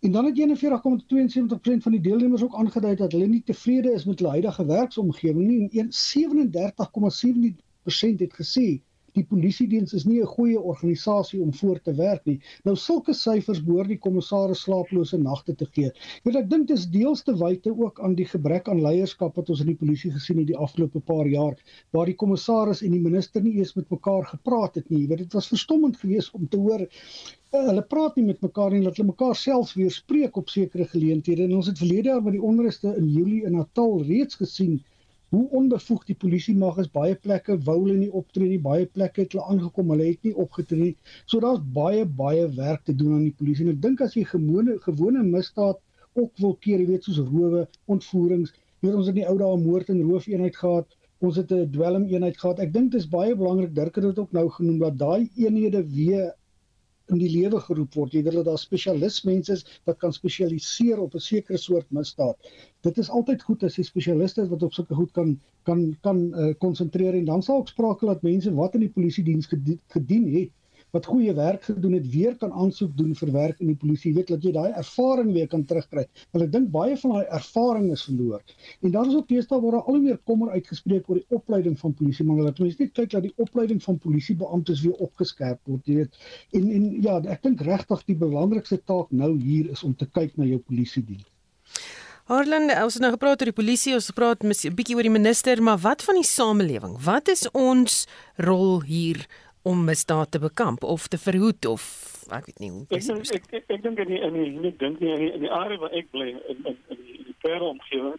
En 0.00 0.12
dan 0.12 0.24
het 0.24 0.38
41,72% 0.38 0.44
van 1.84 1.92
die 1.92 2.00
deelnemers 2.00 2.42
ook 2.42 2.54
aangedui 2.54 2.96
dat 2.96 3.12
hulle 3.12 3.26
nie 3.26 3.42
tevrede 3.44 3.92
is 3.92 4.04
met 4.04 4.18
hulle 4.18 4.30
huidige 4.30 4.66
werksomgewing 4.66 5.46
nie 5.46 5.80
en 5.80 5.90
37,7% 5.90 5.94
het 8.24 8.34
gesê 8.40 8.80
die 9.18 9.26
polisiediens 9.26 9.94
is 9.98 10.06
nie 10.06 10.20
'n 10.22 10.32
goeie 10.34 10.60
organisasie 10.72 11.40
om 11.42 11.52
voor 11.60 11.80
te 11.82 11.94
werk 11.94 12.24
nie. 12.24 12.40
Nou 12.64 12.76
sulke 12.76 13.14
syfers 13.14 13.62
behoort 13.64 13.88
die 13.88 14.02
kommissaris 14.06 14.62
slaaplose 14.66 15.18
nagte 15.18 15.54
te 15.54 15.66
gee. 15.72 15.90
Want 16.24 16.36
ek 16.36 16.50
dink 16.50 16.68
dit 16.68 16.76
is 16.76 16.86
deels 16.86 17.22
te 17.22 17.34
wyte 17.36 17.70
ook 17.70 18.00
aan 18.00 18.14
die 18.14 18.26
gebrek 18.26 18.68
aan 18.68 18.82
leierskap 18.82 19.36
wat 19.36 19.50
ons 19.50 19.60
in 19.60 19.72
die 19.72 19.80
polisie 19.82 20.12
gesien 20.12 20.38
het 20.38 20.46
die 20.46 20.56
afgelope 20.56 21.00
paar 21.00 21.26
jaar 21.26 21.56
waar 21.90 22.06
die 22.06 22.14
kommissaris 22.14 22.82
en 22.82 22.92
die 22.92 23.00
minister 23.00 23.42
nie 23.42 23.58
eens 23.58 23.74
met 23.74 23.90
mekaar 23.90 24.26
gepraat 24.26 24.74
het 24.74 24.90
nie. 24.90 25.02
Jy 25.02 25.08
weet 25.08 25.18
dit 25.18 25.32
was 25.32 25.48
verstommend 25.48 25.96
geweest 25.96 26.34
om 26.34 26.48
te 26.48 26.56
hoor 26.56 26.86
hulle 27.56 27.82
praat 27.82 28.16
nie 28.18 28.26
met 28.26 28.42
mekaar 28.44 28.74
nie, 28.74 28.82
dat 28.84 28.98
hulle 28.98 29.08
mekaar 29.10 29.36
selfs 29.36 29.74
weer 29.78 29.92
spreek 29.94 30.36
op 30.36 30.50
sekere 30.52 30.84
geleenthede. 30.90 31.46
En 31.46 31.56
ons 31.56 31.70
het 31.70 31.80
verlede 31.80 32.10
jaar 32.12 32.22
met 32.22 32.36
die 32.36 32.44
onruste 32.44 32.92
in 33.00 33.08
Julie 33.08 33.44
in 33.48 33.56
Natal 33.56 34.02
reeds 34.04 34.40
gesien 34.40 34.78
hoe 35.32 35.44
onbevoeg 35.60 36.04
die 36.08 36.16
polisie 36.16 36.54
mag 36.56 36.78
is. 36.82 36.90
Baie 36.92 37.16
plekke 37.16 37.58
wou 37.64 37.76
hulle 37.82 37.96
nie 37.98 38.12
optree 38.20 38.48
nie, 38.48 38.60
baie 38.60 38.86
plekke 38.86 39.24
het 39.24 39.34
hulle 39.36 39.48
aangekom, 39.52 39.90
hulle 39.92 40.10
het 40.10 40.28
nie 40.28 40.34
opgetree 40.44 40.80
nie. 40.80 40.94
So 41.26 41.40
daar's 41.44 41.60
baie 41.74 42.04
baie 42.20 42.46
werk 42.56 42.84
te 42.88 42.94
doen 42.96 43.18
aan 43.18 43.26
die 43.28 43.36
polisie. 43.40 43.66
En 43.66 43.74
ek 43.76 43.82
dink 43.84 44.04
as 44.04 44.16
jy 44.16 44.24
gewone 44.28 44.78
gewone 44.84 45.24
misdaad 45.24 45.80
ook 46.18 46.32
wil 46.42 46.56
keer, 46.64 46.80
jy 46.80 46.88
weet 46.92 47.08
soos 47.08 47.20
rowe, 47.28 47.66
ontvoerings, 47.86 48.54
hier 48.82 48.96
ons 48.96 49.08
het 49.08 49.16
in 49.16 49.22
die 49.22 49.28
ou 49.28 49.36
dae 49.40 49.60
moord 49.60 49.92
en 49.92 50.02
roof 50.06 50.28
eenheid 50.30 50.56
gehad. 50.56 50.96
Ons 51.24 51.36
het 51.40 51.52
'n 51.52 51.70
dwelm 51.72 52.04
eenheid 52.08 52.36
gehad. 52.36 52.60
Ek 52.60 52.72
dink 52.72 52.92
dit 52.92 53.00
is 53.00 53.08
baie 53.08 53.34
belangrik 53.36 53.74
Dirk 53.74 53.96
het 53.96 54.04
dit 54.04 54.18
ook 54.18 54.32
nou 54.32 54.48
genoem 54.48 54.78
dat 54.78 54.98
daai 54.98 55.30
eenhede 55.36 55.82
weer 55.84 56.32
in 57.12 57.20
die 57.22 57.30
lewe 57.30 57.60
geroep 57.60 57.94
word. 57.94 58.12
Jy 58.12 58.22
wil 58.26 58.38
dat 58.40 58.48
daar 58.50 58.60
spesialistmense 58.60 59.52
is 59.52 59.64
wat 59.88 59.98
kan 60.02 60.12
spesialiseer 60.12 61.00
op 61.00 61.14
'n 61.14 61.24
sekere 61.24 61.58
soort 61.58 61.90
misdaad. 61.90 62.36
Dit 62.86 62.98
is 62.98 63.10
altyd 63.10 63.42
goed 63.42 63.62
as 63.64 63.76
jy 63.76 63.84
spesialiste 63.84 64.42
is 64.42 64.48
wat 64.48 64.62
op 64.62 64.72
sulke 64.72 64.94
goed 64.94 65.12
kan 65.12 65.38
kan 65.64 65.96
kan 66.02 66.18
uh, 66.34 66.54
konsentreer 66.58 67.14
en 67.14 67.24
dan 67.24 67.42
sal 67.42 67.56
ook 67.56 67.68
sprake 67.68 68.06
laat 68.06 68.22
mense 68.22 68.54
wat 68.54 68.74
in 68.74 68.80
die 68.86 68.94
polisie 68.94 69.24
diens 69.24 69.48
gedien 69.88 70.32
het 70.34 70.50
wat 70.96 71.06
goeie 71.06 71.34
werk 71.36 71.62
gedoen 71.68 71.92
het 71.98 72.08
weer 72.10 72.36
kan 72.36 72.52
aansoek 72.52 72.96
doen 72.96 73.14
vir 73.14 73.32
werk 73.32 73.60
in 73.60 73.72
die 73.72 73.76
polisie. 73.76 74.14
Weet 74.16 74.32
dat 74.32 74.44
jy 74.44 74.52
daai 74.56 74.72
ervaring 74.72 75.32
weer 75.32 75.48
kan 75.48 75.64
terugkry. 75.64 76.06
Want 76.32 76.44
ek 76.46 76.52
dink 76.52 76.70
baie 76.74 76.96
van 77.02 77.16
daai 77.16 77.32
ervaring 77.40 77.90
is 77.92 78.04
verloor. 78.08 78.42
En 78.82 78.94
dan 78.96 79.10
is 79.10 79.16
ook 79.18 79.28
deesdae 79.28 79.60
word 79.60 79.78
daar 79.78 79.84
al 79.84 79.98
hoe 79.98 80.04
meer 80.04 80.20
kommer 80.24 80.52
uitgespreek 80.56 81.08
oor 81.10 81.20
die 81.20 81.38
opleiding 81.40 81.78
van 81.78 81.94
polisie 81.94 82.26
maar 82.28 82.44
laat 82.48 82.60
ons 82.60 82.78
net 82.78 82.92
kyk 82.96 83.10
dat 83.14 83.24
die 83.26 83.34
opleiding 83.36 83.80
van 83.84 83.98
polisiebeamptes 83.98 84.84
weer 84.84 85.06
opgeskerp 85.08 85.60
word 85.70 85.88
jy 85.88 86.02
weet. 86.02 86.20
En 86.56 86.68
en 86.78 86.90
ja 87.02 87.18
ek 87.36 87.42
dink 87.46 87.64
regtig 87.66 88.04
die 88.12 88.18
belangrikste 88.18 88.80
taak 88.84 89.10
nou 89.10 89.34
hier 89.40 89.72
is 89.74 89.84
om 89.84 89.96
te 89.96 90.06
kyk 90.06 90.36
na 90.36 90.48
jou 90.48 90.60
polisie 90.70 91.04
diens 91.04 91.26
Harland, 92.28 92.68
ons 92.84 92.92
het 92.98 93.00
nou 93.00 93.14
gepraat 93.14 93.40
oor 93.40 93.48
die 93.48 93.56
polisie, 93.56 93.94
ons 93.96 94.04
het 94.04 94.12
gepraat 94.12 94.42
'n 94.44 94.74
bietjie 94.76 94.96
oor 94.96 95.06
die 95.06 95.10
minister, 95.10 95.62
maar 95.62 95.78
wat 95.80 96.02
van 96.04 96.14
die 96.14 96.28
samelewing? 96.28 97.00
Wat 97.00 97.28
is 97.28 97.48
ons 97.52 98.06
rol 98.36 98.82
hier 98.82 99.24
om 99.68 99.84
misdaad 99.84 100.30
te 100.34 100.40
bekamp 100.42 100.84
of 100.84 101.08
te 101.12 101.20
verhoed 101.20 101.68
of 101.70 101.84
ek 102.38 102.50
weet 102.50 102.60
nie 102.64 102.70
hoe 102.74 102.84
ek 102.88 103.08
ek 103.14 103.32
ek, 103.38 103.48
ek, 103.60 103.64
ek 103.76 103.86
dink 103.86 104.04
nie 104.10 104.20
en 104.24 104.36
nie 104.36 104.74
dink 104.82 105.00
nie 105.04 105.14
in 105.28 105.46
die 105.46 105.54
area 105.60 105.80
waar 105.84 105.96
ek 106.02 106.10
bly 106.14 106.28
in 106.34 106.60
in 106.72 106.76
in 106.94 107.00
die, 107.04 107.22
die 107.30 107.36
Parel 107.44 107.72
omgewing 107.74 108.18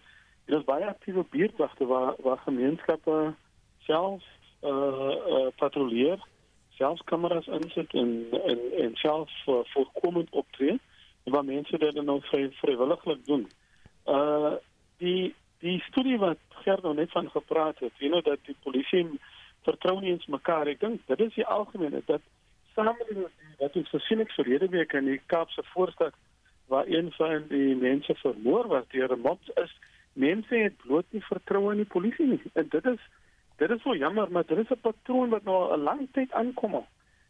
dit 0.50 0.58
is 0.58 0.68
baie 0.68 0.86
aktiewe 0.90 1.26
buurtwagte 1.36 1.88
waar 1.94 2.14
waar 2.26 2.42
gemeenskappe 2.48 3.20
self 3.88 4.26
uh, 4.62 4.72
uh 4.72 5.48
patrolleer 5.62 6.22
selfs 6.80 7.04
kameras 7.12 7.48
insit 7.60 7.94
en 8.02 8.12
en 8.52 8.60
en 8.84 8.96
self 8.96 9.32
uh, 9.48 9.60
voorkomend 9.74 10.30
optree 10.30 10.80
en 11.24 11.32
waar 11.32 11.46
mense 11.46 11.78
dit 11.78 11.96
dan 11.96 12.06
nou 12.06 12.20
vry, 12.22 12.48
vrywilliglik 12.62 13.26
doen. 13.26 13.50
Uh 14.06 14.54
die 14.98 15.34
die 15.60 15.80
studie 15.90 16.18
wat 16.20 16.40
Gert 16.64 16.84
nou 16.84 16.94
net 16.96 17.12
van 17.12 17.30
gepraat 17.32 17.80
het, 17.80 17.92
jy 18.00 18.10
know 18.12 18.24
dat 18.24 18.40
die 18.48 18.56
polisie 18.64 19.06
vertrou 19.70 20.00
nie 20.00 20.12
eens 20.12 20.26
mekaar. 20.26 20.68
Ek 20.68 20.82
dink 20.84 21.06
dit 21.08 21.22
is 21.28 21.38
die 21.38 21.46
algemene 21.46 22.02
dat 22.06 22.26
samelewing 22.76 23.30
wat 23.60 23.78
ons 23.82 23.94
gesien 23.94 24.24
het 24.24 24.34
verlede 24.38 24.70
week 24.76 24.94
in 24.98 25.06
die 25.12 25.22
Kaapse 25.32 25.64
voorstad 25.74 26.18
waar 26.70 26.88
een 26.88 27.12
van 27.18 27.48
die 27.50 27.76
mense 27.76 28.16
vermoor 28.22 28.68
was 28.68 28.92
deur 28.94 29.16
'n 29.16 29.26
mob 29.26 29.42
is 29.64 29.74
mense 30.14 30.56
het 30.56 30.78
bloot 30.84 31.06
nie 31.10 31.24
vertroue 31.24 31.72
in 31.72 31.84
die 31.84 31.94
polisie 31.96 32.28
nie. 32.28 32.42
En 32.54 32.68
dit 32.70 32.86
is 32.86 33.02
dit 33.58 33.72
is 33.72 33.82
so 33.82 33.96
jammer, 33.96 34.32
maar 34.32 34.46
dit 34.46 34.58
is 34.58 34.72
'n 34.72 34.82
patroon 34.82 35.30
wat 35.30 35.44
nou 35.44 35.74
'n 35.74 35.84
lang 35.84 36.08
tyd 36.12 36.32
aankom. 36.32 36.86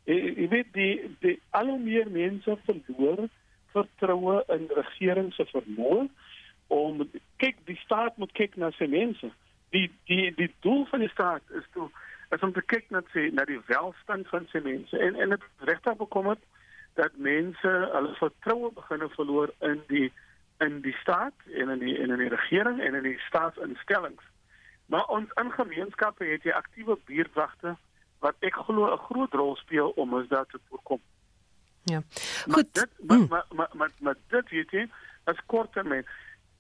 Jy 0.05 0.47
weet 0.49 0.73
die 0.73 1.15
die 1.19 1.39
al 1.49 1.67
hoe 1.67 1.79
meer 1.79 2.09
mense 2.11 2.57
verloor 2.65 3.29
vertroue 3.71 4.43
in 4.47 4.69
regering 4.75 5.33
se 5.33 5.45
vermoë 5.45 6.07
om 6.67 7.09
kyk 7.37 7.57
die 7.65 7.79
staat 7.83 8.17
moet 8.17 8.31
kyk 8.31 8.55
na 8.55 8.71
sy 8.71 8.85
mense. 8.85 9.31
Die 9.69 9.91
die 10.05 10.33
die 10.35 10.53
doel 10.59 10.85
van 10.85 10.99
die 10.99 11.09
staat 11.09 11.41
is 11.49 11.67
toe 11.73 11.89
is 12.29 12.45
om 12.45 12.53
te 12.53 12.61
kyk 12.61 12.89
na 12.93 13.01
sy 13.13 13.29
na 13.33 13.45
die 13.49 13.59
welstand 13.67 14.27
van 14.29 14.47
sy 14.51 14.61
mense 14.65 14.97
en 14.97 15.15
en 15.15 15.35
dit 15.35 15.45
regtig 15.69 15.97
bekom 15.97 16.29
het 16.29 16.41
dat 16.99 17.15
mense 17.17 17.71
hulle 17.93 18.15
vertroue 18.19 18.71
begin 18.75 19.05
verloor 19.15 19.53
in 19.71 19.81
die 19.87 20.09
in 20.59 20.81
die 20.85 20.95
staat 21.01 21.47
en 21.55 21.69
in 21.75 21.79
die 21.79 21.95
in 21.97 22.15
die 22.21 22.31
regering 22.33 22.81
en 22.83 22.95
in 22.99 23.03
die 23.03 23.19
staatsinstellings. 23.27 24.23
Maar 24.85 25.05
ons 25.15 25.31
in 25.41 25.51
gemeenskappe 25.51 26.25
het 26.25 26.43
jy 26.43 26.51
aktiewe 26.51 26.97
buurtwagte 27.05 27.75
wat 28.25 28.35
ek 28.43 28.57
glo 28.67 28.89
'n 28.91 29.05
groot 29.07 29.33
rol 29.33 29.55
speel 29.55 29.93
om 29.95 30.13
ons 30.13 30.27
daar 30.27 30.45
te 30.45 30.59
voorkom. 30.69 31.01
Ja. 31.83 32.01
Goed. 32.11 32.47
Maar 32.47 32.63
dit 32.71 32.89
maar, 33.07 33.17
mm. 33.17 33.27
maar, 33.29 33.45
maar, 33.55 33.69
maar, 33.73 33.91
maar 33.99 34.17
dit 34.27 34.49
weet 34.49 34.71
jy 34.71 34.89
as 35.23 35.45
korttermyn 35.45 36.05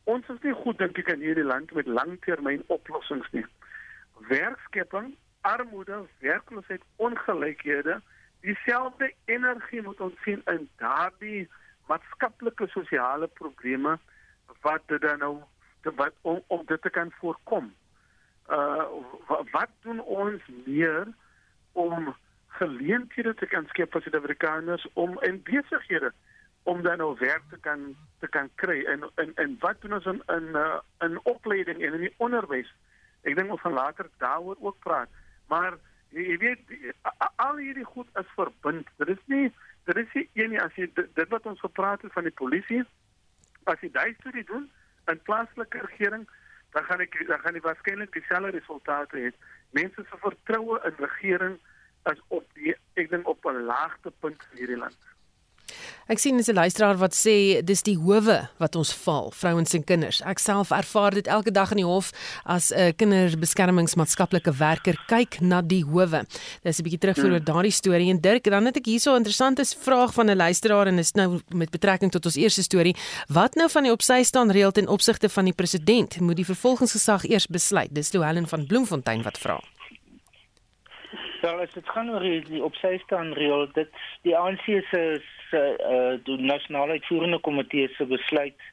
ons 0.03 0.27
is 0.27 0.41
nie 0.41 0.53
goed 0.53 0.77
dink 0.77 0.97
ek 0.97 1.11
in 1.13 1.25
hierdie 1.25 1.45
land 1.45 1.71
met 1.77 1.87
langtermyn 1.87 2.63
oplossings 2.67 3.27
nie. 3.31 3.45
Werkskepping 4.29 5.15
armoede, 5.41 6.05
werkloosheid, 6.19 6.81
ongelykhede, 6.95 8.01
dieselfde 8.41 9.13
energie 9.25 9.81
moet 9.81 9.99
ons 9.99 10.21
sien 10.23 10.41
in 10.45 10.69
daardie 10.81 11.47
maatskaplike 11.87 12.67
sosiale 12.67 13.27
probleme 13.27 13.97
wat 14.61 14.81
dit 14.87 15.01
dan 15.01 15.19
nou 15.19 15.35
te 15.81 15.93
wat 15.95 16.13
om, 16.21 16.41
om 16.47 16.65
dit 16.65 16.81
te 16.81 16.89
kan 16.89 17.11
voorkom. 17.19 17.73
Uh 18.49 18.83
wat 19.51 19.69
doen 19.81 20.01
ons 20.01 20.41
meer 20.65 21.07
om 21.71 22.15
geleenthede 22.47 23.33
te 23.35 23.45
kan 23.45 23.67
skep 23.69 23.91
vir 23.93 24.01
Suid-Afrikaners 24.01 24.87
om 24.93 25.19
in 25.27 25.41
besighede 25.43 26.11
om 26.63 26.81
dan 26.81 26.97
nou 26.97 27.15
werk 27.19 27.43
te 27.49 27.59
kan 27.61 27.95
te 28.19 28.27
kan 28.27 28.49
kry 28.55 28.81
en 28.93 29.05
en 29.15 29.31
en 29.35 29.55
wat 29.59 29.81
doen 29.81 29.93
ons 29.99 30.05
in 30.05 30.21
in, 30.35 30.49
uh, 30.55 30.79
in 31.05 31.19
opleiding 31.23 31.83
en 31.83 31.93
in 31.93 32.05
die 32.07 32.15
onderwys? 32.17 32.73
Ek 33.21 33.35
dink 33.35 33.51
ons 33.51 33.61
gaan 33.61 33.77
later 33.77 34.09
daaroor 34.17 34.57
ook 34.59 34.79
praat. 34.79 35.09
Maar 35.49 35.77
jy, 36.15 36.37
weet 36.41 36.73
al 37.35 37.61
hierdie 37.61 37.87
goed 37.87 38.09
is 38.21 38.33
verbind. 38.37 38.87
Dit 39.01 39.15
is 39.15 39.23
nie 39.25 39.47
dit 39.89 39.97
is 39.97 40.11
nie 40.13 40.27
een 40.37 40.51
nie 40.53 40.61
as 40.61 40.75
jy 40.77 40.85
dit, 40.93 41.07
dit 41.17 41.29
wat 41.33 41.45
ons 41.49 41.61
gepraat 41.65 42.03
het 42.05 42.13
van 42.13 42.27
die 42.27 42.35
polisie 42.41 42.83
as 43.71 43.81
jy 43.81 43.89
daai 43.93 44.13
studie 44.19 44.43
doen 44.45 44.67
in 45.09 45.21
plaaslike 45.25 45.81
regering 45.85 46.27
dan 46.75 46.85
gaan 46.85 47.01
ek 47.01 47.15
dan 47.27 47.41
gaan 47.41 47.57
jy 47.57 47.63
waarskynlik 47.65 48.13
dieselfde 48.13 48.53
resultate 48.53 49.17
hê. 49.17 49.31
Mense 49.77 50.05
se 50.05 50.19
vertroue 50.21 50.77
in 50.85 50.99
regering 51.01 51.57
is 52.11 52.21
op 52.27 52.45
die 52.57 52.75
ek 53.01 53.09
dink 53.09 53.27
op 53.27 53.45
'n 53.45 53.65
laagte 53.69 54.13
punt 54.21 54.45
in 54.51 54.61
hierdie 54.61 54.77
land. 54.77 54.97
Ek 56.09 56.17
sien 56.17 56.39
'n 56.41 56.53
luisteraar 56.53 56.97
wat 56.97 57.13
sê 57.13 57.61
dis 57.61 57.83
die 57.83 57.95
howe 57.95 58.49
wat 58.57 58.75
ons 58.75 58.93
val, 59.05 59.29
vrouens 59.29 59.73
en 59.73 59.83
kinders. 59.83 60.21
Ek 60.25 60.39
self 60.39 60.71
ervaar 60.71 61.13
dit 61.13 61.27
elke 61.27 61.51
dag 61.51 61.69
in 61.69 61.77
die 61.77 61.85
hof 61.85 62.09
as 62.45 62.71
'n 62.73 62.93
kinderbeskermingsmaatskaplike 62.97 64.51
werker 64.57 64.97
kyk 65.07 65.39
na 65.41 65.61
die 65.61 65.85
howe. 65.85 66.25
Dis 66.63 66.79
'n 66.79 66.83
bietjie 66.83 66.99
terugvoer 66.99 67.31
oor 67.31 67.37
hmm. 67.37 67.45
daardie 67.45 67.71
storie 67.71 68.09
en 68.09 68.19
Dirk, 68.19 68.43
dan 68.49 68.65
het 68.65 68.77
ek 68.77 68.85
hierso 68.85 69.13
'n 69.13 69.17
interessante 69.17 69.63
vraag 69.63 70.13
van 70.13 70.31
'n 70.31 70.35
luisteraar 70.35 70.87
en 70.87 70.97
is 70.97 71.13
nou 71.13 71.41
met 71.53 71.69
betrekking 71.69 72.11
tot 72.11 72.25
ons 72.25 72.35
eerste 72.35 72.63
storie. 72.63 72.95
Wat 73.27 73.53
nou 73.53 73.69
van 73.69 73.83
die 73.83 73.91
opsy 73.91 74.23
staan 74.23 74.49
reël 74.49 74.71
ten 74.71 74.87
opsigte 74.87 75.29
van 75.29 75.45
die 75.45 75.53
president? 75.53 76.19
Moet 76.19 76.35
die 76.35 76.45
vervolgingsgesag 76.45 77.29
eers 77.29 77.45
besluit? 77.45 77.93
Dis 77.93 78.13
Louwelen 78.13 78.47
van 78.47 78.65
Bloemfontein 78.65 79.21
wat 79.21 79.37
vra. 79.37 79.61
Wel, 81.41 81.59
as 81.59 81.73
dit 81.73 81.89
gaan 81.89 82.09
oor 82.11 82.25
die, 82.25 82.63
opsy 82.63 82.97
staan 83.03 83.33
reël, 83.33 83.67
dit 83.73 84.01
die 84.27 84.35
ANC 84.37 84.65
se 84.91 85.03
se 85.49 85.61
uh, 85.81 86.37
nasionale 86.37 86.99
uitvoerende 86.99 87.39
komitee 87.39 87.87
se 87.95 88.05
besluit 88.05 88.67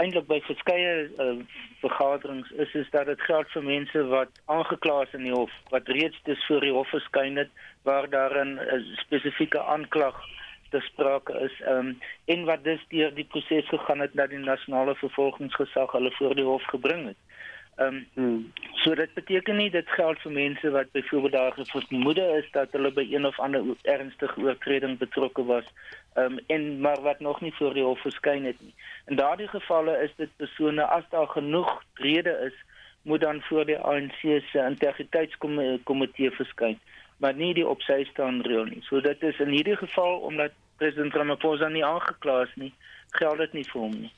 eintlik 0.00 0.24
by 0.26 0.38
verskeie 0.46 0.94
uh, 1.22 1.34
vergaderings 1.82 2.50
is 2.64 2.72
is 2.80 2.88
dat 2.94 3.10
dit 3.10 3.20
geld 3.28 3.50
vir 3.52 3.66
mense 3.66 4.04
wat 4.10 4.40
aangekla 4.54 5.02
is 5.04 5.12
in 5.18 5.26
die 5.28 5.34
hof, 5.34 5.52
wat 5.74 5.90
reeds 5.98 6.22
dis 6.28 6.46
voor 6.46 6.64
die 6.64 6.72
hof 6.74 6.88
verskyn 6.94 7.36
het 7.42 7.52
waar 7.86 8.08
daar 8.10 8.34
'n 8.44 8.56
spesifieke 9.02 9.60
aanklag 9.76 10.18
te 10.70 10.80
sprake 10.80 11.34
is 11.46 11.54
um, 11.68 11.98
en 12.24 12.44
wat 12.44 12.64
dus 12.64 12.82
deur 12.88 13.14
die 13.14 13.28
proses 13.34 13.68
gegaan 13.68 14.00
het 14.00 14.14
dat 14.14 14.30
die 14.30 14.38
nasionale 14.38 14.94
vervolgingsgesag 14.94 15.92
hulle 15.92 16.10
voor 16.18 16.34
die 16.34 16.44
hof 16.44 16.64
gebring 16.72 17.06
het. 17.12 17.20
Ehm 17.76 17.94
um, 17.94 18.06
hmm. 18.14 18.52
so 18.72 18.94
dit 18.94 19.14
beteken 19.14 19.56
nie 19.56 19.70
dit 19.70 19.88
geld 19.88 20.18
vir 20.22 20.32
mense 20.32 20.70
wat 20.70 20.90
byvoorbeeld 20.92 21.32
daar 21.32 21.54
vermoede 21.56 22.26
is 22.38 22.50
dat 22.52 22.72
hulle 22.72 22.92
by 22.92 23.06
een 23.10 23.26
of 23.26 23.40
ander 23.40 23.64
ernstige 23.82 24.40
oortreding 24.40 24.98
betrokke 24.98 25.44
was. 25.44 25.64
Ehm 26.14 26.32
um, 26.32 26.38
en 26.46 26.80
maar 26.80 27.00
wat 27.02 27.20
nog 27.20 27.40
nie 27.40 27.54
voor 27.54 27.74
die 27.74 27.82
hof 27.82 28.00
verskyn 28.00 28.44
het 28.44 28.60
nie. 28.60 28.74
In 29.06 29.16
daardie 29.16 29.48
gevalle 29.48 29.98
is 30.02 30.14
dit 30.16 30.36
persone 30.36 30.84
as 30.84 31.04
daar 31.10 31.28
genoeg 31.28 31.82
rede 31.94 32.38
is, 32.46 32.54
moet 33.02 33.20
dan 33.20 33.42
voor 33.42 33.64
die 33.66 33.78
ANC 33.78 34.20
se 34.20 34.58
integriteitskomitee 34.58 36.30
verskyn, 36.30 36.78
maar 37.16 37.34
nie 37.34 37.54
die 37.54 37.66
opsy 37.66 38.04
staan 38.04 38.42
reël 38.42 38.64
nie. 38.64 38.82
So 38.82 39.00
dit 39.00 39.22
is 39.22 39.38
in 39.38 39.48
hierdie 39.48 39.76
geval 39.76 40.18
omdat 40.18 40.52
president 40.76 41.14
Ramaphosa 41.14 41.68
nie 41.68 41.84
aangekla 41.84 42.42
is 42.42 42.54
nie, 42.54 42.72
geld 43.18 43.38
dit 43.38 43.52
nie 43.52 43.70
vir 43.72 43.80
hom 43.80 43.98
nie. 44.06 44.12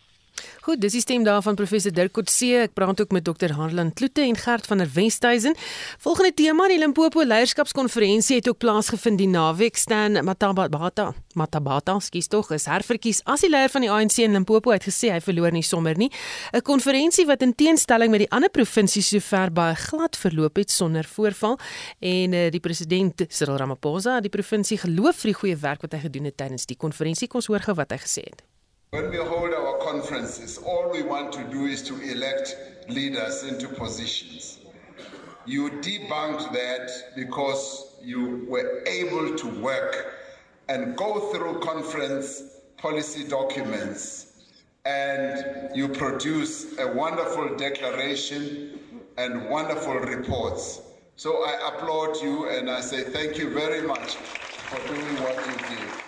Goed, 0.66 0.81
dis 0.83 0.96
die 0.96 1.01
stem 1.01 1.25
daarvan 1.25 1.55
professor 1.55 1.92
Dirk 1.94 2.12
Coetzee. 2.16 2.64
Ek 2.66 2.72
praat 2.75 3.01
ook 3.01 3.12
met 3.14 3.25
dokter 3.25 3.53
Harlan 3.55 3.92
Kloete 3.94 4.25
en 4.25 4.37
Gert 4.37 4.66
van 4.66 4.79
der 4.83 4.88
Westhuizen. 4.92 5.55
Volgende 6.03 6.33
tema, 6.35 6.66
die 6.68 6.79
Limpopo 6.79 7.22
Leierskapskonferensie 7.22 8.40
het 8.40 8.49
ook 8.51 8.59
plaasgevind 8.59 9.20
die 9.20 9.29
naweek. 9.31 9.77
Stan 9.79 10.18
Matabata, 10.25 11.12
Matabata, 11.38 11.99
skus 12.01 12.27
tog, 12.33 12.51
is 12.57 12.66
herverkies 12.66 13.22
as 13.31 13.44
die 13.46 13.51
leier 13.53 13.70
van 13.70 13.87
die 13.87 13.90
ANC 13.92 14.18
in 14.25 14.35
Limpopo 14.35 14.75
het 14.75 14.88
gesê 14.88 15.12
hy 15.14 15.20
verloor 15.22 15.55
nie 15.55 15.62
sommer 15.62 15.96
nie. 15.96 16.11
'n 16.53 16.62
Konferensie 16.62 17.27
wat 17.27 17.42
in 17.42 17.55
teenstelling 17.55 18.11
met 18.11 18.27
die 18.27 18.31
ander 18.31 18.51
provinsies 18.51 19.09
sover 19.09 19.53
baie 19.53 19.75
glad 19.75 20.16
verloop 20.16 20.57
het 20.57 20.70
sonder 20.70 21.05
voorval 21.05 21.59
en 22.01 22.33
uh, 22.33 22.51
die 22.51 22.61
president 22.61 23.22
Cyril 23.29 23.57
Ramaphosa, 23.57 24.20
die 24.20 24.31
provinsie 24.31 24.79
geloof 24.79 25.16
vir 25.22 25.31
die 25.33 25.38
goeie 25.40 25.57
werk 25.57 25.83
wat 25.83 25.92
hy 25.92 26.01
gedoen 26.09 26.25
het 26.25 26.37
tydens 26.37 26.66
die 26.66 26.77
konferensie. 26.77 27.29
Kom 27.29 27.38
ons 27.38 27.46
hoor 27.46 27.61
gou 27.61 27.75
wat 27.77 27.92
hy 27.92 27.99
gesê 28.03 28.27
het. 28.27 28.55
When 28.90 29.11
we 29.11 29.16
hold 29.16 29.53
our 29.53 29.79
conferences, 29.79 30.59
all 30.59 30.90
we 30.92 31.03
want 31.03 31.33
to 31.33 31.42
do 31.51 31.64
is 31.64 31.83
to 31.83 32.01
elect 32.01 32.57
leaders 32.88 33.42
into 33.42 33.66
positions. 33.66 34.61
You 35.44 35.70
debunked 35.70 36.53
that 36.53 36.90
because 37.16 37.96
you 38.01 38.46
were 38.49 38.85
able 38.87 39.37
to 39.37 39.49
work 39.61 40.14
and 40.68 40.96
go 40.96 41.33
through 41.33 41.61
conference 41.61 42.44
policy 42.77 43.27
documents 43.27 44.27
and 44.85 45.77
you 45.77 45.88
produce 45.88 46.79
a 46.79 46.87
wonderful 46.87 47.57
declaration 47.57 48.79
and 49.18 49.51
wonderful 49.51 49.94
reports. 49.94 50.81
So 51.16 51.44
I 51.44 51.75
applaud 51.75 52.22
you 52.22 52.49
and 52.51 52.70
I 52.70 52.81
say 52.83 53.03
thank 53.03 53.37
you 53.37 53.51
very 53.51 53.85
much 53.85 54.14
for 54.14 54.79
doing 54.87 55.16
what 55.22 55.37
you 55.44 55.77
did. 55.77 56.05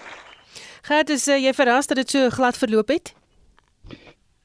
Gert, 0.88 1.10
is 1.12 1.26
uh, 1.28 1.34
jy 1.36 1.50
verras 1.52 1.88
dat 1.90 1.98
dit 2.00 2.12
so 2.14 2.28
glad 2.32 2.56
verloop 2.56 2.88
het? 2.88 3.10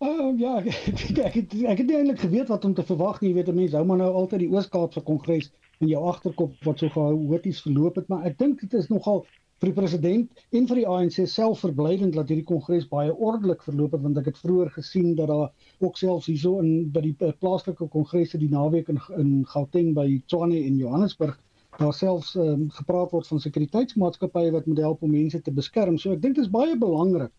Uh, 0.04 0.34
ja, 0.36 0.58
ek 1.28 1.38
het 1.38 1.54
ek 1.56 1.78
het 1.80 1.86
nie 1.88 1.96
eintlik 1.96 2.20
geweet 2.26 2.50
wat 2.52 2.66
om 2.68 2.74
te 2.76 2.84
verwag 2.84 3.22
nie. 3.22 3.30
Jy 3.30 3.38
weet, 3.38 3.52
mense 3.56 3.78
hou 3.80 3.86
maar 3.88 4.02
nou 4.02 4.10
altyd 4.24 4.44
die 4.44 4.50
Oos-Kaapse 4.52 5.06
Kongres 5.08 5.48
in 5.80 5.88
jou 5.94 6.02
agterkop 6.10 6.58
wat 6.68 6.84
so 6.84 6.92
chaoties 6.92 7.62
verloop 7.64 8.02
het, 8.02 8.10
maar 8.12 8.28
ek 8.28 8.36
dink 8.42 8.60
dit 8.60 8.76
is 8.76 8.92
nogal 8.92 9.24
vir 9.64 9.72
die 9.72 9.78
president 9.78 10.44
en 10.60 10.68
vir 10.68 10.82
die 10.82 10.86
ANC 10.98 11.22
self 11.32 11.64
verblydend 11.64 12.18
dat 12.18 12.28
hierdie 12.28 12.50
kongres 12.50 12.90
baie 12.92 13.16
ordelik 13.16 13.64
verloop 13.64 13.96
het 13.96 14.04
want 14.04 14.20
ek 14.20 14.28
het 14.34 14.42
vroeër 14.44 14.74
gesien 14.76 15.14
dat 15.16 15.32
daar 15.32 15.48
ook 15.80 16.00
selfs 16.02 16.28
hierso 16.28 16.58
in 16.60 16.90
by 16.92 17.06
die 17.06 17.16
uh, 17.24 17.32
plaaslike 17.40 17.88
kongresse 17.96 18.42
die 18.42 18.52
naweek 18.52 18.92
in 18.92 19.00
in 19.16 19.32
Gauteng 19.54 19.94
by 19.96 20.10
Tshwane 20.28 20.60
en 20.60 20.84
Johannesburg 20.84 21.40
daar 21.78 21.94
selfs 21.94 22.36
um, 22.36 22.68
gepraat 22.72 23.12
word 23.12 23.28
van 23.28 23.40
sekuriteitsmaatskappye 23.40 24.52
wat 24.52 24.66
moet 24.70 24.84
help 24.86 25.02
om 25.02 25.12
mense 25.12 25.42
te 25.42 25.52
beskerm. 25.52 25.98
So 25.98 26.14
ek 26.14 26.22
dink 26.22 26.36
dit 26.38 26.46
is 26.46 26.54
baie 26.54 26.78
belangrik 26.78 27.32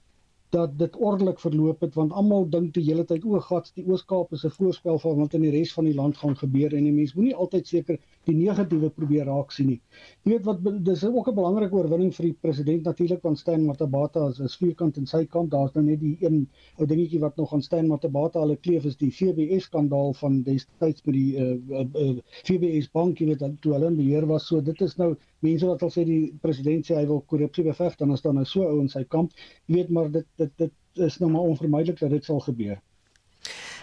dat 0.55 0.75
dit 0.79 0.97
ordelik 0.97 1.41
verloop 1.43 1.81
het 1.83 1.97
want 1.99 2.13
almal 2.15 2.45
dink 2.51 2.75
die 2.77 2.85
hele 2.87 3.05
tyd 3.09 3.25
o, 3.27 3.41
gat, 3.43 3.71
die 3.79 3.85
Oos-Kaap 3.91 4.33
is 4.37 4.45
'n 4.47 4.55
voorspel 4.55 4.99
van 5.03 5.17
wat 5.21 5.35
in 5.35 5.43
die 5.47 5.51
res 5.51 5.73
van 5.75 5.89
die 5.89 5.95
land 5.95 6.17
gaan 6.17 6.37
gebeur 6.37 6.75
en 6.79 6.85
die 6.87 6.93
mense 6.93 7.17
moenie 7.19 7.35
altyd 7.35 7.67
seker 7.67 7.99
die 8.29 8.37
negatiewe 8.37 8.91
probeer 8.91 9.27
raak 9.27 9.51
sien 9.53 9.67
nie. 9.73 9.81
Jy 10.25 10.31
weet 10.33 10.47
wat 10.49 10.85
dis 10.85 11.05
ook 11.05 11.29
'n 11.29 11.35
belangrike 11.35 11.75
oorwinning 11.75 12.15
vir 12.15 12.27
die 12.27 12.37
president 12.47 12.85
natuurlik 12.85 13.23
want 13.23 13.39
Steyn 13.39 13.67
Matabata 13.67 14.29
is 14.29 14.41
'n 14.41 14.49
vierkant 14.49 14.97
in 14.97 15.07
sy 15.07 15.25
kant. 15.27 15.51
Daar's 15.51 15.75
nou 15.75 15.85
net 15.85 16.01
die 16.01 16.17
een 16.21 16.49
ou 16.79 16.87
dingetjie 16.87 17.21
wat 17.21 17.37
nog 17.37 17.53
aan 17.53 17.63
Steyn 17.63 17.89
Matabata 17.89 18.41
hulle 18.41 18.57
kleef 18.57 18.85
is 18.85 18.97
die 18.97 19.11
FBS 19.11 19.65
skandaal 19.65 20.15
van 20.15 20.43
destyds 20.43 21.03
met 21.05 21.15
die 21.15 21.37
uh, 21.37 21.59
uh, 21.71 21.87
uh, 21.95 22.17
FBS 22.45 22.91
bank 22.93 23.19
jy 23.19 23.27
weet 23.27 23.61
toe 23.61 23.73
hulle 23.73 23.87
in 23.87 23.97
beheer 23.97 24.27
was. 24.27 24.47
So 24.47 24.61
dit 24.61 24.81
is 24.81 24.97
nou 24.97 25.17
mense 25.41 25.67
wat 25.67 25.83
al 25.83 25.91
sê 25.91 26.05
die 26.05 26.33
president 26.41 26.87
sê 26.87 26.95
hy 26.95 27.07
wil 27.07 27.23
korrupsie 27.27 27.65
beveg 27.65 27.97
dan 27.97 28.13
is 28.13 28.23
daar 28.23 28.35
nou 28.35 28.45
so 28.45 28.63
ou 28.63 28.81
in 28.81 28.89
sy 28.89 29.05
kamp. 29.05 29.33
Jy 29.67 29.75
weet 29.75 29.91
maar 29.91 30.11
dit 30.11 30.27
dit 30.57 30.73
dit 30.95 31.07
is 31.07 31.19
nou 31.19 31.31
maar 31.31 31.41
onvermydelik 31.41 31.99
dat 31.99 32.11
dit 32.11 32.25
sal 32.25 32.41
gebeur. 32.41 32.79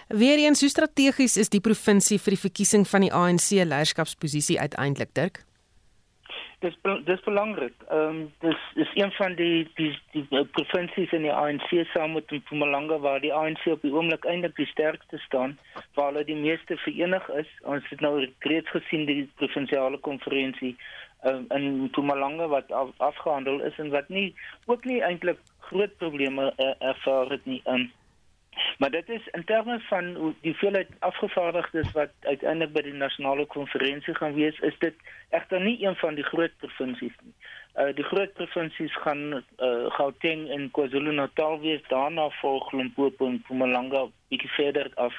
Weereens, 0.08 0.60
hoe 0.60 0.68
strategies 0.68 1.36
is 1.36 1.48
die 1.48 1.60
provinsie 1.60 2.18
vir 2.20 2.34
die 2.34 2.44
verkiesing 2.44 2.84
van 2.88 3.06
die 3.06 3.12
ANC 3.12 3.50
leierskapsposisie 3.50 4.60
uiteindelik, 4.60 5.14
Dirk? 5.14 5.44
Dis 6.62 6.76
dis 7.04 7.22
belangrik. 7.26 7.74
Ehm 7.90 8.08
um, 8.08 8.18
dis 8.40 8.60
is 8.84 8.90
een 8.94 9.12
van 9.12 9.34
die 9.34 9.70
die 9.74 9.90
die, 10.12 10.26
die 10.30 10.44
provinsies 10.44 11.12
in 11.12 11.24
die 11.26 11.32
ANC 11.32 11.72
saam 11.92 12.12
met 12.12 12.30
Mpumalanga 12.30 12.98
waar 12.98 13.20
die 13.20 13.32
ANC 13.34 13.66
op 13.66 13.82
die 13.82 13.90
oomblik 13.92 14.24
eintlik 14.24 14.54
die 14.56 14.68
sterkste 14.70 15.18
staan, 15.18 15.58
waar 15.94 16.12
hulle 16.12 16.24
die 16.24 16.38
meeste 16.38 16.76
verenig 16.84 17.28
is. 17.28 17.50
Ons 17.62 17.88
het 17.90 18.00
nou 18.00 18.12
reeds 18.38 18.70
gesien 18.70 19.06
die 19.10 19.30
provinsiale 19.42 19.98
konferensie 19.98 20.76
um, 21.24 21.46
in 21.50 21.82
Mpumalanga 21.88 22.46
wat 22.54 22.70
af, 22.72 22.94
afgehandel 22.96 23.60
is 23.60 23.78
en 23.78 23.90
wat 23.90 24.08
nie 24.08 24.34
ook 24.66 24.84
nie 24.84 25.00
eintlik 25.02 25.42
groot 25.72 25.96
probleme 25.96 26.52
uh, 26.56 26.74
ervaar 26.92 27.34
het 27.36 27.44
nie. 27.44 27.62
Um, 27.66 27.90
maar 28.78 28.90
dit 28.90 29.08
is 29.08 29.28
in 29.32 29.44
terme 29.44 29.80
van 29.80 30.12
die 30.14 30.50
hoeveelheid 30.50 30.88
afgevaardigdes 30.98 31.92
wat 31.92 32.10
uiteindelik 32.20 32.72
by 32.72 32.82
die 32.84 32.98
nasionale 33.00 33.46
konferensie 33.46 34.14
gaan 34.14 34.34
wees, 34.36 34.58
is 34.60 34.76
dit 34.84 34.94
egter 35.30 35.60
nie 35.60 35.78
een 35.84 35.96
van 35.96 36.18
die 36.18 36.26
groot 36.28 36.56
provinsies 36.60 37.16
nie. 37.22 37.34
Uh 37.80 37.88
die 37.96 38.04
groot 38.04 38.32
provinsies 38.36 38.96
gaan 39.04 39.22
uh 39.32 39.88
Gauteng 39.96 40.48
en 40.52 40.68
KwaZulu-Natal 40.76 41.60
wees, 41.60 41.84
daarna 41.88 42.28
volg 42.40 42.72
Limpopo 42.72 43.26
en 43.26 43.40
Mpumalanga 43.40 44.06
bietjie 44.28 44.52
verder 44.58 44.90
af. 44.94 45.14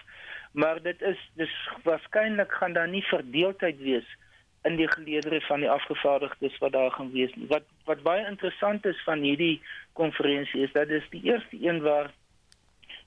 Maar 0.51 0.81
dit 0.81 1.01
is 1.01 1.29
dis 1.33 1.55
waarskynlik 1.83 2.51
gaan 2.51 2.73
daar 2.73 2.89
nie 2.89 3.05
verdeeldheid 3.09 3.79
wees 3.81 4.17
in 4.63 4.75
die 4.79 4.87
geleedere 4.91 5.41
van 5.41 5.59
die 5.59 5.69
afgevaardigdes 5.69 6.57
wat 6.57 6.71
daar 6.71 6.91
gaan 6.91 7.11
wees. 7.11 7.31
Wat 7.47 7.63
wat 7.85 8.03
baie 8.03 8.25
interessant 8.27 8.85
is 8.85 9.03
van 9.03 9.19
hierdie 9.19 9.61
konferensie 9.93 10.63
is 10.63 10.71
dat 10.71 10.87
dit 10.87 11.03
die 11.11 11.23
eerste 11.23 11.57
een 11.59 11.81
waar 11.81 12.11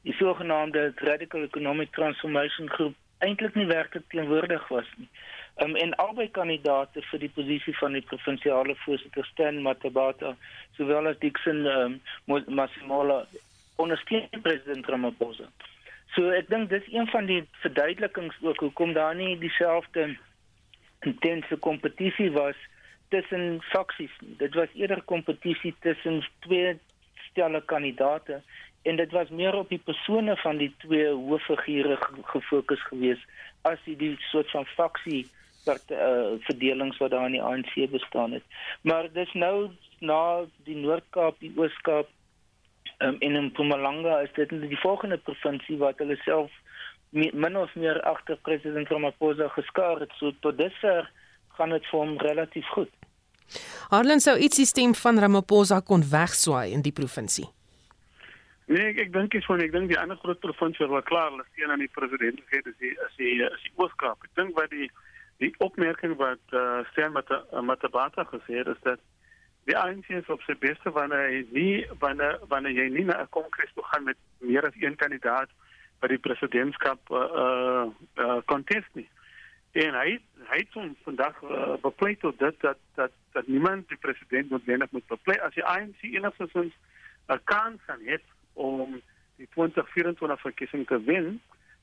die 0.03 0.15
sogenaamde 0.15 0.93
Radical 0.95 1.43
Economic 1.43 1.93
Transformation 1.93 2.71
Groep 2.71 2.95
eintlik 3.19 3.55
nie 3.55 3.67
werklik 3.67 4.05
teenwoordig 4.09 4.69
was 4.69 4.89
nie. 4.97 5.09
Um, 5.65 5.77
en 5.81 5.95
albei 5.97 6.29
kandidate 6.31 7.01
vir 7.11 7.23
die 7.23 7.33
posisie 7.33 7.73
van 7.81 7.97
die 7.97 8.05
provinsiale 8.05 8.75
voorsitter 8.83 9.25
Stan 9.25 9.63
Matabata 9.65 10.35
sowel 10.77 11.09
as 11.09 11.17
Dixon 11.23 11.65
um, 11.73 11.95
Masimola 12.29 13.23
ondersteun 13.81 14.29
president 14.45 14.89
Ramaphosa. 14.93 15.49
So 16.15 16.29
ek 16.37 16.51
dink 16.53 16.69
dis 16.71 16.85
een 16.93 17.09
van 17.09 17.29
die 17.31 17.41
verduidelikings 17.63 18.37
ook 18.45 18.61
hoekom 18.67 18.93
daar 18.97 19.17
nie 19.17 19.33
dieselfde 19.41 20.11
intense 21.07 21.57
kompetisie 21.65 22.31
was 22.35 22.59
tussen 23.15 23.61
faksies. 23.71 24.13
Dit 24.43 24.55
was 24.55 24.73
eerder 24.75 25.03
kompetisie 25.03 25.75
tussen 25.81 26.25
twee 26.47 26.77
stelle 27.31 27.63
kandidate 27.65 28.43
en 28.83 28.97
dit 28.97 29.13
was 29.13 29.29
meer 29.29 29.55
op 29.55 29.69
die 29.69 29.83
persone 29.83 30.37
van 30.37 30.61
die 30.63 30.73
twee 30.83 31.09
hooffigure 31.09 31.99
gefokus 32.33 32.83
geweest 32.91 33.25
as 33.63 33.79
die, 33.85 33.97
die 33.99 34.15
soort 34.31 34.51
van 34.51 34.67
faksie 34.77 35.25
wat 35.67 35.83
uh, 35.91 35.99
eh, 35.99 36.35
verdelings 36.47 36.99
wat 37.03 37.11
daar 37.11 37.27
in 37.27 37.35
die 37.35 37.43
ANC 37.43 37.75
bestaan 37.91 38.37
het. 38.39 38.45
Maar 38.87 39.09
dis 39.13 39.33
nou 39.35 39.71
na 39.99 40.45
die 40.69 40.77
Noord-Kaap, 40.77 41.41
die 41.43 41.51
Oos-Kaap 41.57 42.07
um, 42.99 43.17
en 43.19 43.35
in 43.35 43.49
Mpumalanga 43.51 44.21
is 44.23 44.33
dit 44.39 44.51
die 44.51 44.79
volgende 44.79 45.19
provinsie 45.19 45.79
wat 45.83 45.99
hulle 45.99 46.17
self 46.23 46.55
min 47.11 47.57
of 47.57 47.75
meer 47.75 48.01
agter 48.03 48.39
president 48.43 48.89
Ramaphosa 48.89 49.49
geskaar 49.49 50.01
het 50.01 50.13
so 50.19 50.33
tot 50.41 50.59
dusver 50.59 51.11
gaan 51.57 51.71
dit 51.71 51.87
vir 51.91 52.01
hom 52.01 52.17
relatief 52.19 52.67
goed. 52.75 52.91
Harlan 53.91 54.21
sou 54.21 54.37
iets 54.39 54.57
die 54.57 54.67
stem 54.67 54.95
van 54.95 55.19
Ramaphosa 55.19 55.81
kon 55.81 56.03
wegswaai 56.11 56.73
in 56.73 56.83
die 56.83 56.93
provinsie. 56.93 57.47
Nee, 58.67 58.89
ek 58.91 58.99
ek 59.07 59.13
dink 59.15 59.35
ek 59.39 59.45
sou 59.47 59.57
ek 59.63 59.73
dink 59.73 59.93
die 59.93 59.99
ander 59.99 60.19
groot 60.23 60.41
provinsie 60.43 60.89
wat 60.91 61.07
klaar 61.07 61.31
hulle 61.31 61.45
steun 61.53 61.71
aan 61.71 61.85
die 61.85 61.93
president 61.95 62.41
gegee 62.43 62.65
het 62.65 62.73
is 62.73 62.79
die 62.81 62.95
is 62.95 63.19
die, 63.21 63.35
is 63.47 63.67
die 63.69 63.75
Oos-Kaap. 63.79 64.25
Ek 64.27 64.33
dink 64.41 64.57
wat 64.59 64.73
die 64.75 64.91
die 65.39 65.53
opmerking 65.63 66.17
wat 66.19 66.43
eh 66.53 66.59
uh, 66.59 66.81
Stan 66.91 67.13
Matabata 67.69 68.25
gesê 68.33 68.59
het 68.63 68.73
is 68.73 68.83
dat 68.83 69.01
die 69.67 69.77
ANC 69.77 70.09
is 70.09 70.29
op 70.33 70.43
sy 70.47 70.55
beste 70.63 70.91
wanneer 70.95 71.29
hy 71.31 71.41
nie 71.55 71.87
wanneer 72.03 72.41
wanneer 72.51 72.75
jy 72.75 72.89
nie 72.97 73.05
na 73.07 73.23
'n 73.23 73.31
kongres 73.37 73.73
toe 73.75 73.85
gaan 73.93 74.05
met 74.05 74.19
meer 74.41 74.67
as 74.67 74.79
een 74.81 74.97
kandidaat 74.97 75.51
by 76.01 76.09
die 76.13 76.23
presidentskap 76.23 76.99
eh 77.11 77.27
uh, 77.43 77.87
uh, 78.15 78.41
contest 78.45 78.93
nie. 78.93 79.09
En 79.73 79.95
hy 79.95 80.17
hy 80.51 80.59
het 80.63 80.77
hom 80.79 80.95
vandag 81.05 81.43
uh, 81.43 81.75
bepleit 81.83 82.21
tot 82.21 82.39
dit 82.39 82.61
dat 82.61 82.79
dat 82.95 83.13
dat 83.33 83.47
niemand 83.47 83.89
die 83.89 84.01
president 84.01 84.51
noodwendig 84.51 84.91
moet 84.91 85.07
bepleit 85.07 85.41
as 85.41 85.55
die 85.55 85.65
ANC 85.65 86.03
enigstens 86.03 86.73
'n 87.29 87.41
kans 87.45 87.81
kan 87.87 88.01
hê 88.01 88.19
om 88.53 89.01
die 89.37 89.49
2024 89.53 90.41
verkiesing 90.41 90.87
te 90.87 91.01
wen. 91.05 91.41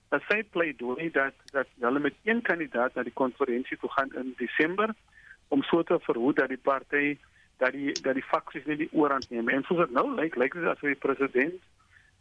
Dat 0.10 0.22
sy 0.28 0.44
pleidooi 0.44 1.12
dat 1.12 1.34
dat 1.52 1.68
hulle 1.80 2.00
met 2.00 2.16
een 2.24 2.42
kandidaat 2.42 2.96
na 2.96 3.04
die 3.04 3.14
konferensie 3.14 3.78
toe 3.78 3.92
gaan 3.92 4.14
in 4.16 4.34
Desember 4.38 4.94
om 5.48 5.64
so 5.64 5.84
te 5.84 6.00
verhoed 6.00 6.36
dat 6.36 6.50
die 6.50 6.64
party 6.70 7.18
dat 7.58 7.72
die 7.72 7.92
dat 8.02 8.14
die 8.14 8.30
faksies 8.30 8.66
nie 8.66 8.78
die 8.78 8.92
oorhand 8.92 9.30
neem. 9.30 9.50
En 9.50 9.64
soos 9.64 9.86
dit 9.86 9.92
nou 9.92 10.16
lyk, 10.16 10.36
lyk 10.36 10.54
dit 10.54 10.66
asof 10.66 10.90
die 10.90 11.04
president 11.08 11.62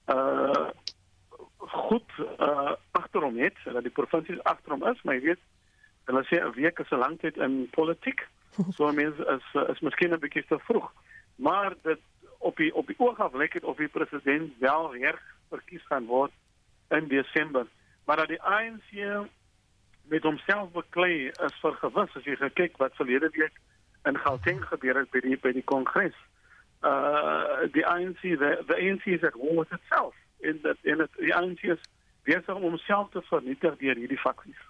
uh 0.07 0.69
goed 1.71 2.11
uh 2.39 2.73
agter 2.91 3.23
hom 3.23 3.39
het, 3.39 3.57
dat 3.65 3.83
die 3.83 3.95
provinsies 3.95 4.43
agter 4.43 4.73
hom 4.75 4.87
is, 4.89 5.03
maar 5.03 5.15
jy 5.15 5.33
weet, 5.33 5.43
hulle 6.11 6.23
sê 6.27 6.41
'n 6.43 6.55
week 6.59 6.79
is 6.79 6.91
'n 6.91 6.99
lang 6.99 7.19
tyd 7.21 7.37
in 7.37 7.69
politiek. 7.71 8.27
So 8.77 8.93
mense 8.93 9.25
is 9.37 9.47
is 9.69 9.81
miskien 9.81 10.13
'n 10.13 10.19
bietjie 10.19 10.45
te 10.47 10.59
vroeg. 10.59 10.93
Maar 11.37 11.75
dit 11.83 12.01
op 12.39 12.57
die 12.57 12.75
op 12.75 12.87
die 12.87 12.99
oog 12.99 13.21
af 13.21 13.33
lyk 13.33 13.53
dit 13.53 13.65
of 13.65 13.77
die 13.77 13.89
president 13.89 14.53
wel 14.59 14.91
weer 14.91 15.23
verkies 15.49 15.87
gaan 15.87 16.07
word 16.07 16.33
in 16.89 17.09
Desember. 17.09 17.67
Maar 18.05 18.17
dat 18.17 18.29
die 18.29 18.43
ANC 18.43 18.91
met 20.05 20.23
homself 20.23 20.71
beklei 20.71 21.27
is 21.29 21.55
vir 21.61 21.73
gewis 21.73 22.17
as 22.17 22.25
jy 22.25 22.51
kyk 22.55 22.77
wat 22.77 22.97
verlede 22.97 23.31
week 23.33 23.55
in 24.05 24.19
Gauteng 24.19 24.65
gebeur 24.65 24.99
het 24.99 25.11
by 25.11 25.21
die 25.21 25.39
by 25.39 25.53
die 25.53 25.65
kongres. 25.65 26.19
Uh 26.83 27.71
die 27.73 27.87
ANC 27.87 28.21
the, 28.21 28.65
the 28.67 28.77
ANC 28.77 29.07
is 29.07 29.23
at 29.25 29.35
war 29.35 29.55
with 29.57 29.73
itself 29.73 30.15
in 30.43 30.61
that 30.63 30.79
in 30.83 31.01
it, 31.01 31.11
die 31.19 31.35
ANC 31.35 31.63
is 31.63 31.83
besig 32.27 32.55
om 32.55 32.63
homself 32.63 33.11
te 33.11 33.23
vernietig 33.31 33.79
deur 33.81 33.99
hierdie 33.99 34.21
faksies. 34.21 34.61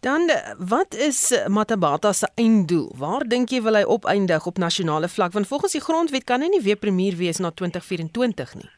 Dan 0.00 0.30
wat 0.58 0.94
is 0.94 1.44
Matabata 1.46 2.12
se 2.12 2.28
einddoel? 2.34 2.92
Waar 2.96 3.24
dink 3.26 3.50
jy 3.50 3.62
wil 3.62 3.80
hy 3.80 3.82
opeindig 3.82 4.46
op 4.46 4.60
nasionale 4.62 5.08
vlak? 5.10 5.32
Want 5.34 5.48
volgens 5.50 5.74
die 5.74 5.82
grondwet 5.82 6.24
kan 6.24 6.44
hy 6.44 6.52
nie 6.52 6.62
weer 6.62 6.78
premier 6.78 7.16
wees 7.18 7.42
na 7.42 7.50
2024 7.50 8.54
nie. 8.60 8.70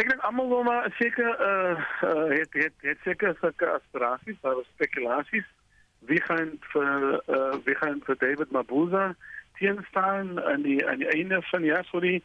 Ek 0.00 0.08
dink 0.08 0.20
almal 0.24 0.48
wil 0.48 0.62
maar 0.68 0.90
seker 0.98 1.32
uh, 1.32 1.80
uh 2.08 2.28
het 2.32 2.52
het 2.56 2.76
het 2.84 3.00
seker 3.04 3.34
sulke 3.40 3.66
aspirasies, 3.72 4.36
maar 4.42 4.60
spekulasies. 4.74 5.48
Wie 6.08 6.20
gaan 6.28 6.54
vir 6.72 7.18
uh 7.28 7.56
wie 7.64 7.76
gaan 7.80 8.04
vir 8.04 8.20
David 8.20 8.52
Mabuza 8.52 9.14
teenstaan 9.60 10.40
aan 10.44 10.62
die 10.68 10.80
aan 10.88 11.00
die 11.04 11.08
einde 11.08 11.42
van 11.50 11.64
die 11.64 11.72
jaar 11.72 11.88
so 11.88 12.00
die 12.00 12.20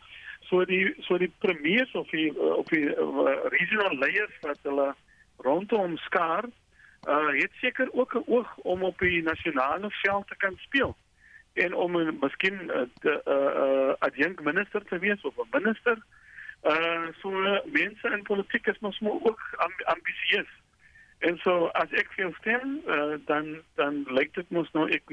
so 0.49 0.65
die 0.65 0.93
so 1.07 1.17
die 1.17 1.31
premiers 1.39 1.91
of 1.93 2.09
die 2.09 2.29
of 2.35 2.67
die 2.67 2.89
uh, 2.89 3.35
regional 3.53 3.97
leiers 3.97 4.37
wat 4.41 4.59
hulle 4.63 4.93
rondom 5.37 5.97
skaar 5.97 6.45
uh 7.07 7.31
het 7.37 7.51
seker 7.61 7.89
ook 7.93 8.13
'n 8.15 8.23
oog 8.25 8.57
om 8.57 8.83
op 8.83 8.99
die 8.99 9.23
nasionale 9.23 9.89
veld 9.89 10.27
te 10.27 10.35
kan 10.37 10.55
speel 10.57 10.95
en 11.53 11.73
om 11.73 11.91
miskien 12.19 12.57
'n 12.65 12.89
uh, 13.01 13.17
uh, 13.25 13.51
uh, 13.63 13.93
adjunct 13.99 14.43
minister 14.43 14.85
te 14.85 14.99
wees 14.99 15.21
of 15.21 15.35
'n 15.37 15.47
minister. 15.51 15.97
Uh 16.63 17.07
so 17.21 17.29
uh, 17.29 17.59
mense 17.65 18.09
in 18.09 18.21
politiek 18.23 18.67
is 18.67 18.79
mos 18.79 18.99
ook 19.01 19.41
amb 19.55 19.81
ambisieus. 19.81 20.51
En 21.17 21.37
so 21.37 21.65
as 21.65 21.91
ek 21.91 22.07
veel 22.11 22.33
stem, 22.39 22.81
uh, 22.87 23.13
dan 23.25 23.61
dan 23.75 24.03
lyk 24.07 24.33
dit 24.33 24.49
mos 24.49 24.71
nou 24.71 24.89
ek 24.89 25.03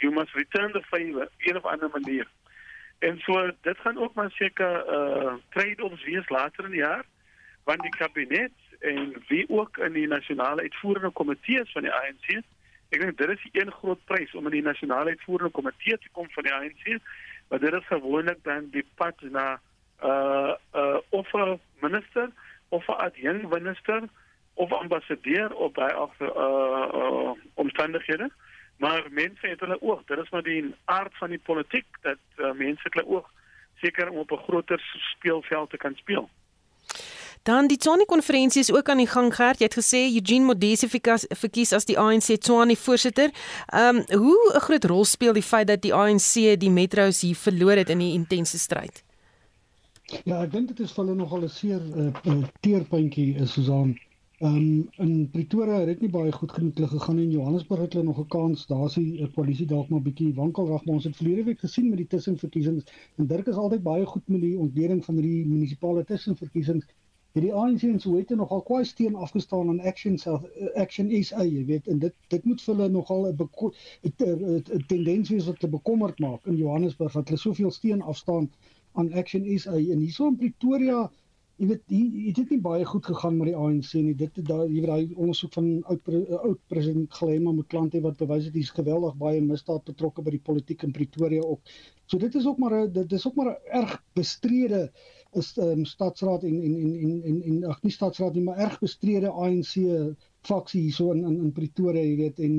you 0.00 0.12
must 0.12 0.34
return 0.34 0.72
the 0.72 0.82
favor 0.82 1.28
in 1.38 1.54
'n 1.54 1.62
ander 1.62 1.90
manier. 1.92 2.26
En 3.02 3.18
so 3.18 3.50
dit 3.60 3.78
gaan 3.78 3.98
ook 3.98 4.14
maar 4.14 4.30
seker 4.30 4.84
uh 4.98 5.34
trade-offs 5.48 6.04
wees 6.04 6.28
later 6.28 6.64
in 6.64 6.70
die 6.70 6.80
jaar 6.80 7.04
want 7.64 7.82
die 7.82 7.96
kabinet 7.96 8.52
en 8.78 9.14
wie 9.28 9.48
ook 9.48 9.78
in 9.78 9.92
die 9.92 10.06
nasionale 10.06 10.60
uitvoerende 10.60 11.10
komitees 11.10 11.72
van 11.72 11.82
die 11.82 11.92
ANC. 11.92 12.28
Ek 12.92 13.00
dink 13.00 13.18
dit 13.18 13.30
is 13.34 13.44
een 13.52 13.70
groot 13.72 14.04
prys 14.04 14.34
om 14.34 14.46
in 14.50 14.56
die 14.58 14.62
nasionale 14.62 15.14
uitvoerende 15.14 15.54
komitee 15.58 15.98
te 15.98 16.10
kom 16.12 16.30
van 16.30 16.46
die 16.46 16.54
ANC, 16.54 16.98
maar 17.48 17.62
dit 17.62 17.74
is 17.74 17.86
gewoonlik 17.86 18.42
dan 18.42 18.68
die 18.70 18.86
pad 18.94 19.22
na 19.30 19.60
uh 20.02 20.54
uh 20.74 20.98
of 21.08 21.32
'n 21.32 21.60
minister 21.80 22.30
of 22.68 22.86
'n 22.88 23.02
adjunct 23.06 23.50
minister 23.50 24.02
of 24.54 24.72
ambassadeur 24.72 25.54
op 25.54 25.74
by 25.74 25.90
of 25.96 26.20
uh, 26.20 26.28
uh 26.28 27.30
omstandighede. 27.54 28.30
Maar 28.76 29.06
mense 29.10 29.46
het 29.46 29.60
hulle 29.60 29.82
oog, 29.82 30.04
dit 30.04 30.18
is 30.18 30.30
maar 30.30 30.42
die 30.42 30.74
aard 30.84 31.16
van 31.16 31.30
die 31.30 31.38
politiek 31.38 31.86
dat 32.02 32.18
uh, 32.36 32.52
mense 32.52 32.88
hulle 32.90 33.06
oog 33.06 33.30
seker 33.80 34.10
om 34.10 34.18
op 34.18 34.30
'n 34.30 34.44
groter 34.46 34.80
speelveld 35.14 35.70
te 35.70 35.76
kan 35.76 35.94
speel. 35.94 36.28
Dan 37.42 37.66
die 37.66 37.76
Tswane 37.76 38.04
konferensie 38.04 38.60
is 38.60 38.72
ook 38.72 38.88
aan 38.88 38.96
die 38.96 39.06
gang 39.06 39.34
gehad. 39.34 39.58
Jy 39.58 39.64
het 39.64 39.74
gesê 39.74 40.00
Eugene 40.14 40.44
Modise 40.44 40.88
verkies 40.88 41.72
as 41.72 41.84
die 41.84 41.98
ANC 41.98 42.38
Tswane 42.38 42.76
voorsitter. 42.76 43.30
Ehm 43.66 43.96
um, 43.96 44.18
hoe 44.18 44.52
'n 44.54 44.60
groot 44.60 44.84
rol 44.84 45.04
speel 45.04 45.32
die 45.32 45.42
feit 45.42 45.66
dat 45.66 45.82
die 45.82 45.94
ANC 45.94 46.58
die 46.58 46.70
metro's 46.70 47.20
hier 47.20 47.36
verloor 47.36 47.76
het 47.76 47.88
in 47.88 47.98
die 47.98 48.12
intense 48.12 48.58
stryd? 48.58 49.02
Ja, 50.24 50.42
ek 50.42 50.52
dink 50.52 50.68
dit 50.68 50.80
is 50.80 50.92
vir 50.92 51.04
hulle 51.04 51.16
nogal 51.16 51.42
'n 51.42 51.48
seer 51.48 51.82
uh, 51.96 52.44
teerpuntjie 52.60 53.34
is 53.34 53.52
Susan. 53.52 53.98
Ehm 54.42 54.56
um, 54.56 54.88
in 54.96 55.30
Pretoria 55.30 55.74
het 55.78 55.86
dit 55.86 56.00
nie 56.00 56.08
baie 56.10 56.30
goed 56.34 56.52
genoeg 56.52 56.88
gegaan 56.90 57.18
in 57.24 57.30
Johannesburg 57.30 57.80
het 57.80 57.92
hulle 57.92 58.04
nog 58.04 58.18
'n 58.22 58.32
kans. 58.34 58.64
Daar's 58.66 58.94
die 58.94 59.28
polisie 59.36 59.66
dalk 59.66 59.88
maar 59.88 60.02
bietjie 60.02 60.34
wankelrig, 60.34 60.84
maar 60.84 60.94
ons 60.94 61.04
het 61.04 61.16
verlede 61.16 61.44
week 61.44 61.60
gesien 61.60 61.88
met 61.88 61.98
die 61.98 62.06
tussenverkiesings 62.14 62.84
en 63.16 63.26
Dirk 63.26 63.46
is 63.46 63.60
altyd 63.64 63.82
baie 63.82 64.06
goed 64.06 64.28
met 64.28 64.40
die 64.40 64.58
ontleding 64.58 65.04
van 65.04 65.14
hierdie 65.14 65.46
munisipale 65.46 66.04
tussenverkiesings 66.04 66.90
het 67.32 67.42
die 67.42 67.52
ANC 67.54 67.82
en 67.82 68.00
Soweto 68.00 68.34
nogal 68.34 68.62
kwai 68.62 68.84
steen 68.84 69.14
afgestaan 69.14 69.68
aan 69.68 69.80
Action 69.80 70.18
South 70.18 70.50
uh, 70.60 70.74
Action 70.74 71.14
SA, 71.24 71.44
jy 71.44 71.64
weet, 71.70 71.86
en 71.86 71.98
dit 71.98 72.14
dit 72.34 72.44
moet 72.44 72.62
vir 72.66 72.74
hulle 72.74 72.88
nogal 72.98 73.30
'n 73.30 74.84
tendens 74.86 75.30
wees 75.30 75.46
wat 75.46 75.60
hulle 75.60 75.76
bekommerd 75.78 76.18
maak 76.18 76.46
in 76.46 76.56
Johannesburg 76.56 77.12
dat 77.12 77.28
hulle 77.28 77.46
soveel 77.46 77.70
steen 77.70 78.02
afstaan 78.02 78.50
aan 78.92 79.12
Action 79.12 79.46
SA 79.58 79.78
en 79.78 80.02
hierso 80.02 80.26
in 80.26 80.36
Pretoria 80.36 81.10
Jy 81.60 81.66
weet 81.68 81.82
dit 81.92 82.38
het 82.40 82.50
nie 82.50 82.60
baie 82.64 82.84
goed 82.88 83.04
gegaan 83.06 83.36
met 83.38 83.50
die 83.50 83.56
ANC 83.56 83.92
nie. 83.94 84.14
Dit 84.18 84.38
daai 84.48 84.66
jy 84.72 84.80
weet 84.80 84.90
daai 84.90 85.14
ondersoek 85.14 85.52
van 85.58 85.68
oud 85.92 86.08
oud 86.38 86.60
president 86.72 87.12
Glema 87.18 87.52
met 87.52 87.68
klante 87.74 88.00
wat 88.04 88.20
bewys 88.22 88.48
het 88.48 88.56
hy's 88.58 88.72
geweldig 88.78 89.18
baie 89.20 89.42
misdaad 89.44 89.84
betrokke 89.90 90.24
by 90.26 90.34
die 90.36 90.44
politiek 90.48 90.82
in 90.88 90.94
Pretoria 90.96 91.44
ook. 91.44 91.74
So 92.06 92.18
dit 92.18 92.34
is 92.40 92.46
ook 92.46 92.58
maar 92.62 92.78
dit 92.92 93.12
is 93.12 93.26
ook 93.28 93.36
maar 93.36 93.52
erg 93.80 93.98
bestrede 94.18 94.86
is 95.40 95.56
um, 95.56 95.84
stadsraad 95.88 96.42
en 96.44 96.60
en 96.62 96.74
en 96.76 96.94
en 97.04 97.22
en, 97.30 97.42
en 97.50 97.64
ag 97.72 97.82
nie 97.82 97.92
stadsraad 97.92 98.34
nie, 98.34 98.44
maar 98.44 98.58
erg 98.60 98.78
bestrede 98.80 99.30
ANC 99.30 99.76
faksie 100.48 100.82
hierso 100.88 101.12
in, 101.12 101.24
in 101.28 101.38
in 101.46 101.52
Pretoria, 101.52 102.02
jy 102.02 102.16
weet 102.16 102.40
en 102.48 102.56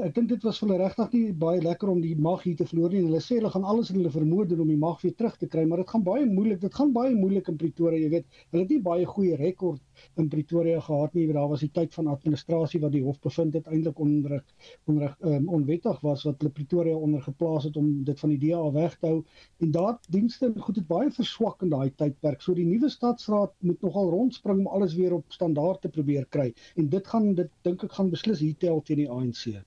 ek 0.00 0.14
dink 0.16 0.28
dit 0.30 0.44
was 0.46 0.58
vir 0.60 0.68
hulle 0.68 0.78
regtig 0.80 1.10
nie 1.12 1.32
baie 1.36 1.60
lekker 1.60 1.90
om 1.92 1.98
die 2.00 2.14
mag 2.26 2.44
hier 2.46 2.56
te 2.56 2.64
verloor 2.68 2.94
nie. 2.94 3.02
Hulle 3.04 3.20
sê 3.20 3.36
hulle 3.36 3.50
gaan 3.52 3.66
alles 3.68 3.90
in 3.92 3.98
hulle 3.98 4.12
vermoë 4.14 4.46
doen 4.48 4.62
om 4.64 4.70
die 4.72 4.78
mag 4.80 5.02
weer 5.02 5.12
terug 5.18 5.36
te 5.36 5.48
kry, 5.52 5.66
maar 5.68 5.82
dit 5.82 5.90
gaan 5.92 6.04
baie 6.06 6.24
moeilik. 6.28 6.62
Dit 6.62 6.78
gaan 6.78 6.94
baie 6.96 7.12
moeilik 7.12 7.50
in 7.52 7.58
Pretoria, 7.60 8.00
jy 8.00 8.12
weet. 8.14 8.40
Hulle 8.52 8.64
het 8.64 8.72
nie 8.72 8.80
baie 8.86 9.08
goeie 9.10 9.36
rekord 9.36 9.82
in 10.16 10.28
Pretoria 10.28 10.80
gehad 10.80 11.14
nie. 11.14 11.26
Daar 11.32 11.48
was 11.48 11.60
die 11.60 11.70
tyd 11.70 11.94
van 11.94 12.06
administrasie 12.06 12.80
wat 12.80 12.92
die 12.92 13.02
hof 13.02 13.20
bevind 13.20 13.54
het 13.54 13.66
eintlik 13.66 13.98
onder 13.98 14.42
onder 14.84 15.16
um, 15.20 15.48
onwettig 15.48 16.00
was 16.00 16.24
wat 16.28 16.38
hulle 16.38 16.52
Pretoria 16.52 16.94
onder 16.94 17.22
geplaas 17.22 17.64
het 17.64 17.76
om 17.76 18.04
dit 18.04 18.20
van 18.20 18.34
die 18.34 18.38
DA 18.38 18.70
weg 18.72 18.96
te 18.98 19.06
hou. 19.06 19.24
En 19.60 19.70
daad 19.70 20.06
dienste 20.08 20.46
en 20.46 20.60
goed 20.60 20.76
het 20.76 20.86
baie 20.86 21.10
verswak 21.10 21.62
in 21.62 21.72
daai 21.74 21.90
tydperk. 21.96 22.42
So 22.42 22.54
die 22.54 22.66
nuwe 22.66 22.90
stadsraad 22.90 23.54
moet 23.60 23.82
nogal 23.82 24.10
rondspring 24.10 24.58
om 24.58 24.66
alles 24.66 24.94
weer 24.94 25.12
op 25.12 25.24
standaard 25.32 25.80
te 25.80 25.88
probeer 25.88 26.26
kry. 26.28 26.52
En 26.76 26.88
dit 26.88 27.06
gaan 27.06 27.34
dit 27.34 27.50
dink 27.62 27.82
ek 27.82 27.92
gaan 27.92 28.10
beslis 28.10 28.40
hier 28.40 28.56
tel 28.58 28.82
teen 28.82 29.04
die 29.04 29.10
ANC. 29.10 29.62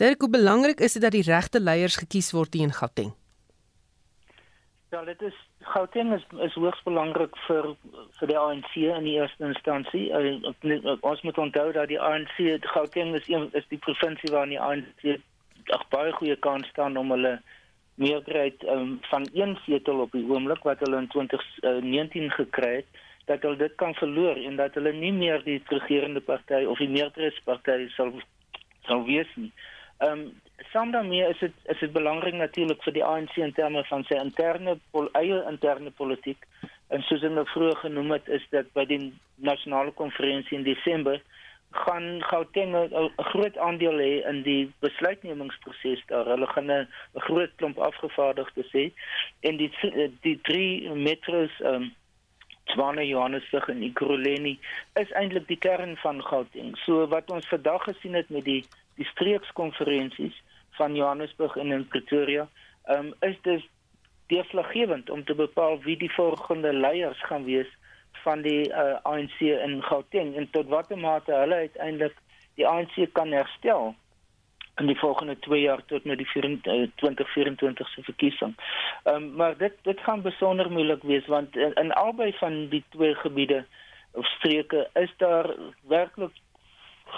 Dirk, 0.00 0.20
hoe 0.20 0.30
belangrik 0.30 0.80
is 0.80 0.96
dit 0.96 1.02
dat 1.02 1.12
die 1.12 1.26
regte 1.26 1.60
leiers 1.60 1.96
gekies 2.00 2.32
word 2.32 2.50
teen 2.50 2.72
Gauteng? 2.72 3.12
Ja, 4.92 5.04
dit 5.04 5.20
is 5.22 5.36
Gauteng 5.62 6.12
is 6.12 6.24
is 6.46 6.54
hoogs 6.54 6.82
belangrik 6.84 7.36
vir 7.46 7.72
vir 8.18 8.28
die 8.28 8.38
ANC 8.38 8.76
in 8.76 9.06
die 9.08 9.16
eerste 9.18 9.44
instansie. 9.48 10.04
Uh, 10.10 10.96
ons 11.00 11.22
moet 11.22 11.38
onthou 11.38 11.72
dat 11.72 11.88
die 11.88 12.00
ANC 12.00 12.36
Gauteng 12.74 13.14
is 13.14 13.28
een 13.28 13.48
is 13.52 13.66
die 13.70 13.78
provinsie 13.78 14.32
waar 14.34 14.48
die 14.50 14.60
ANC 14.60 15.06
ag 15.70 15.84
baie 15.94 16.12
goeie 16.12 16.36
kans 16.36 16.68
staan 16.68 16.96
om 16.96 17.10
hulle 17.14 17.38
meerderheid 17.94 18.64
um, 18.68 18.98
van 19.10 19.28
een 19.32 19.56
setel 19.66 20.00
op 20.00 20.12
die 20.12 20.24
oomblik 20.28 20.62
wat 20.66 20.80
hulle 20.80 20.98
in 21.04 21.08
2019 21.08 22.22
uh, 22.22 22.30
gekry 22.30 22.74
het 22.80 23.02
dat 23.26 23.42
hulle 23.42 23.56
dit 23.56 23.74
kan 23.74 23.94
verloor 23.94 24.36
en 24.36 24.56
dat 24.56 24.74
hulle 24.74 24.92
nie 24.92 25.12
meer 25.12 25.44
die 25.44 25.60
regerende 25.66 26.20
party 26.20 26.64
of 26.64 26.80
die 26.82 26.90
meerderheidsparty 26.90 27.86
sal 27.96 28.10
sal 28.88 29.04
wees 29.06 29.30
nie. 29.38 29.52
Ehm 30.02 30.20
um, 30.20 30.40
saam 30.72 30.90
daarmee 30.90 31.28
is 31.28 31.38
dit 31.38 31.52
is 31.72 31.78
dit 31.78 31.92
belangrik 31.92 32.34
natuurlik 32.34 32.82
vir 32.82 32.92
die 32.92 33.04
ANC 33.04 33.36
in 33.36 33.52
terme 33.52 33.84
van 33.84 34.04
sy 34.08 34.18
interne 34.18 34.76
pol, 34.90 35.08
eie 35.18 35.42
interne 35.50 35.90
politiek 35.90 36.46
en 36.94 37.02
soos 37.08 37.24
ek 37.26 37.34
nou 37.34 37.44
vroeër 37.50 37.78
genoem 37.84 38.10
het 38.16 38.28
is 38.38 38.44
dit 38.54 38.72
by 38.78 38.84
die 38.88 39.00
nasionale 39.50 39.92
konferensie 40.02 40.58
in 40.58 40.66
Desember 40.66 41.20
gaan 41.72 42.22
Gauteng 42.22 42.74
'n 42.76 43.10
groot 43.16 43.56
aandeel 43.58 43.98
hê 44.06 44.28
in 44.28 44.42
die 44.42 44.72
besluitnemingsproses 44.80 46.02
daar. 46.06 46.26
Hulle 46.26 46.46
gaan 46.46 46.70
'n 46.70 46.88
groot 47.14 47.50
klomp 47.56 47.78
afgevaardigdes 47.78 48.70
hê 48.72 48.92
en 49.40 49.56
die 49.56 49.72
die 50.20 50.38
drie 50.42 50.90
metros 50.90 51.60
ehm 51.60 51.74
um, 51.74 51.94
Tshwane, 52.64 53.06
Johannesburg 53.06 53.68
en 53.68 53.82
Ekurhuleni 53.82 54.58
is 54.94 55.10
eintlik 55.12 55.48
die 55.48 55.58
kern 55.58 55.96
van 55.96 56.22
Gauteng. 56.22 56.76
So 56.84 57.06
wat 57.08 57.30
ons 57.30 57.48
vandag 57.48 57.82
gesien 57.82 58.14
het 58.14 58.30
met 58.30 58.44
die 58.44 58.64
die 58.94 59.06
streekskonferensies 59.06 60.42
van 60.78 60.94
Johannesburg 60.94 61.56
en 61.56 61.72
in 61.72 61.88
Pretoria, 61.88 62.48
ehm 62.84 63.06
um, 63.06 63.14
is 63.20 63.36
dit 63.42 63.68
deurslaggewend 64.26 65.10
om 65.10 65.24
te 65.24 65.34
bepaal 65.34 65.80
wie 65.82 65.96
die 65.96 66.12
volgende 66.12 66.72
leiers 66.72 67.24
gaan 67.28 67.44
wees 67.44 67.68
van 68.22 68.42
die 68.42 68.68
uh, 68.68 68.78
eh, 68.80 68.98
ANC 69.02 69.40
in 69.40 69.82
Gauteng 69.82 70.36
en 70.36 70.48
tot 70.50 70.68
watter 70.68 70.98
mate 70.98 71.34
hulle 71.34 71.54
uiteindelik 71.54 72.16
die 72.54 72.66
ANC 72.68 72.96
kan 73.12 73.32
herstel 73.32 73.94
in 74.80 74.88
die 74.88 74.98
volgende 74.98 75.36
2 75.38 75.60
jaar 75.60 75.84
tot 75.86 76.04
met 76.04 76.18
die 76.18 76.28
2024 76.96 77.88
se 77.88 78.02
verkiesing. 78.02 78.54
Ehm 79.04 79.14
um, 79.14 79.32
maar 79.36 79.56
dit 79.56 79.74
dit 79.82 80.00
gaan 80.00 80.22
besonder 80.22 80.70
moeilik 80.70 81.02
wees 81.02 81.26
want 81.26 81.56
in, 81.56 81.74
in 81.74 81.92
albei 81.92 82.32
van 82.40 82.68
die 82.68 82.84
twee 82.88 83.14
gebiede 83.14 83.64
of 84.12 84.26
streke 84.26 84.88
is 84.94 85.12
daar 85.16 85.54
werklik 85.88 86.32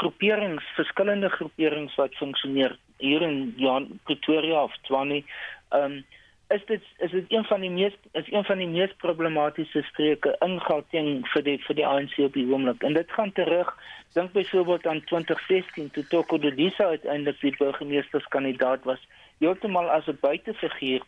groeperings, 0.00 0.64
verskillende 0.74 1.28
groeperings 1.28 1.94
wat 2.00 2.14
funksioneer 2.14 2.76
hier 3.02 3.22
in 3.22 3.54
Jan 3.56 3.88
Pretoria 4.04 4.62
of 4.62 4.76
Tshwane. 4.82 5.22
Ehm 5.70 5.98
um, 5.98 6.04
is 6.52 6.64
dit 6.66 6.82
is 6.98 7.10
dit 7.10 7.24
een 7.32 7.44
van 7.44 7.60
die 7.60 7.70
mees 7.70 7.94
is 8.12 8.26
een 8.32 8.44
van 8.44 8.58
die 8.58 8.68
mees 8.68 8.92
problematiese 9.02 9.82
streke 9.82 10.36
in 10.44 10.58
Gauteng 10.60 11.24
vir 11.32 11.42
die 11.42 11.56
vir 11.66 11.78
die 11.80 11.86
ANC 11.86 12.18
op 12.26 12.36
die 12.36 12.46
oomblik. 12.50 12.82
En 12.82 12.94
dit 12.94 13.10
gaan 13.16 13.32
terug 13.32 13.72
dink 14.14 14.32
byvoorbeeld 14.32 14.86
aan 14.86 15.02
2016 15.04 15.90
toe 15.90 16.06
Toko 16.12 16.38
Dodisa 16.38 16.84
uiteindelik 16.84 17.40
die 17.40 17.54
burgemeesterskandidaat 17.58 18.84
was, 18.84 19.00
heeltemal 19.38 19.90
as 19.90 20.06
'n 20.06 20.18
buitefiguur 20.20 21.02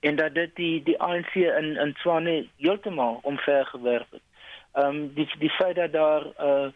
en 0.00 0.16
dat 0.16 0.34
dit 0.34 0.56
die 0.56 0.82
die 0.82 0.98
ANC 0.98 1.34
in 1.34 1.76
in 1.76 1.92
Tswane 1.94 2.46
heeltemal 2.56 3.20
omvergewerp 3.22 4.10
het. 4.10 4.22
Ehm 4.72 4.86
um, 4.86 5.14
die 5.14 5.28
die 5.38 5.50
feit 5.50 5.76
dat 5.76 5.92
daar 5.92 6.24
uh 6.38 6.68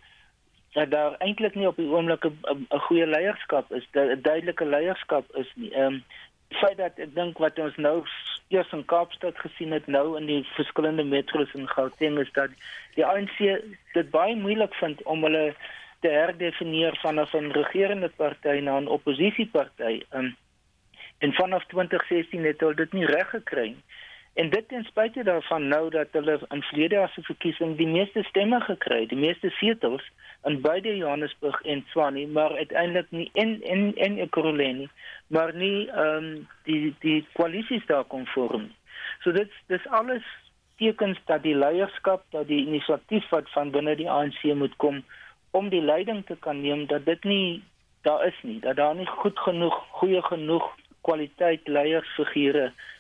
dat 0.75 0.91
daar 0.91 1.16
eintlik 1.18 1.55
nie 1.55 1.66
op 1.66 1.77
die 1.77 1.89
oomblik 1.89 2.25
'n 2.25 2.85
goeie 2.87 3.07
leierskap 3.07 3.72
is, 3.72 3.87
'n 3.93 4.22
duidelike 4.22 4.66
leierskap 4.66 5.37
is 5.37 5.51
nie. 5.55 5.72
Ehm 5.75 5.95
um, 5.95 6.05
feit 6.55 6.77
dat 6.77 6.99
ek 7.03 7.14
dink 7.14 7.39
wat 7.43 7.59
ons 7.59 7.77
nou 7.77 8.05
eers 8.49 8.72
in 8.77 8.85
Kaapstad 8.85 9.39
gesien 9.39 9.72
het 9.72 9.87
nou 9.87 10.16
in 10.18 10.27
die 10.27 10.43
verskillende 10.55 11.05
metros 11.05 11.55
in 11.59 11.68
Gauteng 11.68 12.18
is 12.22 12.31
dat 12.33 12.51
die 12.95 13.07
ANC 13.07 13.39
dit 13.93 14.11
baie 14.11 14.37
moeilik 14.37 14.75
vind 14.75 15.03
om 15.03 15.22
hulle 15.27 15.55
te 16.01 16.12
herdefinieer 16.12 16.99
vanaf 17.03 17.35
'n 17.35 17.53
regerende 17.59 18.11
party 18.16 18.61
na 18.62 18.79
'n 18.81 18.93
oppositieparty. 18.99 20.03
Um, 20.14 20.37
en 21.18 21.33
vanaf 21.33 21.64
2016 21.64 22.45
het 22.45 22.61
hulle 22.61 22.75
dit 22.75 22.93
nie 22.93 23.07
reg 23.07 23.31
gekry 23.31 23.68
nie. 23.68 23.85
En 24.35 24.51
dit 24.51 24.68
ten 24.68 24.85
spyte 24.85 25.22
daarvan 25.22 25.68
nou 25.68 25.91
dat 25.91 26.09
hulle 26.11 26.41
in 26.49 26.62
vlede 26.62 26.99
as 26.99 27.16
'n 27.16 27.22
verkiesing 27.22 27.76
die 27.76 27.87
meeste 27.87 28.22
stemme 28.22 28.61
gekry 28.61 29.01
het, 29.01 29.09
die 29.09 29.18
meeste 29.18 29.51
setels 29.51 30.03
in 30.45 30.61
beide 30.61 30.97
Johannesburg 30.97 31.62
en 31.62 31.85
Tshwane, 31.85 32.26
maar 32.26 32.57
uiteindelik 32.57 33.11
nie 33.11 33.30
in 33.32 33.62
in 33.62 33.97
in 33.97 34.18
Ekurhuleni, 34.18 34.89
maar 35.26 35.55
nie 35.55 35.89
ehm 35.91 36.24
um, 36.24 36.49
die 36.64 36.95
die 36.99 37.26
koalisies 37.32 37.87
daar 37.87 38.05
kon 38.05 38.26
vorm. 38.26 38.72
So 39.20 39.32
dit 39.32 39.51
dis 39.66 39.87
alles 39.89 40.24
tekens 40.76 41.18
dat 41.24 41.43
die 41.43 41.57
leierskap, 41.57 42.24
dat 42.30 42.47
die 42.47 42.66
inisiatief 42.66 43.28
wat 43.28 43.51
van 43.51 43.70
binne 43.70 43.97
die 43.97 44.11
ANC 44.11 44.43
moet 44.43 44.76
kom 44.76 45.05
om 45.51 45.68
die 45.68 45.82
leiding 45.82 46.26
te 46.26 46.37
kan 46.37 46.61
neem 46.61 46.87
dat 46.87 47.05
dit 47.05 47.24
nie 47.24 47.62
daar 48.03 48.26
is 48.26 48.43
nie, 48.43 48.61
dat 48.61 48.76
daar 48.76 48.95
nie 48.95 49.07
goed 49.07 49.39
genoeg, 49.39 49.87
goeie 49.91 50.22
genoeg 50.22 50.72
kwaliteit 51.01 51.68
leiersfigure 51.68 52.64
is 52.64 52.93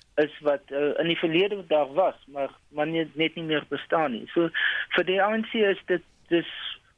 wat 0.46 0.70
uh, 0.70 0.94
in 1.02 1.10
die 1.10 1.18
verlede 1.18 1.66
daar 1.66 1.92
was, 1.94 2.14
maar 2.26 2.50
maar 2.70 2.86
net, 2.86 3.16
net 3.16 3.34
nie 3.34 3.44
meer 3.44 3.64
bestaan 3.68 4.12
nie. 4.12 4.26
So 4.34 4.50
vir 4.96 5.04
die 5.04 5.20
ANC 5.22 5.54
is 5.54 5.80
dit 5.86 6.02
dis 6.28 6.50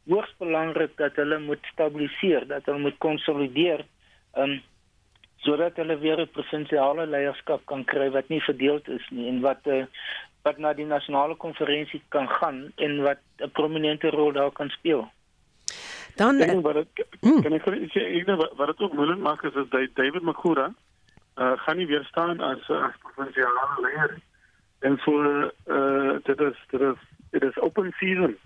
hoogs 0.06 0.32
belangrik 0.38 0.96
dat 0.96 1.16
hulle 1.16 1.38
moet 1.38 1.64
stabiliseer, 1.72 2.46
dat 2.46 2.66
hulle 2.68 2.78
moet 2.78 2.98
konsolideer, 2.98 3.84
um 4.36 4.60
sodat 5.46 5.76
hulle 5.76 5.98
weer 5.98 6.20
'n 6.20 6.30
provinsiale 6.36 7.06
leierskap 7.06 7.66
kan 7.66 7.84
kry 7.84 8.10
wat 8.10 8.28
nie 8.28 8.40
verdeeld 8.40 8.88
is 8.88 9.04
nie 9.10 9.28
en 9.28 9.40
wat 9.40 9.66
uh, 9.66 9.84
wat 10.42 10.58
na 10.58 10.72
die 10.72 10.86
nasionale 10.86 11.36
konferensie 11.36 12.02
kan 12.08 12.28
gaan 12.28 12.72
en 12.76 13.02
wat 13.02 13.20
'n 13.38 13.50
prominente 13.50 14.10
rol 14.10 14.32
daar 14.32 14.52
kan 14.52 14.68
speel. 14.68 15.08
Dan 16.16 16.40
ek, 16.40 16.62
wat 16.62 16.74
het, 16.74 17.06
hmm. 17.20 17.42
kan 17.42 17.52
ek 17.52 17.64
sê 17.92 18.02
ek 18.18 18.26
wat 18.56 18.66
dit 18.66 18.80
ook 18.80 18.92
moeilik 18.92 19.18
maak 19.18 19.42
is 19.44 19.52
dat 19.52 19.70
David 19.94 20.22
Magura 20.22 20.74
uh, 21.36 21.52
gaan 21.56 21.76
nie 21.76 21.86
weer 21.86 22.04
staan 22.04 22.40
as 22.40 22.70
as 22.70 22.98
provinsiale 23.02 23.80
leier. 23.80 24.18
En 24.78 24.98
so 25.04 25.22
uh, 25.66 26.16
dit 26.22 26.40
is 26.40 26.58
dit 26.70 26.80
is 26.80 27.00
dit 27.30 27.42
is 27.42 27.58
open 27.58 27.92
season. 27.96 28.36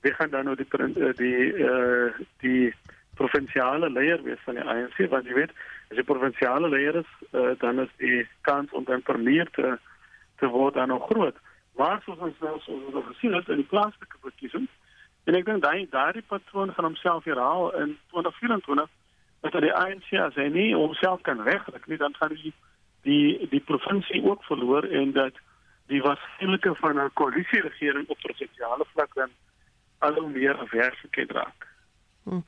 We 0.00 0.12
gaan 0.14 0.30
dan 0.30 0.44
nou 0.44 0.56
die 0.56 1.12
die 1.12 1.52
uh, 1.54 2.12
die 2.38 2.74
provinsiale 3.14 3.90
leier 3.90 4.22
wees 4.22 4.42
van 4.44 4.54
die 4.54 4.64
ANC 4.64 4.96
want 5.10 5.26
jy 5.26 5.34
weet 5.34 5.52
as 5.90 5.96
jy 5.96 6.04
provinsiale 6.04 6.68
leier 6.68 6.96
is 7.02 7.10
uh, 7.30 7.52
dan 7.58 7.80
is 7.80 7.92
die 7.96 8.24
kans 8.40 8.72
om 8.72 8.84
dan 8.84 9.04
vermeer 9.04 9.50
te 9.50 9.78
te 10.38 10.46
word 10.46 10.74
dan 10.74 10.88
nog 10.88 11.06
groot. 11.10 11.36
Maar 11.76 12.02
soos 12.04 12.18
ons 12.18 12.40
nou 12.40 12.58
so 12.60 12.72
ons 12.92 13.06
gesien 13.12 13.34
het 13.34 13.48
in 13.48 13.62
die 13.62 13.70
plaaslike 13.70 14.18
verkiesing 14.20 14.68
en 15.24 15.38
ek 15.38 15.46
dink 15.46 15.62
daai 15.62 15.86
daai 15.90 16.22
patroon 16.28 16.72
gaan 16.74 16.90
homself 16.90 17.24
herhaal 17.24 17.70
in 17.80 17.96
2024 18.12 18.90
dat 19.52 19.62
die 19.62 19.72
ANC 19.72 20.12
as 20.12 20.34
hy 20.34 20.48
nie 20.48 20.74
homself 20.74 21.20
kan 21.20 21.42
regkry 21.42 21.80
nie, 21.86 21.98
dan 22.00 22.14
gaan 22.16 22.32
hy 22.36 22.52
die 23.04 23.48
die 23.50 23.60
provinsie 23.60 24.22
ook 24.24 24.44
verloor 24.44 24.84
en 24.84 25.12
dat 25.12 25.36
die 25.92 26.00
waarskynlike 26.02 26.74
van 26.80 27.00
'n 27.00 27.12
koalisieregering 27.12 28.08
op 28.08 28.18
provinsiale 28.18 28.84
vlak 28.92 29.14
dan 29.14 29.30
al 29.98 30.14
hoe 30.14 30.30
meer 30.30 30.56
afwerklikheid 30.56 31.30
raak. 31.30 31.73
Hmm. 32.24 32.40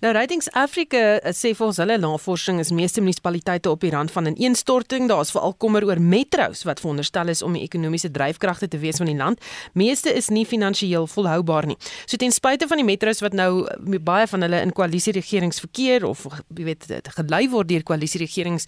Nou 0.00 0.12
Ratings 0.12 0.50
Africa 0.50 0.98
eh, 0.98 1.32
sê 1.32 1.54
vir 1.56 1.64
ons 1.64 1.78
hulle 1.80 1.94
navorsing 1.96 2.58
is 2.60 2.68
meeste 2.76 3.00
munisipaliteite 3.00 3.70
op 3.70 3.80
die 3.80 3.90
rand 3.94 4.12
van 4.12 4.28
'n 4.28 4.36
ineenstorting. 4.36 5.08
Daar 5.08 5.20
is 5.24 5.30
veral 5.32 5.54
kommer 5.56 5.84
oor 5.84 6.00
metros 6.00 6.62
wat 6.68 6.80
veronderstel 6.80 7.28
is 7.28 7.42
om 7.42 7.52
die 7.52 7.62
ekonomiese 7.62 8.10
dryfkragte 8.10 8.68
te 8.68 8.78
wees 8.78 8.96
van 8.96 9.06
die 9.06 9.16
land. 9.16 9.40
Meeste 9.72 10.12
is 10.12 10.28
nie 10.28 10.46
finansiëel 10.46 11.06
volhoubaar 11.06 11.66
nie. 11.66 11.76
So 12.04 12.16
ten 12.16 12.32
spyte 12.32 12.66
van 12.68 12.76
die 12.76 12.84
metros 12.84 13.20
wat 13.20 13.32
nou 13.32 13.66
eh, 13.66 13.98
baie 14.00 14.26
van 14.26 14.40
hulle 14.42 14.60
in 14.60 14.72
koalisieregerings 14.72 15.60
verkeer 15.60 16.04
of 16.04 16.26
jy 16.54 16.64
weet 16.64 16.86
gelei 17.16 17.48
word 17.48 17.68
deur 17.68 17.82
koalisieregerings 17.82 18.66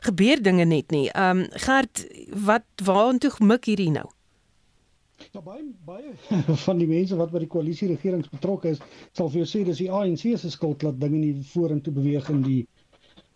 gebeur 0.00 0.42
dinge 0.42 0.64
net 0.64 0.90
nie. 0.90 1.08
Ehm 1.08 1.38
um, 1.38 1.48
Gert, 1.52 2.06
wat 2.28 2.64
waartoe 2.84 3.32
mik 3.38 3.64
hierdie 3.64 3.90
nou? 3.90 4.10
Ja 5.32 5.40
baie 5.40 5.62
baie 5.88 6.10
van 6.66 6.80
die 6.82 6.86
mense 6.88 7.16
wat 7.16 7.30
by 7.32 7.40
die 7.40 7.48
koalisie 7.52 7.86
regerings 7.88 8.28
betrokke 8.28 8.74
is, 8.74 8.80
sal 9.16 9.30
vir 9.32 9.40
jou 9.40 9.46
sê 9.48 9.60
dis 9.64 9.78
die 9.80 9.86
ANC 9.98 10.24
se 10.42 10.50
skuld 10.52 10.82
dat 10.84 10.98
dinge 11.00 11.20
nie 11.22 11.44
vorentoe 11.52 11.92
beweeg 11.98 12.26
in 12.34 12.42
die 12.44 12.56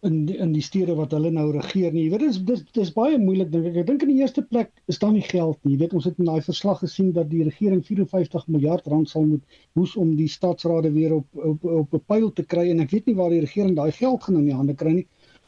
in 0.05 0.19
die, 0.29 0.35
in 0.45 0.51
die 0.53 0.65
stede 0.67 0.93
wat 0.99 1.15
hulle 1.17 1.31
nou 1.33 1.47
regeer 1.55 1.95
nie. 1.95 2.03
Jy 2.05 2.11
weet 2.13 2.25
dis 2.27 2.41
dis 2.51 2.61
dis 2.77 2.91
baie 2.99 3.17
moeilik 3.23 3.49
dink 3.55 3.71
ek. 3.71 3.79
Ek 3.81 3.87
dink 3.89 4.05
in 4.05 4.11
die 4.13 4.19
eerste 4.21 4.45
plek 4.45 4.75
is 4.93 5.01
daar 5.01 5.15
nie 5.15 5.25
geld 5.25 5.57
nie. 5.63 5.73
Jy 5.73 5.79
weet 5.87 5.95
ons 5.97 6.09
het 6.11 6.21
in 6.21 6.29
daai 6.29 6.45
verslag 6.51 6.83
gesien 6.83 7.15
dat 7.17 7.31
die 7.31 7.47
regering 7.49 7.81
54 7.87 8.45
miljard 8.53 8.91
rand 8.93 9.09
sal 9.09 9.25
moet 9.31 9.57
hoes 9.81 9.95
om 10.03 10.11
die 10.19 10.29
stadsrade 10.35 10.91
weer 10.99 11.15
op 11.17 11.47
op 11.53 11.65
op 11.79 11.97
'n 11.97 12.03
pyl 12.13 12.29
te 12.29 12.45
kry 12.45 12.67
en 12.75 12.85
ek 12.85 12.93
weet 12.93 13.09
nie 13.09 13.17
waar 13.23 13.33
die 13.33 13.41
regering 13.47 13.73
daai 13.81 13.97
geld 14.03 14.29
gaan 14.29 14.37
in 14.43 14.51
die 14.51 14.59
hande 14.59 14.77
kry 14.85 14.93
nie. 14.99 15.07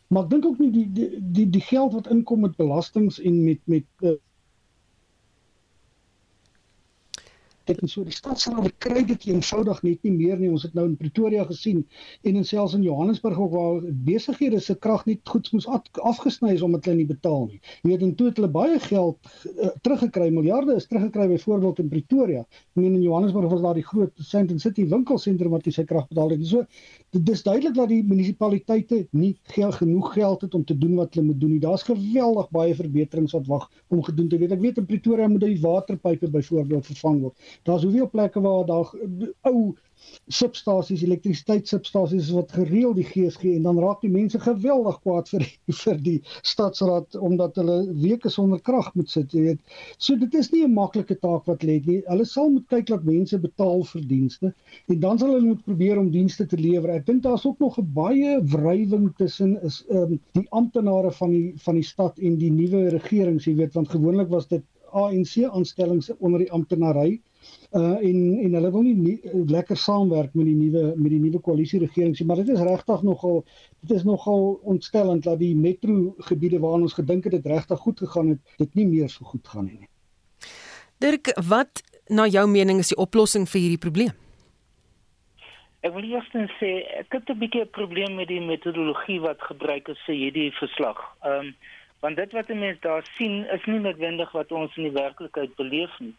Maar 0.08 0.24
ek 0.24 0.32
dink 0.32 0.48
ook 0.48 0.64
nie 0.64 0.70
die 0.78 0.86
die 0.96 1.10
die, 1.20 1.46
die 1.58 1.66
geld 1.68 1.92
wat 1.92 2.08
inkom 2.16 2.40
met 2.48 2.56
belastings 2.56 3.20
en 3.20 3.44
met 3.44 3.60
met 3.66 3.84
uh, 4.00 4.16
kyk 7.68 7.82
en 7.84 7.90
so 7.92 8.04
die 8.06 8.14
stadsraad 8.16 8.68
kry 8.82 9.02
dit 9.08 9.26
eenvoudig 9.28 9.82
net 9.84 10.06
nie 10.06 10.14
meer 10.14 10.40
nie. 10.40 10.50
Ons 10.52 10.64
het 10.66 10.76
nou 10.76 10.86
in 10.88 10.96
Pretoria 10.98 11.44
gesien 11.48 11.84
en 12.24 12.38
in 12.40 12.46
selfs 12.48 12.76
in 12.78 12.84
Johannesburg 12.86 13.38
ook 13.44 13.52
waar 13.52 13.82
besighede 14.06 14.60
se 14.64 14.76
krag 14.86 15.04
net 15.08 15.20
goed 15.28 15.50
moes 15.52 15.68
afgesny 15.68 16.54
is 16.56 16.64
omdat 16.64 16.88
hulle 16.88 17.02
nie 17.02 17.08
betaal 17.08 17.46
nie. 17.50 17.60
Jy 17.82 17.92
weet 17.92 18.06
en 18.06 18.14
toe 18.18 18.30
het 18.30 18.40
hulle 18.40 18.50
baie 18.52 18.78
geld 18.86 19.18
uh, 19.28 19.72
teruggekry, 19.84 20.30
miljarde 20.34 20.76
is 20.78 20.88
teruggekry 20.88 21.28
byvoorbeeld 21.34 21.82
in 21.84 21.90
Pretoria. 21.92 22.44
Ek 22.44 22.80
meen 22.80 22.94
in 22.94 23.04
Johannesburg 23.04 23.52
was 23.52 23.64
daar 23.64 23.76
die 23.78 23.86
groot 23.86 24.24
Sandton 24.30 24.60
City 24.62 24.86
winkelsentrum 24.88 25.52
wat 25.54 25.68
sy 25.68 25.84
krag 25.84 26.08
betaal 26.08 26.32
het. 26.32 26.46
So 26.48 26.64
dit 27.16 27.28
is 27.32 27.42
duidelik 27.44 27.76
dat 27.76 27.92
die 27.92 28.00
munisipaliteite 28.04 29.02
nie 29.16 29.34
geld 29.54 29.78
genoeg 29.80 30.12
geld 30.14 30.42
het 30.44 30.54
om 30.54 30.64
te 30.64 30.76
doen 30.78 30.96
wat 30.98 31.14
hulle 31.14 31.26
moet 31.30 31.40
doen 31.40 31.54
nie. 31.56 31.60
Daar's 31.62 31.84
geweldig 31.86 32.48
baie 32.54 32.74
verbeterings 32.76 33.36
wat 33.36 33.46
wag 33.48 33.68
om 33.88 34.02
gedoen 34.04 34.28
te 34.28 34.40
word. 34.40 34.56
Ek 34.56 34.64
weet 34.64 34.80
in 34.80 34.88
Pretoria 34.88 35.28
moet 35.28 35.44
die 35.44 35.60
waterpype 35.60 36.30
byvoorbeeld 36.32 36.88
vervang 36.92 37.20
word. 37.26 37.48
Daar's 37.64 37.82
hoeveel 37.82 38.10
plekke 38.10 38.40
waar 38.40 38.66
daar 38.66 38.94
ou 39.40 39.74
substasies, 40.28 41.02
elektrisiteitssubstasies 41.02 42.28
wat 42.36 42.52
gereeld 42.54 42.98
die 43.00 43.06
gees 43.08 43.36
gee 43.40 43.56
en 43.56 43.64
dan 43.66 43.78
raak 43.82 44.02
die 44.04 44.12
mense 44.12 44.40
geweldig 44.42 44.98
kwaad 45.04 45.30
vir 45.32 45.44
die, 45.44 45.54
vir 45.82 46.00
die 46.04 46.16
stadsraad 46.50 47.16
omdat 47.28 47.58
hulle 47.60 47.78
weke 48.04 48.30
sonder 48.32 48.60
krag 48.68 48.90
moet 48.98 49.10
sit, 49.10 49.34
jy 49.34 49.44
weet. 49.46 49.76
So 49.98 50.16
dit 50.20 50.34
is 50.38 50.50
nie 50.52 50.64
'n 50.66 50.74
maklike 50.76 51.18
taak 51.24 51.48
wat 51.50 51.64
lê 51.66 51.78
nie. 51.86 52.00
Hulle 52.06 52.26
sal 52.28 52.50
moet 52.54 52.68
kyk 52.74 52.86
dat 52.92 53.08
mense 53.08 53.40
betaal 53.42 53.84
vir 53.92 54.06
dienste 54.12 54.52
en 54.88 55.00
dan 55.00 55.18
sal 55.18 55.34
hulle 55.34 55.48
moet 55.52 55.64
probeer 55.64 55.98
om 55.98 56.10
dienste 56.14 56.46
te 56.46 56.60
lewer. 56.60 56.94
Ek 56.94 57.06
dink 57.06 57.22
daar's 57.22 57.46
ook 57.46 57.58
nog 57.58 57.78
'n 57.78 57.92
baie 57.94 58.38
wrywing 58.54 59.10
tussen 59.16 59.56
is 59.62 59.84
um, 59.90 60.20
die 60.32 60.46
amptenare 60.50 61.12
van 61.12 61.30
die 61.30 61.54
van 61.56 61.74
die 61.74 61.88
stad 61.92 62.18
en 62.18 62.38
die 62.38 62.52
nuwe 62.52 62.88
regering, 62.90 63.40
jy 63.42 63.54
weet, 63.54 63.74
want 63.74 63.88
gewoonlik 63.88 64.28
was 64.28 64.46
dit 64.48 64.62
ANC 64.92 65.44
aanstellings 65.44 66.10
onder 66.18 66.38
die 66.40 66.52
amptenary 66.52 67.20
uh 67.72 67.98
en 68.00 68.38
en 68.44 68.54
hulle 68.56 68.70
wil 68.70 68.82
nie, 68.82 68.94
nie 68.94 69.18
lekker 69.52 69.76
saamwerk 69.76 70.34
met 70.34 70.46
die 70.46 70.56
nuwe 70.56 70.94
met 70.96 71.10
die 71.10 71.20
nuwe 71.20 71.40
koalisie 71.40 71.80
regering 71.80 72.16
sê 72.16 72.24
maar 72.24 72.40
dit 72.40 72.48
is 72.54 72.60
regtig 72.60 73.02
nogal 73.02 73.44
dit 73.80 73.96
is 73.96 74.04
nogal 74.04 74.60
ontstellend 74.62 75.24
dat 75.24 75.38
die 75.38 75.54
metro 75.56 76.14
gebiede 76.30 76.58
waarna 76.58 76.88
ons 76.88 76.96
gedink 76.96 77.24
het 77.24 77.36
dit 77.36 77.46
regtig 77.46 77.78
goed 77.78 77.98
gegaan 77.98 78.28
het 78.28 78.56
dit 78.58 78.74
nie 78.74 78.86
meer 78.86 79.08
so 79.08 79.24
goed 79.24 79.48
gaan 79.48 79.64
nie. 79.64 79.88
Dirk, 80.98 81.30
wat 81.48 81.82
na 82.08 82.26
jou 82.26 82.46
mening 82.48 82.80
is 82.82 82.88
die 82.90 82.98
oplossing 82.98 83.44
vir 83.46 83.60
hierdie 83.60 83.82
probleem? 83.84 84.14
Ek 85.86 85.92
wil 85.94 86.08
eers 86.08 86.26
net 86.34 86.50
sê 86.58 86.70
ek 86.98 87.12
het 87.14 87.28
'n 87.30 87.38
bietjie 87.38 87.62
'n 87.62 87.70
probleem 87.70 88.14
met 88.16 88.28
die 88.28 88.40
metodologie 88.40 89.20
wat 89.20 89.42
gebruik 89.42 89.88
is 89.88 90.00
vir 90.06 90.14
hierdie 90.14 90.50
verslag. 90.58 90.98
Ehm 91.22 91.46
um, 91.46 91.54
want 92.00 92.16
dit 92.16 92.32
wat 92.32 92.48
mense 92.48 92.80
daar 92.80 93.04
sien 93.16 93.44
is 93.54 93.64
nie 93.66 93.78
noodwendig 93.78 94.32
wat 94.32 94.52
ons 94.52 94.76
in 94.76 94.82
die 94.82 95.00
werklikheid 95.02 95.54
beleef 95.56 95.90
nie. 95.98 96.14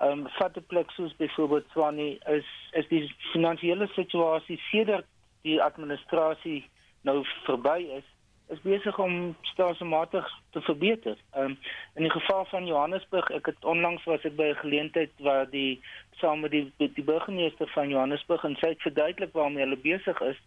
Ehm 0.00 0.20
um, 0.24 0.28
vat 0.38 0.56
'n 0.56 0.66
plek 0.66 0.90
soos 0.90 1.16
byvoorbeeld 1.16 1.66
Swanie 1.70 2.18
is 2.36 2.46
is 2.72 2.88
die 2.88 3.14
finansiële 3.32 3.88
situasie 3.94 4.60
sedert 4.70 5.06
die 5.42 5.62
administrasie 5.62 6.64
nou 7.02 7.24
verby 7.44 7.78
is 7.98 8.08
is 8.50 8.60
besig 8.60 8.98
om 8.98 9.36
stelselmatig 9.40 10.26
te 10.50 10.60
verbeter. 10.60 11.16
Ehm 11.30 11.44
um, 11.44 11.58
in 11.94 12.02
die 12.02 12.10
geval 12.10 12.44
van 12.44 12.66
Johannesburg, 12.66 13.30
ek 13.30 13.46
het 13.46 13.64
onlangs 13.64 14.04
was 14.04 14.24
ek 14.24 14.36
by 14.36 14.48
'n 14.50 14.62
geleentheid 14.62 15.12
waar 15.18 15.50
die 15.50 15.80
saam 16.20 16.40
met 16.40 16.50
die 16.50 16.72
die 16.78 17.04
burgemeester 17.04 17.68
van 17.68 17.88
Johannesburg 17.88 18.44
en 18.44 18.56
sy 18.56 18.68
het 18.74 18.82
verduidelik 18.82 19.32
waarmee 19.32 19.64
hulle 19.64 19.76
besig 19.76 20.20
is. 20.20 20.38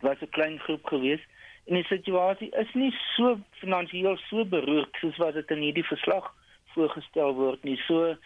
Was 0.00 0.20
'n 0.20 0.34
klein 0.36 0.58
groep 0.58 0.86
gewees 0.86 1.22
en 1.66 1.74
die 1.74 1.88
situasie 1.88 2.50
is 2.50 2.74
nie 2.74 2.94
so 3.16 3.38
finansiëel 3.50 4.16
so 4.16 4.44
beroerd 4.44 4.96
soos 5.00 5.16
wat 5.16 5.34
dit 5.34 5.50
in 5.50 5.64
hierdie 5.66 5.86
verslag 5.86 6.34
voorgestel 6.74 7.34
word 7.34 7.64
nie. 7.64 7.76
So 7.86 8.16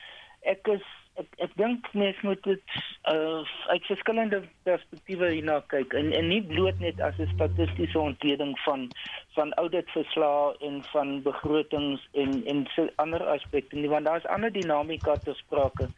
ek 0.43 0.69
is 0.73 0.85
ek, 1.21 1.27
ek 1.39 1.57
dink 1.61 1.89
mens 1.93 2.21
moet 2.27 2.43
dit 2.47 2.77
uh, 3.13 3.43
uit 3.73 3.89
verskillende 3.89 4.43
perspektiewe 4.69 5.33
hierna 5.35 5.59
kyk 5.73 5.95
en 5.99 6.13
en 6.17 6.31
nie 6.33 6.43
bloot 6.53 6.79
net 6.81 7.01
as 7.01 7.19
'n 7.19 7.29
statistiese 7.35 7.99
ontleding 7.99 8.55
van 8.65 8.89
van 9.37 9.53
auditverslae 9.63 10.57
en 10.69 10.81
van 10.93 11.23
begrotings 11.23 12.09
en 12.13 12.41
en 12.47 12.67
so 12.77 12.89
ander 12.97 13.27
aspekte 13.37 13.77
nie 13.77 13.93
want 13.93 14.07
daar 14.07 14.23
is 14.23 14.33
ander 14.37 14.53
dinamika 14.53 15.17
te 15.17 15.35
sprake 15.35 15.91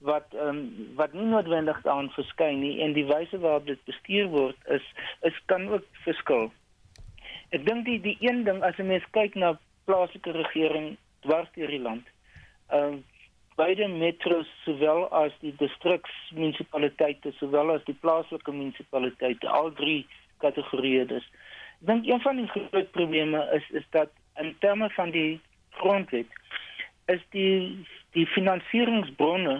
wat 0.00 0.34
um, 0.34 0.60
wat 0.94 1.12
nie 1.12 1.26
noodwendig 1.26 1.80
daarin 1.82 2.10
verskyn 2.14 2.60
nie 2.60 2.78
en 2.84 2.94
die 2.94 3.06
wyse 3.06 3.38
waarop 3.38 3.66
dit 3.66 3.84
bestuur 3.84 4.30
word 4.34 4.56
is 4.78 4.84
is 5.26 5.38
kan 5.46 5.68
ook 5.68 5.84
verskil. 6.04 6.50
Ek 7.50 7.64
dink 7.66 7.84
die 7.84 8.00
die 8.00 8.16
een 8.20 8.44
ding 8.44 8.62
as 8.62 8.78
'n 8.78 8.86
mens 8.86 9.04
kyk 9.10 9.34
na 9.34 9.58
plaaslike 9.84 10.30
regering 10.30 10.96
dwars 11.26 11.48
deur 11.54 11.68
die 11.68 11.82
land. 11.82 12.04
Ehm 12.70 12.92
um, 12.92 13.04
beide 13.58 13.88
metros 13.90 14.48
sowel 14.64 15.06
as 15.20 15.34
die 15.42 15.52
distriksmunisipaliteite 15.58 17.32
sowel 17.38 17.74
as 17.74 17.84
die 17.90 17.96
plaaslike 18.04 18.54
munisipaliteite 18.54 19.50
al 19.60 19.72
drie 19.80 20.00
kategorieë 20.44 21.08
is. 21.18 21.26
Ek 21.78 21.88
dink 21.90 22.06
een 22.06 22.22
van 22.22 22.38
die 22.40 22.48
groot 22.54 22.90
probleme 22.94 23.42
is 23.56 23.66
is 23.80 23.86
dat 23.96 24.14
in 24.42 24.54
terme 24.62 24.90
van 24.94 25.10
die 25.14 25.40
grondwet 25.80 26.30
is 27.14 27.24
die 27.34 27.86
die 28.16 28.26
finansieringsbronne 28.34 29.58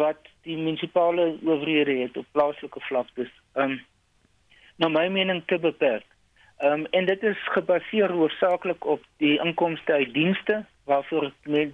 wat 0.00 0.28
die 0.48 0.56
munisipale 0.56 1.34
owerhede 1.42 1.96
het 2.02 2.16
op 2.20 2.28
plaaslike 2.36 2.80
vlak 2.88 3.08
dis 3.20 3.32
um 3.64 3.78
na 4.76 4.88
my 4.88 5.06
mening 5.08 5.42
te 5.46 5.58
beperk. 5.58 6.06
Um 6.66 6.86
en 6.90 7.06
dit 7.06 7.22
is 7.22 7.40
gebaseer 7.56 8.12
hoofsaaklik 8.12 8.86
op 8.86 9.02
die 9.22 9.36
inkomste 9.40 9.92
uit 9.92 10.14
dienste 10.14 10.64
waarvoor 10.84 11.32
die 11.42 11.72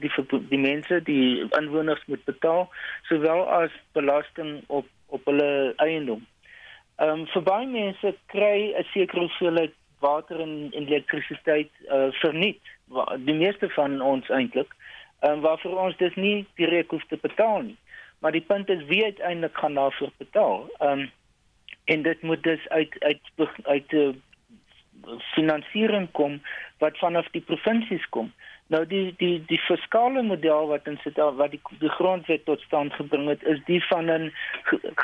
die, 0.49 0.59
mense 0.59 1.03
die 1.03 1.47
inwoners 1.59 2.03
moet 2.07 2.25
betaal 2.25 2.69
sowel 3.09 3.47
as 3.49 3.71
belasting 3.93 4.63
op 4.67 4.87
op 5.11 5.25
hulle 5.27 5.73
eiendom. 5.77 6.27
Ehm 6.97 7.21
um, 7.21 7.27
vir 7.27 7.43
baie 7.43 7.67
mense 7.67 8.15
kry 8.27 8.73
'n 8.79 8.87
sekere 8.93 9.21
hoeveelheid 9.21 9.75
water 9.99 10.41
en, 10.41 10.71
en 10.73 10.87
elektrisiteit 10.87 11.71
uh, 11.89 12.07
verniet. 12.23 12.61
Die 13.27 13.35
meeste 13.35 13.69
van 13.69 14.01
ons 14.01 14.29
eintlik. 14.29 14.75
Ehm 15.21 15.33
um, 15.33 15.41
waarvoor 15.41 15.79
ons 15.79 15.97
dis 15.97 16.15
nie 16.15 16.47
direk 16.55 16.91
hoef 16.91 17.07
te 17.09 17.19
betaal 17.23 17.63
nie. 17.63 17.79
Maar 18.21 18.33
die 18.33 18.47
punt 18.47 18.69
is 18.69 18.85
wie 18.85 19.05
uiteindelik 19.05 19.57
gaan 19.57 19.75
daarvoor 19.75 20.13
betaal. 20.17 20.69
Ehm 20.79 20.99
um, 20.99 21.11
en 21.85 22.03
dit 22.03 22.23
moet 22.23 22.43
dus 22.43 22.69
uit 22.69 22.97
uit 22.99 23.21
uit, 23.37 23.67
uit 23.67 23.93
uh, 23.93 24.09
finansiering 25.35 26.11
kom 26.11 26.41
wat 26.79 26.99
vanaf 26.99 27.29
die 27.31 27.43
provinsies 27.43 28.09
kom. 28.09 28.33
Nou 28.71 28.85
die 28.87 29.15
die 29.19 29.43
die 29.51 29.59
fiskale 29.59 30.23
model 30.23 30.69
wat 30.71 30.87
in 30.87 30.99
sit 31.03 31.17
wat 31.19 31.51
die 31.51 31.61
die 31.81 31.91
grondwet 31.97 32.45
tot 32.47 32.61
stand 32.63 32.95
gebring 32.95 33.27
het 33.27 33.43
is 33.53 33.59
die 33.67 33.81
van 33.87 34.11
'n 34.11 34.33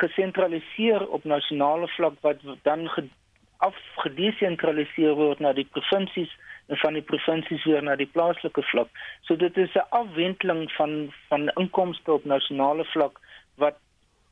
gesentraliseer 0.01 1.07
op 1.09 1.25
nasionale 1.25 1.89
vlak 1.97 2.15
wat 2.21 2.45
dan 2.63 2.89
ge, 2.89 3.09
afgedesentraliseer 3.57 5.15
word 5.19 5.41
na 5.41 5.53
die 5.53 5.67
provinsies 5.73 6.31
en 6.67 6.77
van 6.77 6.93
die 6.93 7.03
provinsies 7.03 7.65
weer 7.65 7.83
na 7.83 7.97
die 7.97 8.11
plaaslike 8.13 8.63
vlak. 8.63 8.89
So 9.23 9.37
dit 9.37 9.57
is 9.57 9.75
'n 9.75 9.89
afwenteling 9.91 10.73
van 10.73 11.13
van 11.29 11.49
inkomste 11.49 12.13
op 12.13 12.25
nasionale 12.25 12.85
vlak 12.85 13.21
wat 13.55 13.79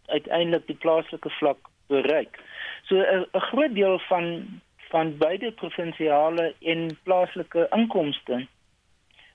uiteindelik 0.07 0.66
die 0.66 0.80
plaaslike 0.87 1.30
vlak 1.30 1.59
bereik. 1.87 2.39
So 2.82 2.95
'n 3.03 3.41
groot 3.51 3.74
deel 3.74 3.99
van 3.99 4.61
van 4.91 5.18
beide 5.18 5.53
provinsiale 5.53 6.55
en 6.61 6.99
plaaslike 7.03 7.66
inkomste 7.70 8.47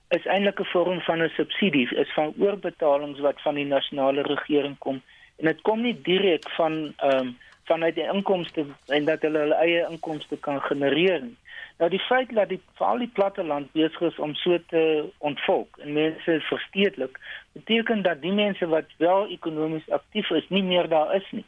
is 0.10 0.26
eintlik 0.26 0.60
'n 0.60 0.72
vorm 0.74 1.02
van 1.02 1.22
'n 1.24 1.30
subsidie, 1.30 1.96
is 1.96 2.14
van 2.14 2.34
oorbetalings 2.38 3.20
wat 3.20 3.42
van 3.42 3.56
die 3.56 3.66
nasionale 3.66 4.22
regering 4.22 4.78
kom 4.78 5.02
en 5.40 5.46
dit 5.46 5.62
kom 5.62 5.82
nie 5.82 6.02
direk 6.02 6.50
van 6.50 6.94
ehm 6.98 7.20
um, 7.20 7.38
vanuit 7.70 7.96
die 7.96 8.08
inkomste 8.14 8.66
en 8.86 9.06
dat 9.06 9.22
hulle 9.22 9.40
hulle 9.40 9.58
eie 9.62 9.86
inkomste 9.90 10.38
kan 10.46 10.62
genereer 10.62 11.22
nie. 11.22 11.36
Nou 11.80 11.90
die 11.90 12.02
feit 12.08 12.32
dat 12.36 12.50
die 12.50 12.62
veral 12.80 13.04
die 13.04 13.12
platteland 13.14 13.70
besig 13.72 14.02
is 14.08 14.18
om 14.20 14.34
so 14.36 14.58
te 14.72 14.82
ontvolk 15.18 15.78
en 15.84 15.94
mense 15.94 16.40
verstedelik, 16.48 17.20
beteken 17.52 18.02
dat 18.02 18.22
die 18.22 18.34
mense 18.36 18.68
wat 18.68 18.90
wel 18.98 19.30
ekonomies 19.36 19.90
aktief 20.00 20.30
is, 20.30 20.50
nie 20.50 20.64
meer 20.64 20.90
daar 20.92 21.16
is 21.16 21.30
nie. 21.32 21.46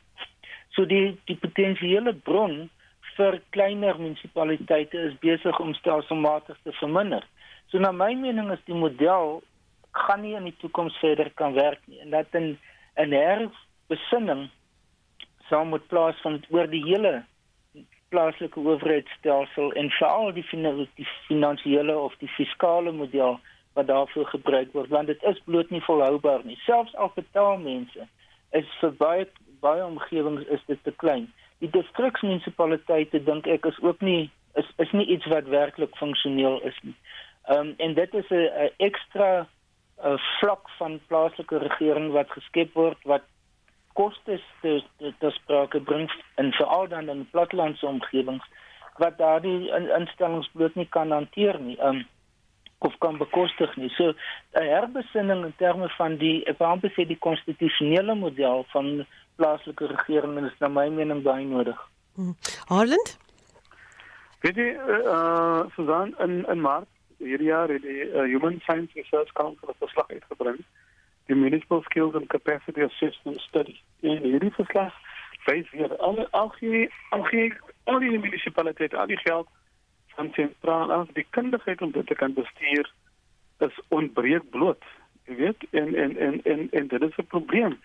So 0.78 0.86
die 0.86 1.18
die 1.26 1.36
potensiële 1.36 2.14
bron 2.14 2.70
vir 3.18 3.42
kleiner 3.50 4.00
munisipaliteite 4.00 5.02
is 5.10 5.20
besig 5.26 5.60
om 5.60 5.74
stelselmatig 5.74 6.58
te 6.64 6.72
verminder. 6.80 7.26
So 7.72 7.80
na 7.80 7.92
my 7.92 8.14
mening 8.16 8.52
is 8.52 8.60
die 8.68 8.76
model 8.76 9.40
gaan 9.96 10.22
nie 10.26 10.34
in 10.36 10.48
die 10.50 10.58
toekoms 10.60 10.96
verder 11.00 11.30
kan 11.40 11.54
werk 11.56 11.80
nie. 11.88 12.02
En 12.04 12.10
dat 12.12 12.28
in 12.36 12.58
'n 12.96 13.12
herbesinning 13.12 14.50
sou 15.48 15.66
moet 15.66 15.88
plaas 15.88 16.20
van 16.22 16.44
oor 16.50 16.68
die 16.68 16.84
hele 16.84 17.24
plaaslike 18.10 18.60
owerheidstelsel 18.60 19.72
en 19.72 19.90
veral 19.90 20.34
die, 20.34 20.46
die 20.96 21.08
finansiële 21.28 21.98
of 21.98 22.16
die 22.20 22.28
fiskale 22.28 22.92
model 22.92 23.40
wat 23.74 23.88
daarvoor 23.88 24.26
gebruik 24.26 24.74
word 24.74 24.90
want 24.90 25.08
dit 25.08 25.24
is 25.24 25.40
bloot 25.46 25.70
nie 25.70 25.82
volhoubaar 25.82 26.42
nie. 26.44 26.60
Selfs 26.66 26.96
al 26.96 27.12
betaal 27.16 27.58
mense 27.58 28.08
is 28.52 28.68
vir 28.82 28.92
baie 28.92 29.28
baie 29.60 29.86
omgewings 29.86 30.46
is 30.48 30.64
dit 30.66 30.84
te 30.84 30.92
klein. 30.92 31.32
Die 31.60 31.70
distriksmunisipaliteite 31.70 33.24
dink 33.24 33.48
ek 33.48 33.66
is 33.66 33.80
ook 33.80 34.02
nie 34.02 34.30
is 34.56 34.68
is 34.78 34.92
nie 34.92 35.06
iets 35.06 35.26
wat 35.26 35.48
werklik 35.48 35.96
funksioneel 35.96 36.60
is 36.62 36.78
nie 36.82 36.96
um, 37.50 37.74
en 37.78 37.94
dit 37.94 38.14
is 38.14 38.30
'n 38.30 38.72
ekstra 38.78 39.48
uh, 40.06 40.18
vlak 40.40 40.70
van 40.78 41.00
plaaslike 41.08 41.58
regering 41.58 42.12
wat 42.12 42.32
geskep 42.32 42.74
word 42.74 42.98
wat 43.04 43.24
kostes 43.94 44.44
te 44.62 44.84
te 45.20 45.30
sprake 45.30 45.80
bring 45.80 46.12
en 46.36 46.52
veral 46.52 46.88
dan 46.88 47.10
in 47.10 47.30
plattelandse 47.32 47.86
omgewings 47.86 48.46
wat 48.98 49.18
daardie 49.18 49.70
in, 49.70 49.90
instellings 49.90 50.50
bloot 50.54 50.76
nie 50.76 50.88
kan 50.90 51.12
hanteer 51.12 51.60
nie. 51.60 51.78
Ehm 51.78 51.96
um, 51.96 52.08
of 52.82 52.98
kan 52.98 53.18
bekostig 53.18 53.76
nie. 53.78 53.90
So 53.90 54.14
'n 54.54 54.70
herbesinning 54.76 55.46
in 55.46 55.54
terme 55.58 55.90
van 55.90 56.18
die 56.18 56.44
ek 56.50 56.58
wou 56.58 56.70
amper 56.70 56.92
sê 56.96 57.06
die 57.06 57.20
konstitusionele 57.28 58.16
model 58.16 58.66
van 58.74 59.06
plaaslike 59.36 59.86
regering 59.86 60.46
is 60.46 60.60
na 60.60 60.68
my 60.68 60.88
mening 60.90 61.22
baie 61.22 61.46
nodig. 61.46 61.78
Hmm. 62.16 62.36
Harland? 62.68 63.18
Weet 64.42 64.56
jy 64.56 64.70
uh, 64.74 65.04
uh 65.16 65.62
Susan 65.76 66.16
in 66.26 66.46
in 66.50 66.62
Maart 66.62 66.90
hierdie 67.24 67.48
jaar 67.48 67.70
het 67.70 67.82
die 67.82 68.04
uh, 68.06 68.24
Human 68.28 68.60
Science 68.60 68.94
Research 68.94 69.32
Council 69.32 69.70
'n 69.70 69.78
verslag 69.80 70.10
uitgebring. 70.10 70.60
Die 71.26 71.36
Municipal 71.36 71.82
Skills 71.82 72.16
and 72.16 72.28
Capacity 72.28 72.84
Assessment 72.84 73.42
Study. 73.42 73.76
En 74.02 74.24
hierdie 74.24 74.52
verslag 74.52 74.94
wys 75.46 75.72
weer 75.72 75.98
alle 75.98 76.28
algeheel 76.32 76.90
algeheel 77.10 77.54
al 77.84 78.00
die 78.00 78.20
munisipaliteite 78.20 78.98
al 78.98 79.08
die 79.08 79.18
geld 79.18 79.48
van 80.16 80.30
sentraal 80.34 80.92
af. 80.92 81.08
Die 81.14 81.28
kundigheid 81.30 81.82
om 81.82 81.92
dit 81.92 82.08
te 82.08 82.16
kan 82.16 82.34
bestuur 82.34 82.94
is 83.58 83.80
ontbreek 83.88 84.50
bloot 84.50 84.84
jy 85.32 85.36
weet 85.36 85.66
en 85.72 85.96
en 85.96 86.18
en 86.18 86.44
en 86.44 86.68
en 86.72 86.88
dit 86.88 87.02
is 87.02 87.16
'n 87.18 87.26
probleem. 87.26 87.80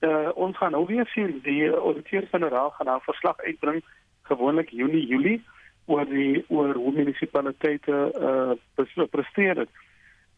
Uh, 0.00 0.28
ons 0.34 0.56
gaan 0.56 0.70
nou 0.70 0.86
weer 0.86 1.06
sien 1.06 1.40
die 1.42 1.70
auditeur-generaal 1.70 2.70
gaan 2.70 2.88
'n 2.96 3.00
verslag 3.00 3.38
uitbring 3.38 3.84
gewoonlik 4.22 4.68
Junie 4.70 5.06
Julie 5.06 5.42
oor 5.90 6.06
die 6.06 6.44
oor 6.48 6.74
hoe 6.78 6.92
munisipaliteite 6.92 8.00
uh, 8.14 9.06
presteer 9.10 9.64
het 9.64 9.70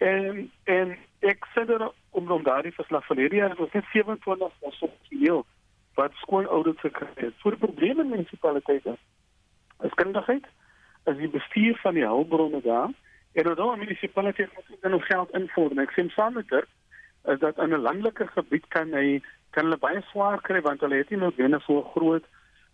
en 0.02 0.50
en 0.64 0.94
ek 1.20 1.46
sê 1.54 1.64
dat 1.68 1.92
om 2.10 2.30
om 2.30 2.42
daardie 2.42 2.74
verslag 2.74 3.06
van 3.06 3.20
hierdie 3.22 3.42
jaar 3.42 3.54
was 3.58 3.72
net 3.72 3.84
27 3.92 4.52
ons 4.68 4.82
op 4.88 4.96
die 5.08 5.30
wat 5.94 6.12
skoon 6.14 6.46
audits 6.46 6.80
gekry 6.80 7.08
het. 7.14 7.34
Voor 7.38 7.50
die 7.50 7.60
probleme 7.60 8.02
in 8.02 8.08
munisipaliteite 8.08 8.96
is 9.84 9.94
kundigheid, 10.00 10.46
is 11.04 11.16
die 11.16 11.28
bestuur 11.28 11.78
van 11.82 11.94
die 11.94 12.06
hulpbronne 12.06 12.60
daar 12.64 12.90
en 13.32 13.44
dan 13.44 13.56
die 13.56 13.84
munisipaliteit 13.84 14.54
moet 14.54 14.80
dan 14.80 14.90
nog 14.90 15.06
geld 15.06 15.30
invorder. 15.30 15.82
Ek 15.82 15.94
sê 15.96 16.06
saam 16.14 16.34
met 16.34 16.48
dit 16.48 16.68
is 17.32 17.38
dat 17.38 17.58
in 17.58 17.74
'n 17.74 17.86
landelike 17.86 18.26
gebied 18.26 18.66
kan 18.68 18.92
hy 18.92 19.22
kan 19.50 19.64
hulle 19.64 19.78
baie 19.78 20.02
swaar 20.10 20.40
kry 20.40 20.60
want 20.60 20.80
hulle 20.80 20.96
het 20.96 21.10
nie 21.10 21.18
noodwendig 21.18 21.62
so 21.62 21.82
groot 21.82 22.24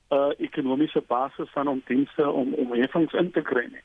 uh 0.08 0.32
ekonomiese 0.38 1.02
basis 1.06 1.50
van 1.52 1.68
om 1.68 1.82
dienste 1.86 2.30
om 2.30 2.54
om 2.54 2.72
heffings 2.72 3.12
in 3.12 3.30
te 3.30 3.42
kry 3.42 3.66
nie. 3.72 3.84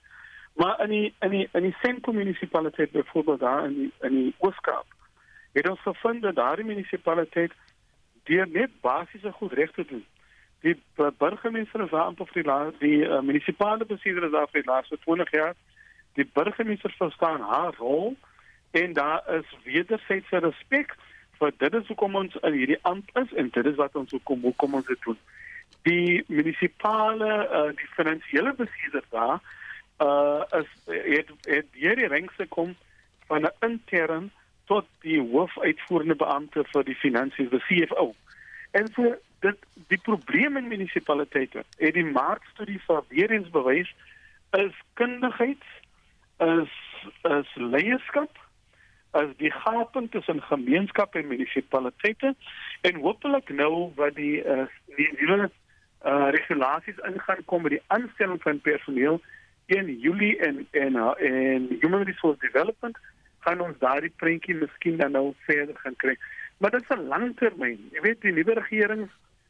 Maar 0.54 0.84
in 0.84 0.90
die 0.90 1.14
in 1.20 1.30
die 1.30 1.50
in 1.52 1.62
die 1.62 1.76
sentrum 1.82 2.16
munisipaliteit 2.16 2.92
byvoorbeeld 2.92 3.40
daar 3.40 3.66
in 3.66 3.74
die, 3.74 3.92
in 4.02 4.16
die 4.16 4.36
Ooskaap 4.38 4.86
het 5.54 5.70
ons 5.70 5.82
gevind 5.82 6.22
dat 6.22 6.36
daardie 6.36 6.66
munisipaliteit 6.66 7.52
deur 8.24 8.48
net 8.48 8.70
basiese 8.82 9.32
goed 9.32 9.54
reg 9.54 9.72
te 9.72 9.86
doen. 9.86 10.06
Die 10.60 10.82
burgemeester 11.18 11.84
is 11.84 11.90
daar 11.90 12.08
amper 12.08 12.26
vir 12.26 12.42
die 12.42 12.50
laaste 12.50 12.80
die 12.80 13.02
uh, 13.06 13.20
munisipale 13.20 13.86
bestuurder 13.86 14.32
daar 14.32 14.48
vir 14.52 14.62
die 14.62 14.72
laaste 14.72 14.98
20 15.06 15.32
jaar. 15.32 15.56
Die 16.14 16.30
burgemeester 16.34 16.94
verstaan 16.98 17.42
haar 17.42 17.76
rol 17.78 18.16
en 18.72 18.94
daar 18.94 19.22
is 19.36 19.50
wederwysige 19.64 20.40
respek 20.40 20.96
vir 21.40 21.52
dit 21.58 21.74
is 21.74 21.88
hoekom 21.88 22.16
ons 22.16 22.36
in 22.42 22.54
hierdie 22.54 22.80
amp 22.82 23.10
is 23.20 23.34
en 23.34 23.50
dit 23.54 23.66
is 23.66 23.76
wat 23.76 23.96
ons 24.00 24.12
hoekom 24.16 24.42
hoekom 24.48 24.80
ons 24.80 24.88
dit 24.88 25.02
doen. 25.06 25.20
Die 25.84 26.24
munisipale 26.28 27.34
uh, 27.50 27.66
die 27.76 27.90
finansiële 27.96 28.54
bestuurder 28.54 29.04
daar 29.10 29.40
uh 30.04 30.60
is 30.60 30.70
het 30.86 31.30
het 31.48 31.68
hierdie 31.72 32.08
rangse 32.08 32.48
kom 32.48 32.76
van 33.28 33.46
'n 33.46 33.56
intern 33.60 34.32
tot 34.66 34.86
die 35.00 35.20
hoofuitvoerende 35.22 36.16
beampte 36.16 36.64
vir 36.72 36.84
die 36.84 36.96
finansies, 36.96 37.50
die 37.50 37.64
CFO. 37.68 38.16
En 38.72 38.92
vir 38.94 39.20
dit 39.40 39.66
die 39.88 39.98
probleme 39.98 40.60
in 40.60 40.68
munisipaliteite, 40.68 41.64
het 41.78 41.94
die 41.94 42.06
markstudie 42.06 42.80
vir 42.88 43.04
weer 43.08 43.32
eens 43.32 43.50
bewys 43.50 43.94
is 44.52 44.74
kundigheid 44.94 45.64
is 46.38 46.72
is 47.22 47.56
leierskap 47.56 48.40
as 49.12 49.30
die 49.38 49.52
gaping 49.52 50.10
tussen 50.12 50.42
gemeenskap 50.42 51.16
en 51.16 51.28
munisipaliteite 51.28 52.36
en 52.84 53.00
hopelik 53.00 53.50
nou 53.50 53.92
wat 53.96 54.16
die 54.16 54.44
uh, 54.44 54.66
die 54.98 55.10
nuwe 55.20 55.48
uh, 55.48 56.28
regulasies 56.36 57.00
ingaan 57.08 57.44
kom 57.46 57.64
met 57.64 57.78
die 57.78 57.86
aanstelling 57.96 58.42
van 58.44 58.60
personeel 58.62 59.22
in 59.72 59.92
Julie 60.06 60.38
en 60.48 60.68
en 60.72 60.98
en 61.32 61.68
human 61.80 62.04
resource 62.04 62.40
development 62.40 62.98
gaan 63.46 63.64
ons 63.64 63.80
daardie 63.80 64.12
prentjie 64.24 64.56
miskien 64.56 64.98
dan 64.98 65.16
nou 65.16 65.34
verder 65.48 65.76
gaan 65.84 65.96
kry. 65.96 66.18
Maar 66.58 66.72
dit 66.72 66.82
is 66.82 66.96
'n 66.98 67.08
langtermyn. 67.08 67.90
Jy 67.92 68.02
weet 68.02 68.22
die 68.22 68.32
nuwe 68.32 68.54
regering 68.54 69.10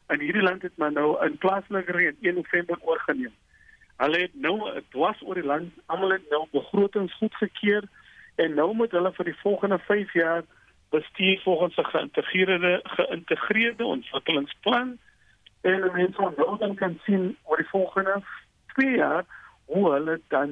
in 0.09 0.19
hierdie 0.19 0.45
land 0.49 0.61
het 0.61 0.77
maar 0.77 0.91
nou 0.91 1.17
'n 1.25 1.37
plaaslike 1.37 1.91
regering 1.91 2.17
1 2.21 2.35
November 2.35 2.77
oorgeneem. 2.81 3.33
Hulle 3.97 4.17
het 4.17 4.33
nou 4.33 4.81
dwars 4.89 5.21
oor 5.21 5.35
die 5.35 5.49
land 5.53 5.73
almal 5.85 6.11
het 6.11 6.29
nou 6.29 6.45
begrotings 6.51 7.13
goedgekeur 7.13 7.83
en 8.35 8.53
nou 8.53 8.73
moet 8.73 8.91
hulle 8.91 9.11
vir 9.13 9.25
die 9.25 9.41
volgende 9.41 9.79
5 9.79 10.13
jaar 10.13 10.43
bestuur 10.93 11.39
volgens 11.41 11.75
'n 11.77 11.91
geïntegreerde 11.93 12.79
geïntegreerde 12.83 13.85
ontwikkelingsplan 13.85 14.97
en 15.61 15.91
mense 15.93 16.21
moet 16.21 16.37
nou 16.37 16.57
dan 16.57 16.75
kan 16.75 16.99
sien 17.03 17.37
oor 17.43 17.57
die 17.57 17.73
volgende 17.75 18.21
2 18.73 18.95
jaar 18.95 19.25
hoe 19.65 19.91
hulle 19.91 20.21
dan 20.27 20.49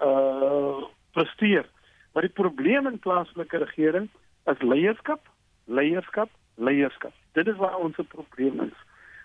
uh 0.00 0.82
presteer. 1.10 1.66
Maar 2.12 2.22
die 2.22 2.38
probleem 2.42 2.86
in 2.86 2.98
plaaslike 2.98 3.56
regering 3.56 4.08
is 4.44 4.62
leierskap, 4.62 5.20
leierskap, 5.64 6.30
leierskap. 6.54 7.12
Dit 7.32 7.46
is 7.46 7.56
waar 7.56 7.76
ons 7.76 7.96
probleem 8.08 8.60
is. 8.60 8.78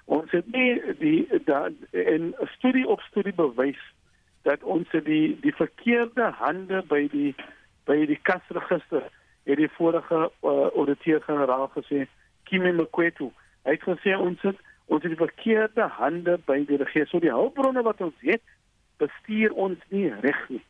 Ons 0.05 0.31
het 0.31 0.51
nie 0.51 0.81
die 0.99 1.27
da 1.45 1.69
in 1.89 2.33
'n 2.39 2.47
studie 2.55 2.87
op 2.87 3.01
studie 3.01 3.33
bewys 3.33 3.83
dat 4.41 4.63
ons 4.63 4.89
die 4.89 5.39
die 5.39 5.55
verkeerde 5.55 6.31
hande 6.37 6.83
by 6.87 7.07
die 7.11 7.35
by 7.83 8.05
die 8.05 8.19
kasregister 8.21 9.03
het 9.45 9.57
die 9.57 9.71
vorige 9.77 10.29
uh, 10.41 10.69
auditeur-generaal 10.75 11.69
gesê 11.77 12.05
Kimi 12.43 12.71
Mkwetu. 12.71 13.29
Hy 13.65 13.77
het 13.77 13.85
gesê 13.85 14.15
ons 14.17 14.41
het 14.41 14.61
ons 14.85 15.01
het 15.01 15.09
die 15.09 15.21
verkeerde 15.21 15.87
hande 15.97 16.37
by 16.45 16.59
die 16.69 16.77
regering. 16.77 17.09
So 17.09 17.19
die 17.19 17.33
hulpbronne 17.33 17.81
wat 17.85 18.01
ons 18.05 18.17
het, 18.21 18.41
bestuur 19.01 19.53
ons 19.53 19.81
nie 19.89 20.11
reg 20.21 20.41
nie. 20.49 20.61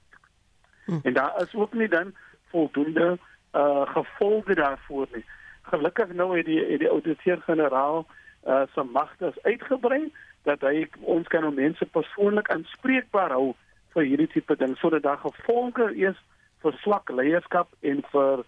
Hm. 0.86 1.02
En 1.04 1.14
daar 1.14 1.42
is 1.44 1.56
ook 1.56 1.74
nie 1.74 1.88
dan 1.88 2.14
voldoende 2.52 3.18
uh 3.56 3.84
gevolge 3.92 4.56
daarvoor 4.56 5.08
nie. 5.14 5.26
Gelukkig 5.62 6.14
nou 6.14 6.38
het 6.38 6.46
die 6.46 6.64
het 6.64 6.80
die 6.80 6.90
ouditeur-generaal 6.90 8.06
uh 8.48 8.62
se 8.74 8.84
magte 8.84 9.34
uitgebrei 9.42 10.14
dat 10.44 10.62
hy 10.62 10.88
ons 11.02 11.28
kan 11.28 11.46
om 11.46 11.56
mense 11.56 11.86
persoonlik 11.86 12.50
aanspreekbaar 12.54 13.32
hou 13.32 13.54
vir 13.96 14.04
hierdie 14.04 14.28
tipe 14.28 14.56
ding 14.56 14.78
sodat 14.78 15.04
daar 15.04 15.22
gevolge 15.24 15.90
is 15.96 16.20
vir 16.62 16.78
swak 16.84 17.10
leierskap 17.10 17.72
en 17.82 18.04
vir 18.12 18.44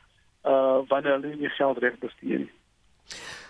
uh 0.48 0.80
wanneer 0.88 1.20
hulle 1.20 1.36
nie 1.36 1.50
geld 1.50 1.78
reg 1.78 2.00
bestuur 2.00 2.40
nie. 2.46 2.52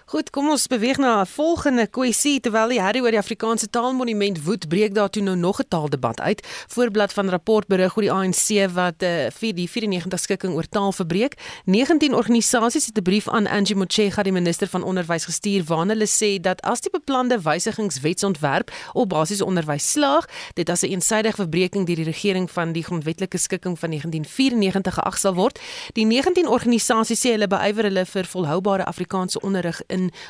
Goed, 0.08 0.30
kom 0.32 0.48
ons 0.48 0.70
beweeg 0.72 1.02
na 1.04 1.20
'n 1.20 1.26
volgende 1.26 1.88
kwessie 1.88 2.40
terwyl 2.40 2.70
die 2.70 2.80
herrie 2.82 3.02
oor 3.02 3.12
die 3.12 3.20
Afrikaanse 3.20 3.68
taalmonument 3.70 4.44
woed, 4.44 4.68
breek 4.68 4.94
daar 4.96 5.10
toe 5.10 5.22
nou 5.22 5.36
nog 5.36 5.60
'n 5.60 5.68
taaldebat 5.68 6.20
uit. 6.22 6.48
Voorblad 6.68 7.14
van 7.14 7.30
rapport 7.30 7.68
berig 7.68 7.98
oor 7.98 8.04
die 8.04 8.12
ANC 8.12 8.72
wat 8.74 9.04
uh, 9.04 9.28
vir 9.30 9.54
die 9.54 9.70
94 9.70 10.20
skikking 10.20 10.54
oor 10.54 10.68
taal 10.70 10.92
verbreek. 10.92 11.34
19 11.66 12.14
organisasies 12.16 12.86
het 12.86 12.98
'n 12.98 13.02
brief 13.02 13.28
aan 13.30 13.48
Angie 13.48 13.76
Motshega, 13.76 14.24
die 14.24 14.32
minister 14.32 14.68
van 14.68 14.84
onderwys 14.84 15.26
gestuur 15.26 15.64
waarin 15.64 15.90
hulle 15.90 16.08
sê 16.08 16.40
dat 16.42 16.62
as 16.62 16.82
die 16.82 16.92
beplande 16.92 17.42
wysigingswetsontwerp 17.42 18.72
op 18.94 19.10
basiese 19.10 19.46
onderwys 19.46 19.92
slaag, 19.92 20.26
dit 20.54 20.70
as 20.70 20.82
'n 20.82 20.92
eensydige 20.92 21.36
verbreeking 21.36 21.86
deur 21.86 21.96
die 21.96 22.06
regering 22.06 22.52
van 22.52 22.72
die 22.72 22.84
grondwetlike 22.84 23.38
skikking 23.38 23.80
van 23.80 23.90
1994 23.90 24.94
geag 24.94 25.18
sal 25.18 25.34
word. 25.34 25.60
Die 25.94 26.06
19 26.06 26.48
organisasies 26.48 27.20
sê 27.26 27.30
hulle 27.32 27.48
beywer 27.48 27.84
hulle 27.84 28.06
vir 28.06 28.26
volhoubare 28.26 28.86
Afrikaanse 28.86 29.40
onderrig 29.40 29.82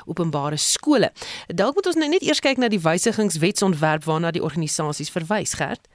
openbare 0.06 0.60
skole. 0.62 1.12
Dalk 1.48 1.78
moet 1.78 1.92
ons 1.92 2.00
nou 2.00 2.10
net 2.10 2.26
eers 2.26 2.44
kyk 2.44 2.62
na 2.62 2.72
die 2.72 2.82
wysigingswetsontwerp 2.82 4.08
waarna 4.08 4.34
die 4.36 4.44
organisasies 4.44 5.14
verwys, 5.14 5.56
Gert. 5.60 5.88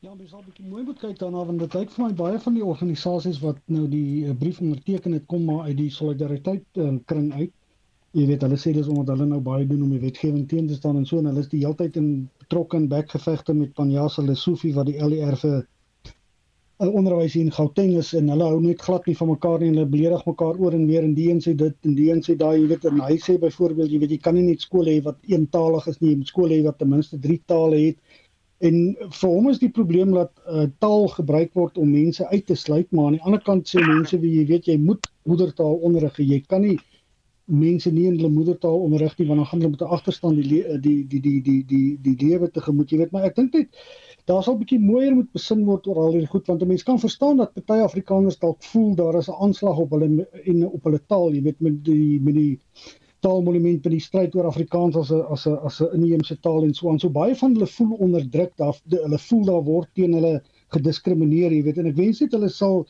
Ja, 0.00 0.14
mens 0.16 0.30
sal 0.32 0.40
bietjie 0.40 0.64
mooi 0.64 0.82
moet 0.88 1.00
kyk 1.00 1.18
daarna 1.20 1.42
want 1.44 1.60
dit 1.60 1.74
lyk 1.76 1.90
vir 1.92 2.06
my 2.06 2.14
baie 2.16 2.38
van 2.40 2.54
die 2.56 2.64
organisasies 2.64 3.40
wat 3.42 3.58
nou 3.68 3.82
die 3.92 4.22
uh, 4.24 4.36
brief 4.42 4.60
onderteken 4.64 5.12
het 5.12 5.26
kom 5.28 5.42
maar 5.44 5.66
uit 5.66 5.76
die 5.76 5.90
solidariteit 5.92 6.80
uh, 6.80 6.94
kring 7.10 7.26
uit. 7.34 7.52
Jy 8.16 8.24
weet 8.30 8.46
hulle 8.46 8.56
sê 8.62 8.72
dis 8.72 8.88
omdat 8.88 9.12
hulle 9.12 9.26
nou 9.28 9.42
baie 9.44 9.66
doen 9.68 9.82
om 9.84 9.90
die 9.92 10.00
wetgewing 10.00 10.46
teen 10.48 10.70
te 10.70 10.78
staan 10.78 10.96
en 10.96 11.04
so 11.10 11.20
en 11.20 11.28
hulle 11.28 11.44
is 11.44 11.50
die 11.52 11.60
hele 11.60 11.76
tyd 11.82 11.98
in 12.00 12.08
betrokke 12.40 12.80
in 12.80 12.88
bekgevegte 12.88 13.54
met 13.58 13.76
Panjasa 13.76 14.24
Lesofie 14.24 14.72
wat 14.78 14.88
die 14.88 14.96
LER 15.04 15.36
vir 15.42 15.60
onderwys 16.88 17.34
in 17.36 17.50
Gauteng 17.52 17.92
is 18.00 18.14
en 18.16 18.30
hulle 18.32 18.46
hou 18.48 18.60
net 18.62 18.80
glad 18.80 19.04
nie 19.06 19.16
van 19.18 19.28
mekaar 19.28 19.60
nie. 19.60 19.68
En 19.68 19.76
hulle 19.80 19.90
beledig 19.92 20.24
mekaar 20.26 20.56
oor 20.60 20.72
en 20.76 20.86
weer 20.88 21.04
en 21.04 21.14
die 21.14 21.28
een 21.30 21.42
sê 21.44 21.54
dit 21.56 21.76
en 21.84 21.94
die 21.98 22.08
een 22.10 22.22
sê 22.24 22.36
daai 22.40 22.62
jy 22.62 22.66
weet 22.70 22.86
en 22.88 23.02
hy 23.04 23.18
sê 23.20 23.36
byvoorbeeld 23.42 23.92
jy 23.92 24.00
weet 24.00 24.14
jy 24.16 24.20
kan 24.24 24.34
nie 24.38 24.46
net 24.46 24.64
skole 24.64 24.88
hê 24.88 25.02
wat 25.04 25.18
eentalig 25.28 25.86
is 25.92 26.00
nie. 26.00 26.14
Jy 26.14 26.20
moet 26.22 26.32
skole 26.32 26.56
hê 26.56 26.64
wat 26.64 26.78
ten 26.80 26.92
minste 26.92 27.20
drie 27.20 27.40
tale 27.46 27.80
het. 27.84 28.00
En 28.60 28.76
vir 28.96 29.28
hom 29.28 29.48
is 29.48 29.60
die 29.60 29.72
probleem 29.72 30.12
dat 30.16 30.32
uh, 30.44 30.66
taal 30.84 31.06
gebruik 31.12 31.54
word 31.56 31.78
om 31.80 31.92
mense 31.92 32.26
uit 32.28 32.46
te 32.46 32.56
sluit 32.56 32.88
maar 32.92 33.10
aan 33.10 33.16
die 33.16 33.24
ander 33.28 33.40
kant 33.44 33.68
sê 33.68 33.80
mense 33.80 34.20
wie 34.20 34.34
jy 34.38 34.46
weet 34.48 34.68
jy 34.68 34.76
moet 34.80 35.08
moedertaal 35.28 35.80
onderrig. 35.84 36.16
Jy 36.20 36.42
kan 36.48 36.64
nie 36.64 36.78
mense 37.50 37.90
nie 37.90 38.06
in 38.06 38.16
hulle 38.16 38.30
moedertaal 38.32 38.84
onderrig 38.84 39.16
nie 39.18 39.26
want 39.28 39.42
dan 39.42 39.48
gaan 39.50 39.60
hulle 39.60 39.72
met 39.72 39.82
'n 39.82 39.96
agterstand 39.96 40.36
die 40.40 40.64
die 40.80 40.96
die 41.08 41.20
die 41.20 41.40
die 41.42 41.62
die 41.66 41.98
die 42.02 42.16
lewe 42.20 42.50
tegemoet. 42.50 42.90
Jy 42.90 42.98
weet 42.98 43.12
maar 43.12 43.24
ek 43.24 43.36
dink 43.36 43.52
dit 43.52 43.68
daar 44.26 44.42
sal 44.42 44.54
'n 44.54 44.62
bietjie 44.62 44.80
mooier 44.80 45.14
moet 45.14 45.32
besin 45.32 45.64
word 45.64 45.86
oor 45.86 45.98
al 46.04 46.12
hierdie 46.12 46.32
goed 46.34 46.46
want 46.50 46.62
'n 46.62 46.68
mens 46.72 46.82
kan 46.88 46.98
verstaan 46.98 47.36
dat 47.36 47.54
party 47.54 47.82
Afrikaners 47.84 48.38
dalk 48.38 48.62
voel 48.72 48.94
daar 48.94 49.18
is 49.18 49.28
'n 49.28 49.40
aanslag 49.46 49.78
op 49.78 49.90
hulle 49.90 50.26
en 50.44 50.66
op 50.66 50.84
hulle 50.84 51.00
taal, 51.06 51.32
jy 51.34 51.42
weet 51.42 51.60
met 51.60 51.84
die 51.84 52.20
met 52.20 52.34
die 52.34 52.58
taalmonument 53.24 53.82
by 53.84 53.90
die 53.90 54.00
stryd 54.00 54.34
oor 54.36 54.46
Afrikaans 54.48 54.96
as 54.96 55.10
'n 55.12 55.24
as 55.34 55.46
'n 55.46 55.58
as 55.68 55.80
'n 55.80 55.94
inheemse 55.96 56.36
taal 56.40 56.64
en 56.64 56.74
so 56.74 56.90
aan. 56.90 57.00
So 57.00 57.10
baie 57.10 57.34
van 57.42 57.52
hulle 57.54 57.66
voel 57.66 57.92
onderdruk, 58.06 58.52
daar 58.56 58.76
hulle 58.88 59.18
voel 59.18 59.44
daar 59.44 59.64
word 59.64 59.88
teen 59.94 60.12
hulle 60.18 60.42
gediskrimineer, 60.74 61.52
jy 61.52 61.62
weet 61.62 61.78
en 61.78 61.86
ek 61.86 61.96
wens 61.96 62.20
net 62.20 62.32
hulle 62.32 62.48
sal 62.48 62.86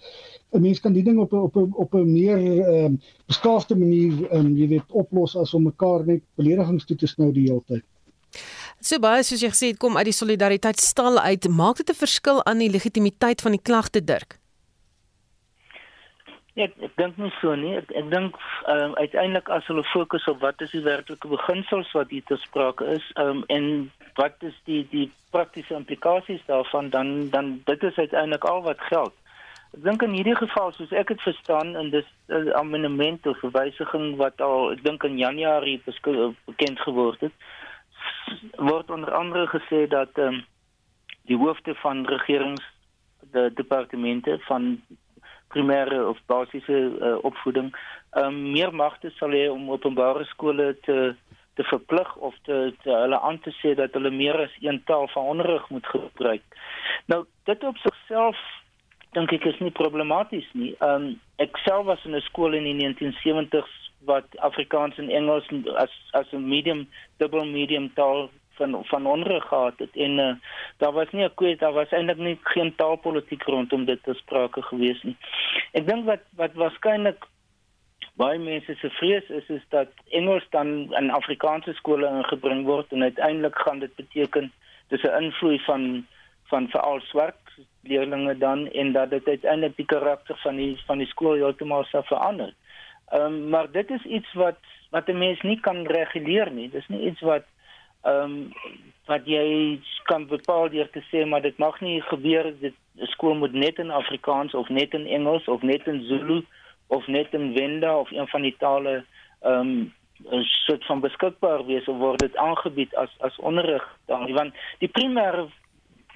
'n 0.52 0.62
mens 0.62 0.80
kan 0.80 0.92
die 0.92 1.02
ding 1.02 1.18
op 1.18 1.32
op 1.32 1.56
op 1.56 1.94
'n 1.94 2.12
meer 2.12 2.38
ehm 2.38 2.84
um, 2.84 3.00
beskaafde 3.26 3.76
manier 3.76 4.12
ehm 4.30 4.46
um, 4.46 4.56
jy 4.56 4.68
weet 4.68 4.92
oplos 4.92 5.36
as 5.36 5.54
om 5.54 5.62
mekaar 5.62 6.06
net 6.06 6.22
beledigings 6.36 6.84
toe 6.86 6.96
te 6.96 7.06
snou 7.06 7.32
die 7.32 7.48
hele 7.48 7.62
tyd. 7.66 7.84
So 8.80 8.96
baie 8.96 9.20
soos 9.22 9.42
jy 9.44 9.50
gesê 9.52 9.68
het 9.74 9.78
kom 9.80 9.98
uit 9.98 10.08
die 10.08 10.16
solidariteit 10.16 10.80
stal 10.80 11.18
uit, 11.20 11.48
maak 11.52 11.76
dit 11.76 11.90
'n 11.90 12.00
verskil 12.00 12.40
aan 12.46 12.58
die 12.64 12.70
legitimiteit 12.70 13.40
van 13.40 13.52
die 13.52 13.60
klagte 13.62 14.00
Dirk? 14.00 14.38
Ja, 16.54 16.64
ek, 16.64 16.74
ek 16.80 16.96
dink 16.96 17.18
nie 17.18 17.32
so 17.40 17.54
nie. 17.54 17.76
Ek, 17.76 17.92
ek 17.92 18.08
dink 18.10 18.34
ehm 18.66 18.90
um, 18.90 18.94
uiteindelik 18.94 19.48
as 19.48 19.66
hulle 19.66 19.84
fokus 19.92 20.26
op 20.32 20.40
wat 20.40 20.60
is 20.60 20.72
die 20.72 20.82
werklike 20.82 21.28
beginsels 21.28 21.92
wat 21.92 22.10
hier 22.10 22.24
te 22.24 22.36
sprake 22.36 22.84
is, 22.96 23.04
ehm 23.16 23.28
um, 23.28 23.44
en 23.48 23.92
wat 24.16 24.34
is 24.40 24.56
die 24.64 24.82
die 24.90 25.10
praktiese 25.30 25.74
implikasies 25.74 26.42
daarvan 26.46 26.90
dan 26.90 27.30
dan 27.30 27.60
dit 27.64 27.82
is 27.82 27.96
uiteindelik 27.96 28.44
al 28.44 28.62
wat 28.62 28.80
geld. 28.80 29.14
Ek 29.76 29.84
dink 29.84 30.02
in 30.02 30.16
hierdie 30.16 30.36
geval 30.36 30.72
soos 30.72 30.92
ek 30.92 31.12
dit 31.12 31.20
verstaan 31.20 31.76
en 31.76 31.90
dis 31.90 32.08
'n 32.28 32.52
amendement 32.58 33.26
of 33.26 33.38
verwysiging 33.44 34.16
wat 34.16 34.40
al 34.40 34.72
ek 34.72 34.82
dink 34.84 35.04
in 35.04 35.18
Januarie 35.18 35.80
bekend 35.84 36.80
geword 36.80 37.20
het, 37.20 37.32
word 38.56 38.90
onder 38.90 39.14
andere 39.14 39.46
gesê 39.46 39.86
dat 39.88 40.10
ehm 40.18 40.34
um, 40.34 40.44
die 41.30 41.36
hoofde 41.36 41.74
van 41.74 42.06
regerings 42.06 42.64
de 43.30 43.50
departemente 43.54 44.38
van 44.48 44.80
primêre 45.48 46.06
of 46.08 46.18
basiese 46.26 46.78
uh, 47.00 47.18
opvoeding 47.22 47.76
um, 48.12 48.50
meer 48.52 48.74
magte 48.74 49.10
sal 49.10 49.30
hê 49.30 49.48
om 49.50 49.70
openbare 49.70 50.24
skole 50.24 50.76
te 50.86 51.14
te 51.54 51.66
verplig 51.66 52.16
of 52.16 52.34
te, 52.42 52.74
te 52.82 52.90
hulle 52.90 53.20
aan 53.20 53.38
te 53.44 53.52
sê 53.58 53.74
dat 53.76 53.92
hulle 53.92 54.10
meer 54.10 54.38
as 54.46 54.54
een 54.60 54.82
taal 54.88 55.08
van 55.12 55.24
onderrig 55.34 55.68
moet 55.68 55.86
gebruik. 55.86 56.42
Nou 57.06 57.24
dit 57.44 57.64
op 57.64 57.76
sigself 57.76 58.38
dink 59.16 59.32
ek 59.34 59.44
is 59.50 59.58
nie 59.58 59.74
problematies 59.74 60.46
nie. 60.52 60.72
Um 60.86 61.12
ek 61.42 61.58
self 61.66 61.86
was 61.90 62.04
in 62.06 62.16
'n 62.16 62.28
skool 62.30 62.54
in 62.54 62.64
die 62.64 62.78
1970s 62.78 63.79
wat 64.04 64.24
Afrikaans 64.36 64.98
en 64.98 65.10
Engels 65.10 65.48
as 65.76 65.90
as 66.10 66.32
'n 66.32 66.48
medium 66.48 66.88
dubbel 67.16 67.44
medium 67.44 67.92
taal 67.94 68.30
van 68.60 68.84
van 68.84 69.06
onderrig 69.06 69.44
gehad 69.48 69.78
het 69.78 69.96
en 69.96 70.18
uh, 70.18 70.34
daar 70.76 70.92
was 70.92 71.10
nie 71.10 71.24
'n 71.24 71.34
kwessie 71.34 71.58
daar 71.58 71.72
was 71.72 71.90
eintlik 71.90 72.18
nie 72.18 72.38
geen 72.42 72.74
taalpolitiek 72.74 73.42
rondom 73.42 73.84
dit 73.84 74.02
te 74.02 74.14
sprake 74.14 74.62
gewees 74.62 75.02
nie. 75.02 75.16
Ek 75.72 75.86
dink 75.86 76.04
wat 76.04 76.22
wat 76.36 76.52
waarskynlik 76.54 77.26
baie 78.14 78.38
mense 78.38 78.74
se 78.74 78.90
vrees 78.90 79.28
is 79.28 79.48
is 79.48 79.64
dat 79.68 79.88
Engels 80.08 80.46
dan 80.50 80.94
in 81.00 81.10
Afrikaanse 81.10 81.72
skole 81.72 82.06
ingebring 82.06 82.64
word 82.66 82.92
en 82.92 83.02
uiteindelik 83.02 83.58
gaan 83.58 83.78
dit 83.78 83.94
beteken 83.94 84.52
dis 84.88 85.02
'n 85.02 85.22
invloed 85.22 85.64
van 85.64 86.06
van 86.50 86.68
veral 86.68 87.00
swart 87.00 87.40
leerders 87.82 88.38
dan 88.38 88.70
en 88.70 88.92
dat 88.92 89.10
dit 89.10 89.26
uiteindelik 89.26 89.76
die 89.76 89.86
karakter 89.86 90.36
van 90.36 90.56
die 90.56 90.80
van 90.86 90.98
die 90.98 91.06
skool 91.06 91.34
heeltemal 91.34 91.84
sou 91.84 92.02
verander. 92.04 92.54
Ehm 93.10 93.22
um, 93.22 93.48
maar 93.48 93.70
dit 93.70 93.90
is 93.90 94.04
iets 94.04 94.32
wat 94.32 94.58
wat 94.90 95.08
'n 95.08 95.18
mens 95.18 95.40
nie 95.40 95.60
kan 95.60 95.86
reguleer 95.86 96.50
nie. 96.50 96.68
Dis 96.70 96.88
nie 96.88 97.06
iets 97.06 97.20
wat 97.20 97.44
ehm 98.02 98.22
um, 98.22 98.52
wat 99.06 99.26
jy 99.26 99.80
kan 100.02 100.26
bepaal 100.26 100.68
deur 100.68 100.90
te 100.90 101.02
sê 101.10 101.24
maar 101.26 101.42
dit 101.42 101.58
mag 101.58 101.80
nie 101.80 102.00
gebeur 102.02 102.52
dit 102.60 102.74
skool 103.12 103.34
moet 103.34 103.52
net 103.52 103.78
in 103.78 103.90
Afrikaans 103.90 104.54
of 104.54 104.68
net 104.68 104.94
in 104.94 105.06
Engels 105.06 105.48
of 105.48 105.62
net 105.62 105.86
in 105.86 106.02
Zulu 106.02 106.44
of 106.86 107.06
net 107.06 107.34
in 107.34 107.52
Venda 107.56 107.98
of 107.98 108.10
een 108.10 108.28
van 108.28 108.42
die 108.42 108.56
tale 108.58 109.04
ehm 109.40 109.70
um, 109.70 109.94
soort 110.44 110.84
van 110.84 111.00
beskikbaar 111.00 111.64
wees 111.66 111.88
of 111.88 111.96
word 111.96 112.20
dit 112.20 112.36
aangebied 112.36 112.94
as 112.94 113.10
as 113.18 113.36
onderrig 113.38 113.84
dan 114.06 114.32
want 114.32 114.54
die 114.78 114.88
primêre 114.88 115.48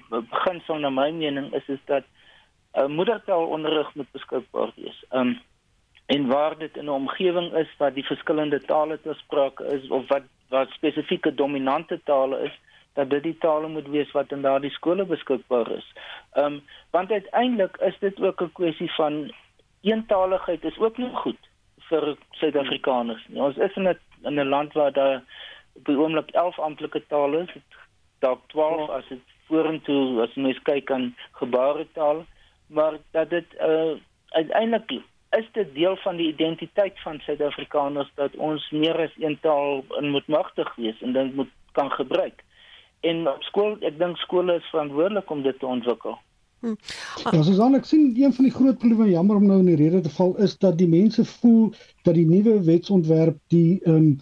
beginsel 0.09 0.79
na 0.79 0.89
my 0.89 1.09
mening 1.11 1.53
is 1.53 1.67
is 1.67 1.83
dat 1.85 2.03
'n 2.73 2.79
uh, 2.81 2.87
moedertaalonderrig 2.87 3.95
moet 3.95 4.11
beskikbaar 4.11 4.71
wees. 4.75 5.03
Ehm 5.09 5.27
um, 5.27 5.39
en 6.05 6.27
waar 6.27 6.57
dit 6.57 6.77
in 6.77 6.85
'n 6.85 6.89
omgewing 6.89 7.53
is 7.53 7.77
wat 7.77 7.93
die 7.93 8.05
verskillende 8.05 8.61
tale 8.61 9.01
te 9.01 9.13
sprake 9.13 9.65
is 9.65 9.89
of 9.89 10.07
wat 10.07 10.23
wat 10.49 10.69
spesifieke 10.69 11.33
dominante 11.33 11.99
tale 12.03 12.39
is 12.39 12.59
dat 12.93 13.09
dit 13.09 13.23
die 13.23 13.37
tale 13.37 13.67
moet 13.67 13.87
wees 13.87 14.11
wat 14.11 14.31
in 14.31 14.41
daardie 14.41 14.71
skole 14.71 15.05
beskikbaar 15.05 15.71
is. 15.71 15.93
Ehm 16.33 16.45
um, 16.45 16.61
want 16.91 17.11
uiteindelik 17.11 17.77
is 17.77 17.97
dit 17.99 18.21
ook 18.21 18.41
'n 18.41 18.51
kwessie 18.51 18.91
van 18.91 19.33
eentaligheid 19.81 20.63
is 20.63 20.77
ook 20.77 20.97
nie 20.97 21.13
goed 21.13 21.41
vir 21.89 22.17
Suid-Afrikaners 22.31 23.25
nie. 23.27 23.41
Ons 23.41 23.57
is 23.57 23.75
in 23.75 23.87
'n 23.87 23.99
in 24.23 24.39
'n 24.39 24.49
land 24.49 24.73
waar 24.73 24.91
daar 24.91 25.23
op 25.75 25.85
die 25.85 25.97
oomblik 25.97 26.29
11 26.31 26.59
amptelike 26.59 27.07
tale 27.07 27.41
is, 27.41 27.61
dalk 28.19 28.47
12 28.47 28.89
as 28.89 29.07
dit 29.07 29.19
vorentoe 29.47 30.21
as 30.21 30.35
mens 30.35 30.59
kyk 30.61 30.91
aan 30.91 31.15
gebaretaal, 31.31 32.25
maar 32.67 32.97
dat 33.11 33.29
dit 33.29 33.45
uh, 33.59 33.93
uiteindelik 34.29 35.01
is 35.37 35.47
dit 35.51 35.73
deel 35.73 35.95
van 36.03 36.15
die 36.15 36.27
identiteit 36.27 36.99
van 37.03 37.19
Suid-Afrikaners 37.19 38.11
dat 38.15 38.35
ons 38.35 38.69
meer 38.71 38.97
as 39.07 39.15
een 39.19 39.37
taal 39.41 39.83
moet 40.01 40.27
magtig 40.27 40.75
wees 40.75 41.01
en 41.01 41.13
dit 41.13 41.35
moet 41.35 41.51
kan 41.71 41.91
gebruik. 41.91 42.43
En 42.99 43.27
op 43.29 43.43
skool, 43.43 43.75
ek 43.85 43.99
dink 43.99 44.17
skole 44.17 44.55
is 44.55 44.69
verantwoordelik 44.73 45.29
om 45.29 45.43
dit 45.43 45.59
te 45.59 45.67
ontwikkel. 45.67 46.17
Hm. 46.65 46.75
Ja, 47.31 47.41
so 47.43 47.55
dan 47.55 47.75
ek 47.77 47.85
sien 47.85 48.13
een 48.17 48.33
van 48.33 48.47
die 48.47 48.53
groot 48.53 48.77
probleme 48.81 49.11
jammer 49.11 49.37
om 49.37 49.45
nou 49.49 49.59
in 49.59 49.69
die 49.69 49.81
rede 49.81 50.01
te 50.01 50.13
val 50.15 50.33
is 50.41 50.55
dat 50.57 50.77
die 50.79 50.89
mense 50.89 51.25
voel 51.35 51.73
dat 52.07 52.15
die 52.17 52.25
nuwe 52.25 52.61
wetsontwerp 52.65 53.37
die 53.53 53.81
ehm 53.83 53.95
um, 53.95 54.15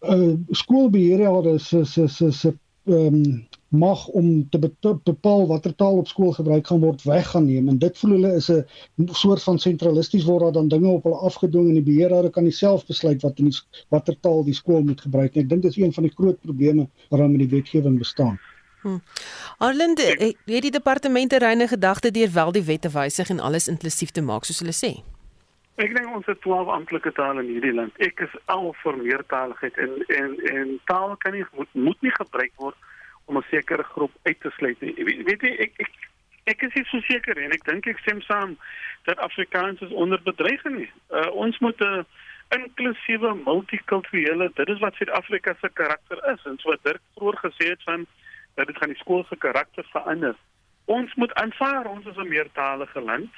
uh 0.00 0.34
skoolbeheerder 0.56 1.60
se 1.60 1.84
se 1.84 2.08
se 2.08 2.32
se 2.32 2.54
ehm 2.88 3.20
um, 3.20 3.48
mag 3.70 4.06
om 4.06 4.48
te 4.50 4.58
bepaal 5.04 5.46
watter 5.46 5.74
taal 5.74 5.96
op 6.02 6.08
skool 6.08 6.32
gebruik 6.32 6.66
gaan 6.66 6.80
word 6.82 7.02
weggaan 7.06 7.46
neem 7.46 7.68
en 7.70 7.78
dit 7.78 7.98
voel 7.98 8.10
hulle 8.10 8.32
is 8.34 8.50
'n 8.50 8.64
soort 9.12 9.42
van 9.42 9.58
sentralisties 9.58 10.24
word 10.24 10.42
daar 10.42 10.52
dan 10.52 10.68
dinge 10.68 10.88
op 10.88 11.02
hulle 11.02 11.16
afgedwing 11.16 11.68
en 11.68 11.78
die 11.78 11.88
beheerder 11.92 12.30
kan 12.30 12.50
self 12.50 12.86
besluit 12.86 13.22
wat 13.22 13.38
in 13.38 13.44
die, 13.44 13.58
watter 13.88 14.16
taal 14.20 14.44
die 14.44 14.54
skool 14.54 14.82
moet 14.82 15.00
gebruik 15.00 15.34
nie. 15.34 15.42
Ek 15.44 15.48
dink 15.48 15.62
dit 15.62 15.70
is 15.70 15.82
een 15.82 15.92
van 15.92 16.02
die 16.02 16.12
groot 16.16 16.40
probleme 16.40 16.88
waarom 17.08 17.36
die 17.38 17.48
wetgewing 17.48 17.98
bestaan. 17.98 18.40
Hmm. 18.82 19.00
Arland, 19.58 20.02
het 20.02 20.62
die 20.62 20.70
departemente 20.70 21.38
reine 21.38 21.68
gedagte 21.68 22.10
deur 22.10 22.32
wel 22.32 22.52
die 22.52 22.64
wette 22.64 22.90
wysig 22.90 23.30
en 23.30 23.40
alles 23.40 23.68
inklusief 23.68 24.10
te 24.10 24.22
maak 24.22 24.44
soos 24.44 24.58
hulle 24.58 24.74
sê? 24.74 24.92
Ek 25.80 25.94
dink 25.96 26.14
ons 26.14 26.26
het 26.26 26.40
12 26.40 26.68
amptelike 26.68 27.12
tale 27.12 27.40
in 27.40 27.48
hierdie 27.48 27.74
land. 27.74 27.92
Ek 27.96 28.20
is 28.20 28.32
al 28.44 28.74
vir 28.82 28.96
meertaligheid 28.96 29.76
en 29.76 29.92
en 30.08 30.38
en 30.52 30.80
taal 30.84 31.16
kan 31.16 31.32
nie 31.32 31.44
moet, 31.56 31.68
moet 31.72 32.00
nie 32.02 32.14
gebruik 32.18 32.52
word 32.56 32.76
om 33.24 33.36
'n 33.36 33.46
sekere 33.50 33.82
groep 33.82 34.12
uit 34.22 34.40
te 34.40 34.50
sluit. 34.56 34.78
Weet, 34.78 35.22
weet 35.24 35.40
jy 35.40 35.54
ek 35.66 35.72
ek 35.76 35.92
ek 36.44 36.62
is 36.62 36.74
nie 36.74 36.84
so 36.84 37.00
seker 37.00 37.38
en 37.38 37.52
ek 37.52 37.64
dink 37.64 37.86
ek 37.86 37.98
stem 37.98 38.20
saam 38.20 38.56
dat 39.04 39.18
Afrikaans 39.18 39.80
is 39.80 39.92
onder 39.92 40.22
bedreiging 40.22 40.76
nie. 40.76 40.90
Uh, 41.10 41.30
ons 41.32 41.58
moet 41.58 41.80
'n 41.80 42.06
inklusiewe 42.48 43.34
multikulturele 43.44 44.50
dit 44.54 44.68
is 44.68 44.78
wat 44.78 44.94
Suid-Afrika 44.94 45.54
se 45.60 45.68
karakter 45.72 46.18
is 46.32 46.44
en 46.44 46.58
so 46.58 46.74
Dirk 46.82 47.02
vroeër 47.14 47.38
gesê 47.44 47.68
het 47.68 47.82
van 47.82 48.06
dat 48.54 48.66
dit 48.66 48.76
gaan 48.76 48.92
die 48.92 49.02
skool 49.02 49.24
se 49.28 49.36
karakter 49.36 49.86
verander. 49.92 50.34
Ons 50.84 51.14
moet 51.14 51.34
aanvaar 51.34 51.86
ons 51.86 52.06
is 52.06 52.16
'n 52.16 52.28
meertalige 52.28 53.00
land. 53.00 53.34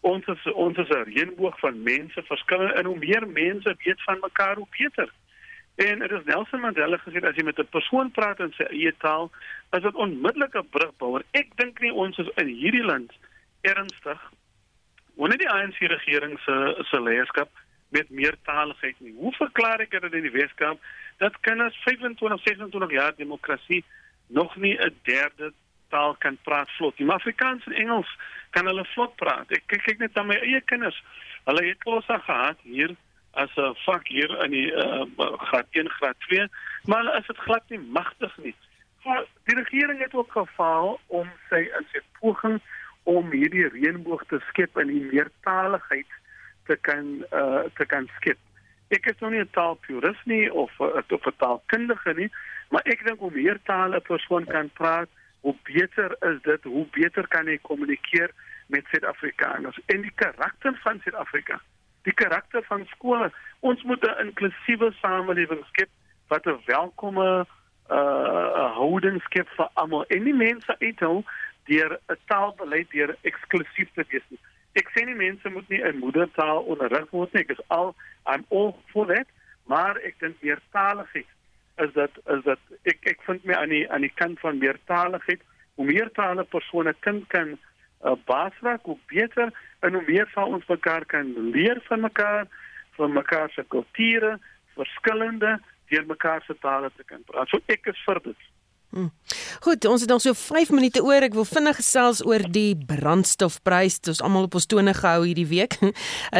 Ons 0.00 0.26
is 0.26 0.52
ons 0.52 0.76
is 0.78 0.88
'n 0.88 1.08
reënboog 1.12 1.58
van 1.58 1.82
mense, 1.82 2.22
verskillende 2.22 2.72
en 2.74 2.84
hoe 2.84 2.98
meer 2.98 3.28
mense 3.28 3.74
weet 3.84 4.02
van 4.02 4.18
mekaar 4.20 4.56
hoe 4.56 4.70
beter. 4.78 5.10
En 5.80 5.98
dit 5.98 6.10
is 6.10 6.24
Nelson 6.24 6.60
Mandela 6.60 6.98
gesê 7.00 7.22
as 7.24 7.36
jy 7.36 7.44
met 7.44 7.58
'n 7.58 7.72
persoon 7.72 8.10
praat 8.10 8.40
in 8.40 8.52
sy 8.52 8.66
eie 8.68 8.92
taal, 8.98 9.30
is 9.72 9.82
dit 9.82 9.94
onmiddellik 9.94 10.54
'n 10.54 10.68
brugbouer. 10.76 11.22
Ek 11.32 11.56
dink 11.56 11.80
nie 11.80 11.92
ons 11.92 12.18
is 12.18 12.28
in 12.36 12.46
hierdie 12.46 12.84
land 12.84 13.12
ernstig 13.62 14.20
wanneer 15.14 15.38
die 15.38 15.50
ANC 15.50 15.78
regering 15.78 16.38
se 16.44 16.84
se 16.90 17.00
leierskap 17.00 17.48
met 17.88 18.10
meertaligheid 18.10 19.00
nie. 19.00 19.14
Hoe 19.16 19.32
verklaar 19.32 19.80
ek 19.80 19.90
dit 19.90 20.12
in 20.12 20.22
die 20.22 20.36
Weskaap 20.36 20.78
dat 21.18 21.40
kinders 21.40 21.76
25, 21.84 22.42
26 22.42 22.90
jaar 22.90 23.16
demokrasie 23.16 23.84
nog 24.26 24.56
nie 24.56 24.76
'n 24.78 24.94
derde 25.02 25.52
taal 25.88 26.14
kan 26.18 26.38
praat 26.42 26.70
vlot 26.70 26.98
nie. 26.98 27.06
Maar 27.06 27.16
Afrikaans 27.16 27.66
en 27.66 27.72
Engels 27.72 28.18
kan 28.50 28.66
hulle 28.66 28.84
vlot 28.84 29.16
praat. 29.16 29.50
Ek 29.50 29.66
kyk 29.66 29.98
net 29.98 30.14
na 30.14 30.22
my 30.22 30.34
eie 30.34 30.60
kinders. 30.60 31.02
Hulle 31.44 31.64
het 31.64 31.82
kosse 31.82 32.20
gehad 32.20 32.58
hier 32.62 32.96
as 33.32 33.50
'n 33.56 33.74
vak 33.86 34.06
hier 34.08 34.30
in 34.44 34.50
die 34.50 34.72
uh, 34.72 35.04
graad 35.48 35.66
1 35.70 35.90
graad 35.90 36.16
2 36.18 36.48
maar 36.84 37.16
is 37.18 37.26
dit 37.26 37.36
glad 37.36 37.62
nie 37.68 37.78
magtig 37.78 38.36
nie. 38.36 38.54
Maar 39.04 39.24
die 39.44 39.56
regering 39.56 40.00
het 40.00 40.14
ook 40.14 40.32
gefaal 40.32 41.00
om 41.06 41.30
sy 41.48 41.70
in 41.78 41.86
sy 41.92 42.00
poging 42.20 42.60
om 43.02 43.30
hierdie 43.30 43.68
reënboog 43.68 44.24
te 44.28 44.40
skep 44.48 44.78
in 44.78 44.86
die 44.86 45.04
meertaligheid 45.12 46.10
te 46.66 46.76
kan 46.76 47.24
uh, 47.32 47.64
te 47.74 47.86
kan 47.86 48.10
skep. 48.16 48.38
Ek 48.88 49.06
is 49.06 49.18
nog 49.18 49.30
nie 49.30 49.40
'n 49.40 49.50
taalpurist 49.50 50.24
nie 50.24 50.52
of 50.52 50.72
uh, 50.80 51.02
of 51.08 51.26
'n 51.26 51.36
taalkundige 51.36 52.14
nie, 52.14 52.30
maar 52.68 52.82
ek 52.84 53.06
dink 53.06 53.18
hoe 53.18 53.30
meer 53.30 53.58
tale 53.64 53.96
'n 53.96 54.02
persoon 54.02 54.44
kan 54.44 54.70
praat, 54.70 55.08
hoe 55.40 55.56
beter 55.62 56.16
is 56.20 56.42
dit, 56.42 56.62
hoe 56.62 56.86
beter 56.90 57.28
kan 57.28 57.46
hy 57.46 57.58
kommunikeer 57.62 58.30
met 58.66 58.84
Suid-Afrikaners 58.86 59.78
en 59.86 60.00
die 60.02 60.14
karakter 60.14 60.78
van 60.82 61.00
Suid-Afrika 61.02 61.60
die 62.02 62.14
karakter 62.14 62.62
van 62.68 62.86
skole. 62.86 63.30
Ons 63.60 63.82
moet 63.82 64.04
'n 64.04 64.26
inklusiewe 64.26 64.92
samelewing 65.00 65.64
skep 65.66 65.88
wat 66.28 66.46
'n 66.46 66.60
welkome 66.66 67.46
uh 67.90 68.74
houding 68.76 69.20
skep 69.22 69.48
vir 69.56 69.68
almal. 69.74 70.04
En 70.08 70.24
die 70.24 70.34
mense 70.34 70.76
uithou 70.78 71.24
deur 71.64 71.98
'n 72.08 72.16
taalbeleid 72.26 72.90
deur 72.90 73.16
eksklusief 73.22 73.88
te 73.94 74.04
wees 74.08 74.26
nie. 74.28 74.40
Ek 74.72 74.88
sê 74.94 75.04
nie 75.04 75.14
mense 75.14 75.50
moet 75.50 75.68
nie 75.68 75.82
'n 75.82 75.98
moedertaal 75.98 76.62
onderrig 76.62 77.10
word 77.10 77.32
nie. 77.32 77.42
Ek 77.42 77.50
is 77.50 77.68
al 77.68 77.94
I'm 78.26 78.44
all 78.48 78.76
for 78.92 79.06
that, 79.06 79.26
maar 79.66 79.96
ek 79.96 80.18
dink 80.18 80.36
meertaligheid 80.42 81.26
is 81.76 81.92
dat 81.92 82.10
is 82.26 82.42
dat 82.44 82.58
ek 82.82 82.98
ek 83.02 83.22
vind 83.26 83.44
my 83.44 83.54
aan 83.54 83.68
die 83.68 83.90
aan 83.90 84.00
die 84.00 84.14
kant 84.14 84.40
van 84.40 84.58
meertaligheid. 84.58 85.40
Hoe 85.74 85.86
meer 85.86 86.10
tale 86.12 86.44
persone 86.44 86.94
kind 87.00 87.26
kan 87.28 87.58
uh, 88.04 88.16
basraak, 88.24 88.84
hoe 88.84 88.98
beter 89.06 89.52
en 89.80 89.92
hoe 89.92 90.04
meer 90.06 90.30
sal 90.34 90.54
ons 90.56 90.66
mekaar 90.66 91.06
kan 91.06 91.34
leer 91.50 91.80
van 91.88 92.00
mekaar, 92.00 92.46
van 92.96 93.12
mekaar 93.12 93.50
se 93.50 93.64
kulture, 93.68 94.38
verskillende 94.76 95.58
deur 95.90 96.06
mekaar 96.06 96.42
se 96.46 96.56
tale 96.60 96.90
te 96.96 97.04
kan 97.04 97.22
praat. 97.26 97.48
So 97.48 97.58
ek 97.66 97.90
is 97.92 98.02
vir 98.06 98.22
dit. 98.24 98.48
Hmm. 98.90 99.12
Goed, 99.62 99.84
ons 99.86 100.02
het 100.02 100.10
nog 100.10 100.20
so 100.20 100.34
5 100.34 100.70
minute 100.74 101.02
oor. 101.02 101.22
Ek 101.22 101.34
wil 101.36 101.46
vinnig 101.46 101.76
gesels 101.78 102.24
oor 102.26 102.42
die 102.50 102.74
brandstofprys. 102.74 104.00
Dit 104.00 104.16
is 104.16 104.22
almal 104.24 104.48
op 104.48 104.56
ons 104.58 104.66
tone 104.66 104.94
gehou 104.96 105.22
hierdie 105.28 105.46
week. 105.46 105.76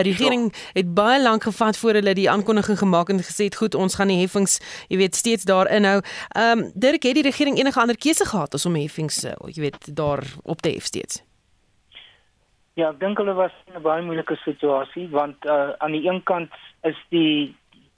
Die 0.01 0.03
regering 0.11 0.49
het 0.75 0.91
baie 0.95 1.21
lank 1.23 1.47
gevat 1.47 1.79
voor 1.79 2.01
hulle 2.01 2.15
die 2.17 2.27
aankondiging 2.31 2.79
gemaak 2.79 3.11
en 3.13 3.23
gesê 3.23 3.47
het 3.51 3.59
goed, 3.61 3.75
ons 3.79 3.95
gaan 3.99 4.11
die 4.11 4.19
heffings, 4.23 4.59
jy 4.89 4.99
weet, 5.03 5.19
steeds 5.19 5.47
daar 5.47 5.71
inhou. 5.71 6.01
Ehm 6.35 6.65
um, 6.65 6.69
Dirk, 6.75 7.07
het 7.07 7.19
die 7.21 7.27
regering 7.27 7.59
enige 7.59 7.81
ander 7.81 7.99
keuse 7.99 8.27
gehad 8.27 8.55
as 8.55 8.67
om 8.67 8.79
heffings, 8.79 9.23
eh, 9.25 9.37
jy 9.55 9.69
weet, 9.69 9.91
daar 9.95 10.25
op 10.43 10.63
te 10.63 10.73
hef 10.75 10.89
steeds? 10.91 11.21
Ja, 12.79 12.91
ek 12.91 13.01
dink 13.01 13.19
hulle 13.19 13.35
was 13.35 13.55
in 13.67 13.79
'n 13.79 13.83
baie 13.83 14.03
moeilike 14.03 14.37
situasie 14.45 15.09
want 15.11 15.47
uh, 15.47 15.73
aan 15.79 15.93
die 15.93 16.07
een 16.07 16.23
kant 16.23 16.53
is 16.87 16.99
die 17.11 17.55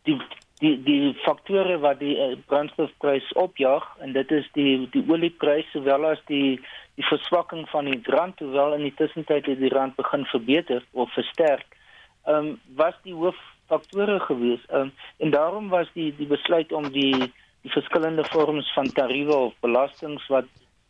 die 0.09 0.17
die 0.63 0.77
die 0.87 1.13
faktore 1.25 1.77
wat 1.83 1.99
die 2.01 2.15
uh, 2.17 2.37
brandstofprys 2.47 3.29
opjaag 3.45 3.85
en 4.01 4.13
dit 4.17 4.31
is 4.31 4.49
die 4.57 4.89
die 4.95 5.05
olieprys 5.09 5.69
sowel 5.73 6.07
as 6.13 6.23
die 6.31 6.61
die 6.97 7.07
verswakking 7.09 7.69
van 7.69 7.91
die 7.91 8.01
rand 8.15 8.37
terwyl 8.37 8.77
in 8.77 8.87
die 8.89 8.95
tussentyd 8.97 9.47
het 9.47 9.61
die 9.61 9.73
rand 9.73 9.97
begin 9.97 10.25
verbeter 10.33 10.83
of 10.93 11.13
versterk. 11.13 11.77
Ehm 12.25 12.37
um, 12.37 12.61
was 12.77 12.97
die 13.05 13.15
hooffaktore 13.15 14.21
gewees. 14.21 14.65
Ehm 14.69 14.89
um, 14.89 14.93
en 15.19 15.31
daarom 15.31 15.69
was 15.69 15.89
die 15.95 16.11
die 16.17 16.31
besluit 16.37 16.73
om 16.73 16.91
die 16.93 17.33
die 17.63 17.71
verskillende 17.71 18.25
vorms 18.25 18.73
van 18.75 18.93
tariewe 18.93 19.37
of 19.37 19.55
belastings 19.61 20.27
wat 20.27 20.49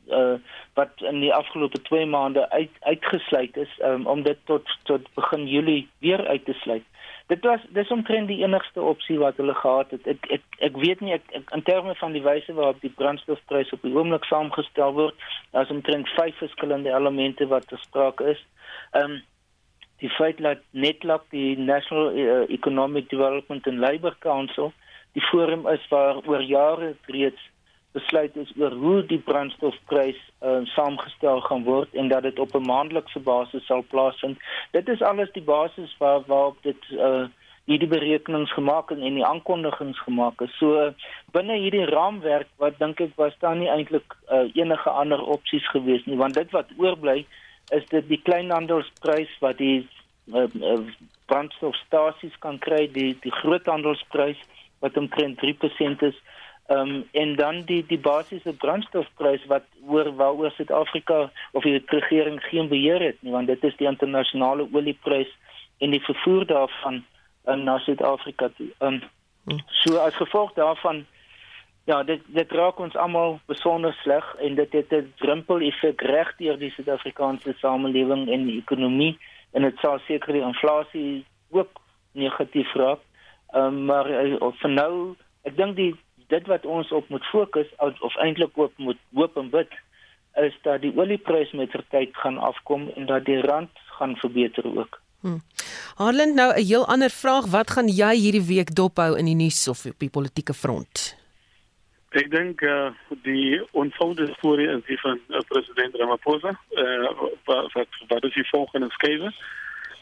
uh, 0.08 0.38
wat 0.74 1.04
in 1.10 1.20
die 1.20 1.34
afgelope 1.34 1.82
2 1.82 2.06
maande 2.06 2.50
uit 2.50 2.70
uitgesluit 2.80 3.56
is 3.56 3.78
um, 3.84 4.06
om 4.06 4.22
dit 4.22 4.38
tot 4.44 4.78
tot 4.82 5.14
begin 5.14 5.46
Julie 5.46 5.88
weer 5.98 6.26
uit 6.26 6.44
te 6.44 6.52
sluit 6.52 6.86
dit 7.32 7.44
was 7.44 7.60
dis 7.76 7.90
omtrent 7.94 8.28
die 8.28 8.40
enigste 8.44 8.82
opsie 8.92 9.18
wat 9.20 9.38
hulle 9.40 9.54
gehad 9.56 9.92
het. 9.94 10.06
Ek 10.14 10.26
ek 10.36 10.62
ek 10.68 10.78
weet 10.84 11.02
nie 11.04 11.14
ek, 11.16 11.24
ek 11.38 11.52
in 11.56 11.64
terme 11.68 11.94
van 12.00 12.16
die 12.16 12.24
wyse 12.24 12.54
waarop 12.58 12.80
die 12.84 12.92
brandstofprys 12.98 13.72
op 13.76 13.84
die 13.86 13.94
oomblik 13.96 14.26
saamgestel 14.28 14.94
word, 14.98 15.26
daar's 15.56 15.72
omtrent 15.72 16.10
vyf 16.18 16.36
verskillende 16.42 16.92
elemente 16.92 17.48
wat 17.52 17.68
bespreek 17.72 18.24
is. 18.34 18.42
Ehm 18.92 19.18
um, 19.18 19.20
die 20.02 20.10
feit 20.10 20.40
dat 20.42 20.58
Netlab 20.74 21.28
die 21.30 21.54
National 21.54 22.16
uh, 22.18 22.40
Economic 22.50 23.08
Development 23.10 23.66
and 23.70 23.78
Labour 23.78 24.16
Council 24.18 24.72
die 25.14 25.22
forum 25.28 25.62
is 25.70 25.84
waar 25.92 26.18
oor 26.26 26.42
jare 26.42 26.96
reeds 27.06 27.44
besluit 27.92 28.36
is 28.36 28.52
oor 28.56 28.72
hoe 28.72 29.02
die 29.06 29.18
brandstofprys 29.18 30.18
uh, 30.40 30.62
saamgestel 30.74 31.40
gaan 31.40 31.64
word 31.64 31.94
en 31.94 32.08
dat 32.08 32.22
dit 32.22 32.38
op 32.38 32.54
'n 32.56 32.66
maandelikse 32.66 33.20
basis 33.20 33.66
sal 33.66 33.84
plaasvind. 33.88 34.38
Dit 34.70 34.88
is 34.88 35.02
alles 35.02 35.32
die 35.32 35.42
basis 35.42 35.96
waar 35.98 36.22
waarop 36.26 36.56
dit 36.62 36.90
uh 36.90 37.24
hierdie 37.64 37.88
berekenings 37.88 38.52
gemaak 38.52 38.90
en 38.90 39.02
en 39.02 39.14
die 39.14 39.26
aankondigings 39.26 39.98
gemaak 40.02 40.40
is. 40.40 40.56
So 40.58 40.94
binne 41.32 41.56
hierdie 41.62 41.84
raamwerk 41.86 42.48
wat 42.58 42.78
dink 42.78 43.00
ek 43.00 43.12
was 43.16 43.36
daar 43.38 43.56
nie 43.56 43.70
eintlik 43.70 44.16
uh, 44.32 44.48
enige 44.54 44.90
ander 44.90 45.22
opsies 45.22 45.68
gewees 45.70 46.04
nie 46.06 46.18
want 46.18 46.34
dit 46.34 46.50
wat 46.50 46.74
oorbly 46.76 47.26
is 47.70 47.86
dit 47.88 48.08
die 48.08 48.20
kleinhandelsprys 48.22 49.30
wat 49.40 49.58
die 49.58 49.86
uh, 50.34 50.48
uh, 50.60 50.80
brandstofstasies 51.30 52.34
kan 52.38 52.58
kry 52.58 52.88
die 52.92 53.12
die 53.22 53.34
groothandelsprys 53.38 54.42
wat 54.82 54.96
omtrent 54.96 55.38
3% 55.38 56.02
is 56.10 56.18
Ehm 56.72 56.90
um, 56.90 57.08
en 57.12 57.36
dan 57.36 57.62
die 57.62 57.84
die 57.86 57.98
basiese 57.98 58.52
brandstofprys 58.52 59.44
wat 59.46 59.64
oor 59.86 60.14
waaroor 60.16 60.50
Suid-Afrika 60.50 61.30
of 61.52 61.62
die 61.62 61.82
regering 61.86 62.38
geen 62.42 62.68
beheer 62.68 63.00
het 63.00 63.16
nie 63.20 63.32
want 63.32 63.46
dit 63.46 63.64
is 63.64 63.76
die 63.76 63.88
internasionale 63.90 64.68
olieprys 64.72 65.32
en 65.78 65.90
die 65.90 66.04
vervoer 66.04 66.46
daarvan 66.46 67.02
um, 67.44 67.64
na 67.64 67.78
Suid-Afrika 67.78 68.48
toe. 68.56 68.68
Ehm 68.78 69.02
um, 69.44 69.58
so 69.82 69.96
as 69.96 70.16
gevolg 70.16 70.52
daarvan 70.52 71.04
ja, 71.84 72.02
dit 72.02 72.22
dit 72.26 72.52
raak 72.52 72.78
ons 72.78 72.96
almal 72.96 73.40
besonder 73.46 73.92
sleg 74.02 74.34
en 74.38 74.54
dit 74.54 74.72
het 74.72 74.92
'n 74.92 75.12
drempel 75.18 75.60
effek 75.68 76.00
reg 76.00 76.32
deur 76.38 76.58
die 76.58 76.70
Suid-Afrikaanse 76.70 77.54
samelewing 77.58 78.28
en 78.30 78.46
die 78.46 78.58
ekonomie 78.58 79.18
en 79.52 79.62
dit 79.62 79.78
sal 79.78 79.98
seker 80.06 80.32
die 80.32 80.46
inflasie 80.46 81.24
ook 81.50 81.80
negatief 82.12 82.72
raak. 82.74 83.04
Ehm 83.52 83.66
um, 83.66 83.84
maar 83.84 84.10
uh, 84.10 84.52
vir 84.62 84.70
nou, 84.70 85.16
ek 85.42 85.56
dink 85.56 85.76
die 85.76 85.94
dit 86.32 86.46
wat 86.50 86.66
ons 86.66 86.92
op 86.92 87.08
moet 87.12 87.24
fokus 87.28 87.68
of 87.78 88.16
eintlik 88.16 88.58
ook 88.58 88.72
moet 88.76 89.00
hoop 89.14 89.36
en 89.36 89.50
bid 89.52 89.72
is 90.40 90.54
dat 90.64 90.80
die 90.80 90.92
olieprys 90.96 91.52
met 91.52 91.74
tyd 91.92 92.16
gaan 92.16 92.38
afkom 92.38 92.88
en 92.96 93.06
dat 93.06 93.24
die 93.24 93.40
rand 93.40 93.70
gaan 93.98 94.16
verbeter 94.16 94.64
ook. 94.76 95.00
Hmm. 95.20 95.40
Harland 95.94 96.34
nou 96.34 96.52
'n 96.52 96.66
heel 96.66 96.86
ander 96.86 97.10
vraag, 97.10 97.46
wat 97.46 97.70
gaan 97.70 97.88
jy 97.88 98.14
hierdie 98.16 98.46
week 98.54 98.74
dophou 98.74 99.18
in 99.18 99.24
die 99.24 99.34
nuus 99.34 99.68
of 99.68 99.84
op 99.86 99.98
die 99.98 100.10
politieke 100.10 100.54
front? 100.54 101.16
Ek 102.12 102.30
dink 102.30 102.60
uh, 102.60 102.90
die 103.22 103.60
onvolde 103.70 104.26
storie 104.36 104.68
is 104.68 104.84
die 104.86 105.00
van 105.00 105.20
uh, 105.28 105.38
president 105.48 105.94
Ramaphosa. 105.94 106.58
Uh, 106.70 107.08
wat 107.44 107.72
wat 107.72 107.88
wat 108.08 108.24
is 108.24 108.34
die 108.34 108.48
volgende 108.48 108.90
skrywe? 108.90 109.32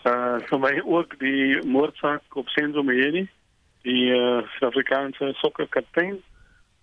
Uh, 0.05 0.39
vir 0.49 0.59
my 0.59 0.75
ook 0.85 1.19
die 1.19 1.61
moordsaak 1.67 2.23
op 2.35 2.49
Senzo 2.49 2.83
Mjeni 2.83 3.29
die 3.87 4.11
uh, 4.13 4.43
Suid-Afrikaanse 4.57 5.33
sokkerkaptein. 5.41 6.19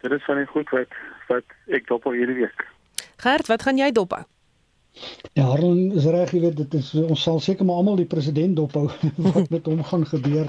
Dit 0.02 0.12
is 0.12 0.26
van 0.26 0.42
die 0.42 0.50
goed 0.50 0.70
wat 0.76 0.98
wat 1.28 1.56
ek 1.74 1.88
dop 1.90 2.06
hierdie 2.14 2.40
week. 2.44 2.66
Gert, 3.24 3.50
wat 3.52 3.66
gaan 3.66 3.80
jy 3.82 3.92
dop 3.92 4.14
hou? 4.16 4.24
Ja, 5.38 5.44
Aaron 5.44 5.92
is 5.94 6.06
reg, 6.10 6.32
jy 6.34 6.40
weet 6.48 6.56
dit 6.58 6.76
is 6.80 6.88
ons 6.98 7.24
sal 7.28 7.40
seker 7.44 7.68
maar 7.68 7.82
almal 7.82 8.00
die 8.00 8.08
president 8.10 8.56
dop 8.58 8.74
hou 8.78 8.88
wat 9.36 9.52
met 9.54 9.68
hom 9.70 9.84
gaan 9.90 10.06
gebeur. 10.10 10.48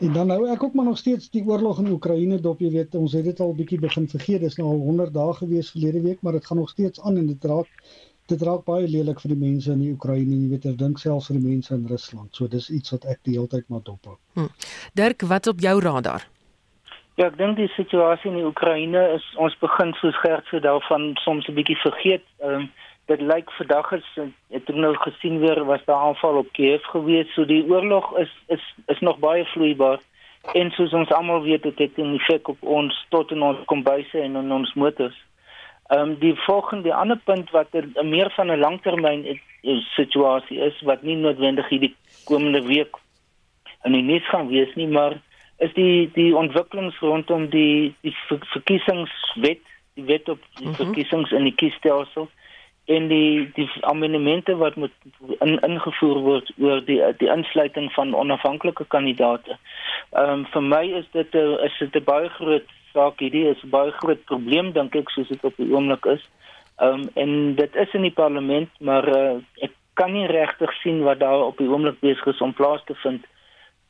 En 0.00 0.12
dan 0.16 0.30
nou 0.32 0.44
ek 0.52 0.62
ook 0.64 0.76
maar 0.78 0.86
nog 0.88 1.00
steeds 1.00 1.30
die 1.34 1.42
oorlog 1.48 1.80
in 1.82 1.90
Oekraïne 1.92 2.38
dop, 2.40 2.62
jy 2.62 2.70
weet 2.76 2.94
ons 3.00 3.16
het 3.18 3.26
dit 3.26 3.40
al 3.44 3.56
bietjie 3.56 3.80
begin 3.82 4.06
vergeet. 4.08 4.44
Dis 4.44 4.56
nou 4.60 4.68
al 4.70 4.84
100 4.86 5.14
dae 5.16 5.34
gewees 5.40 5.72
verlede 5.74 6.04
week, 6.06 6.22
maar 6.22 6.38
dit 6.38 6.46
gaan 6.46 6.62
nog 6.62 6.70
steeds 6.70 7.02
aan 7.02 7.18
en 7.20 7.26
dit 7.32 7.50
raak 7.50 7.68
dit 8.32 8.42
raak 8.46 8.64
baie 8.64 8.88
lelik 8.88 9.20
vir 9.22 9.34
die 9.34 9.40
mense 9.40 9.72
in 9.72 9.80
die 9.84 9.92
Oekraïne, 9.92 10.36
jy 10.42 10.50
weet, 10.50 10.66
ek 10.72 10.78
dink 10.80 10.98
selfs 10.98 11.30
vir 11.30 11.38
die 11.38 11.46
mense 11.48 11.74
in 11.74 11.86
Rusland. 11.90 12.34
So 12.36 12.50
dis 12.50 12.70
iets 12.70 12.94
wat 12.94 13.06
ek 13.10 13.22
die 13.28 13.36
hele 13.36 13.50
tyd 13.52 13.66
maar 13.68 13.82
dop 13.86 14.06
hou. 14.06 14.18
Hm. 14.38 14.52
Dirk, 14.98 15.26
wat 15.32 15.50
op 15.50 15.64
jou 15.64 15.76
radar? 15.84 16.26
Ja, 17.20 17.26
ek 17.26 17.36
dink 17.36 17.58
die 17.58 17.68
situasie 17.74 18.30
in 18.30 18.38
die 18.38 18.46
Oekraïne 18.48 19.00
is 19.16 19.24
ons 19.36 19.56
begin 19.60 19.90
soos 19.98 20.16
Gert 20.22 20.46
sê 20.48 20.60
daarvan 20.64 21.10
soms 21.24 21.48
'n 21.48 21.54
bietjie 21.58 21.76
vergeet. 21.82 22.24
Ehm 22.40 22.62
um, 22.62 22.70
dit 23.10 23.20
lyk 23.20 23.50
vandag 23.58 23.92
is 23.92 24.06
het 24.54 24.68
ek 24.70 24.76
nou 24.76 24.94
gesien 25.02 25.40
weer 25.42 25.64
was 25.66 25.82
daar 25.86 26.02
aanval 26.06 26.36
op 26.42 26.52
Kiev 26.52 26.84
gewees. 26.92 27.32
So 27.34 27.44
die 27.44 27.64
oorlog 27.66 28.16
is 28.18 28.32
is 28.46 28.64
is 28.86 29.00
nog 29.00 29.18
baie 29.18 29.44
vloeibaar. 29.44 29.98
En 30.54 30.70
soos 30.70 30.92
ons 30.92 31.10
almal 31.12 31.42
weet, 31.42 31.62
dit 31.62 31.78
het 31.78 31.98
'n 31.98 32.14
effek 32.14 32.48
op 32.48 32.62
ons 32.62 33.06
tot 33.08 33.30
in 33.30 33.42
ons 33.42 33.58
kombuise 33.64 34.18
en 34.20 34.36
in 34.36 34.52
ons 34.52 34.74
motors. 34.74 35.18
Ehm 35.90 36.00
um, 36.00 36.18
die 36.18 36.34
volgende 36.46 36.94
ander 36.94 37.18
punt 37.24 37.50
wat 37.50 37.66
er 37.70 37.88
meer 38.04 38.30
van 38.30 38.50
'n 38.50 38.58
langtermyn 38.58 39.40
situasie 39.96 40.58
is 40.58 40.80
wat 40.80 41.02
nie 41.02 41.16
noodwendig 41.16 41.68
hierdie 41.68 41.94
komende 42.24 42.62
week 42.62 42.96
in 43.84 43.92
die 43.92 44.02
nuus 44.02 44.28
gaan 44.28 44.48
wees 44.48 44.74
nie, 44.74 44.86
maar 44.86 45.20
is 45.58 45.72
die 45.74 46.10
die 46.14 46.36
ontwikkelings 46.36 46.98
rondom 46.98 47.48
die 47.50 47.94
die 48.00 48.14
verkiesingswet, 48.52 49.64
die 49.94 50.04
wet 50.04 50.28
op 50.28 50.38
die 50.54 50.66
-hmm. 50.66 50.74
verkiesings 50.74 51.32
in 51.32 51.44
die 51.44 51.54
kiesstelsel 51.54 52.28
en 52.96 53.08
die 53.08 53.50
die 53.54 53.68
amendemente 53.80 54.56
wat 54.56 54.74
moet 54.74 54.92
in, 55.38 55.58
ingevoer 55.66 56.20
word 56.26 56.52
oor 56.58 56.82
die 56.84 56.98
die 57.22 57.30
insluiting 57.30 57.90
van 57.94 58.14
onafhanklike 58.14 58.84
kandidaate. 58.94 59.58
Ehm 60.10 60.32
um, 60.40 60.44
vir 60.54 60.64
my 60.72 60.84
is 61.00 61.08
dit 61.12 61.34
'n 61.34 61.58
is 61.68 61.78
dit 61.78 61.96
'n 62.00 62.04
baie 62.04 62.28
groot 62.38 62.68
saak 62.92 63.22
hierdie 63.22 63.46
is 63.50 63.62
baie 63.76 63.92
groot 64.02 64.24
probleem 64.24 64.72
dink 64.72 64.96
ek 64.96 65.10
soos 65.10 65.28
dit 65.28 65.44
op 65.44 65.56
die 65.56 65.70
oomblik 65.74 66.06
is. 66.16 66.24
Ehm 66.78 67.00
um, 67.00 67.08
en 67.14 67.54
dit 67.54 67.76
is 67.76 67.94
in 67.94 68.08
die 68.08 68.18
parlement, 68.22 68.70
maar 68.80 69.08
uh, 69.08 69.38
ek 69.66 69.72
kan 69.94 70.12
nie 70.12 70.26
regtig 70.26 70.72
sien 70.82 71.02
wat 71.06 71.20
daar 71.20 71.46
op 71.46 71.58
die 71.58 71.68
oomblik 71.68 72.00
besig 72.00 72.26
is 72.26 72.40
om 72.40 72.52
plaas 72.52 72.82
te 72.84 72.94
vind 72.94 73.26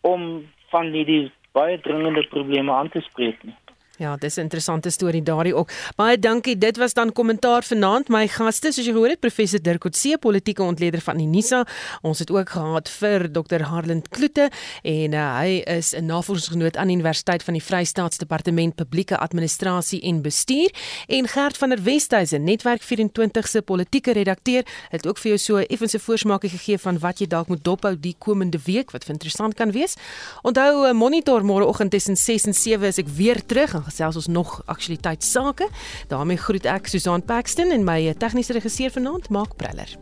om 0.01 0.47
van 0.73 0.93
hierdie 0.93 1.33
baie 1.53 1.81
dringende 1.81 2.27
probleme 2.29 2.73
aan 2.73 2.89
te 2.89 3.01
spreek 3.01 3.43
nie. 3.43 3.57
Ja, 4.01 4.17
dis 4.17 4.37
'n 4.37 4.41
interessante 4.41 4.91
storie 4.91 5.23
daardie 5.23 5.55
ook. 5.55 5.71
Baie 5.97 6.19
dankie. 6.19 6.59
Dit 6.59 6.77
was 6.77 6.93
dan 6.93 7.13
kommentaar 7.13 7.63
vanaand. 7.63 8.09
My 8.09 8.29
gaste, 8.29 8.73
soos 8.73 8.87
jy 8.87 8.93
gehoor 8.93 9.09
het, 9.09 9.21
professor 9.21 9.63
Dirk 9.63 9.81
Coetzee, 9.81 10.19
politieke 10.19 10.63
ontleder 10.63 11.01
van 11.01 11.21
Unisa. 11.21 11.67
Ons 12.03 12.19
het 12.19 12.31
ook 12.31 12.49
gehad 12.49 12.89
vir 12.89 13.33
Dr. 13.33 13.63
Harland 13.63 14.09
Kloete 14.09 14.51
en 14.83 15.13
uh, 15.13 15.39
hy 15.39 15.63
is 15.67 15.93
'n 15.95 16.07
navorsingsgenoot 16.07 16.77
aan 16.77 16.87
die 16.87 16.95
Universiteit 16.97 17.43
van 17.43 17.55
die 17.55 17.63
Vrystaatsdepartement 17.63 18.75
Publieke 18.75 19.19
Administrasie 19.19 20.01
en 20.01 20.23
Bestuur 20.23 20.71
en 21.07 21.29
Gert 21.29 21.57
van 21.57 21.69
der 21.69 21.83
Westhuizen, 21.83 22.45
Netwerk 22.45 22.83
24 22.83 23.49
se 23.49 23.63
politieke 23.63 24.13
redakteur, 24.13 24.63
het 24.89 25.07
ook 25.07 25.19
vir 25.19 25.29
jou 25.29 25.39
so 25.39 25.57
effense 25.57 25.99
voorsmaakie 25.99 26.51
gegee 26.51 26.79
van 26.79 26.99
wat 26.99 27.19
jy 27.19 27.27
dalk 27.27 27.49
moet 27.49 27.65
dophou 27.65 28.01
die 28.01 28.15
komende 28.19 28.59
week 28.65 28.91
wat 28.91 29.09
interessant 29.09 29.55
kan 29.55 29.73
wees. 29.73 29.95
Onthou 30.43 30.87
'n 30.87 30.91
uh, 30.91 30.93
monitor 30.93 31.45
môreoggend 31.45 31.91
tussen 31.91 32.17
6 32.17 32.47
en 32.47 32.55
7 32.55 32.87
is 32.87 32.99
ek 32.99 33.09
weer 33.09 33.47
terug 33.47 33.89
gesels 33.91 34.17
ons 34.17 34.31
nog 34.31 34.63
aktualiteitssake. 34.67 35.69
daarmee 36.09 36.37
groet 36.37 36.65
ek 36.65 36.87
Susan 36.87 37.25
Paxton 37.25 37.71
en 37.71 37.85
my 37.85 38.01
eh, 38.09 38.15
tegniese 38.15 38.53
regisseur 38.57 38.91
vanaand 38.91 39.29
Mark 39.29 39.57
Preller. 39.57 39.99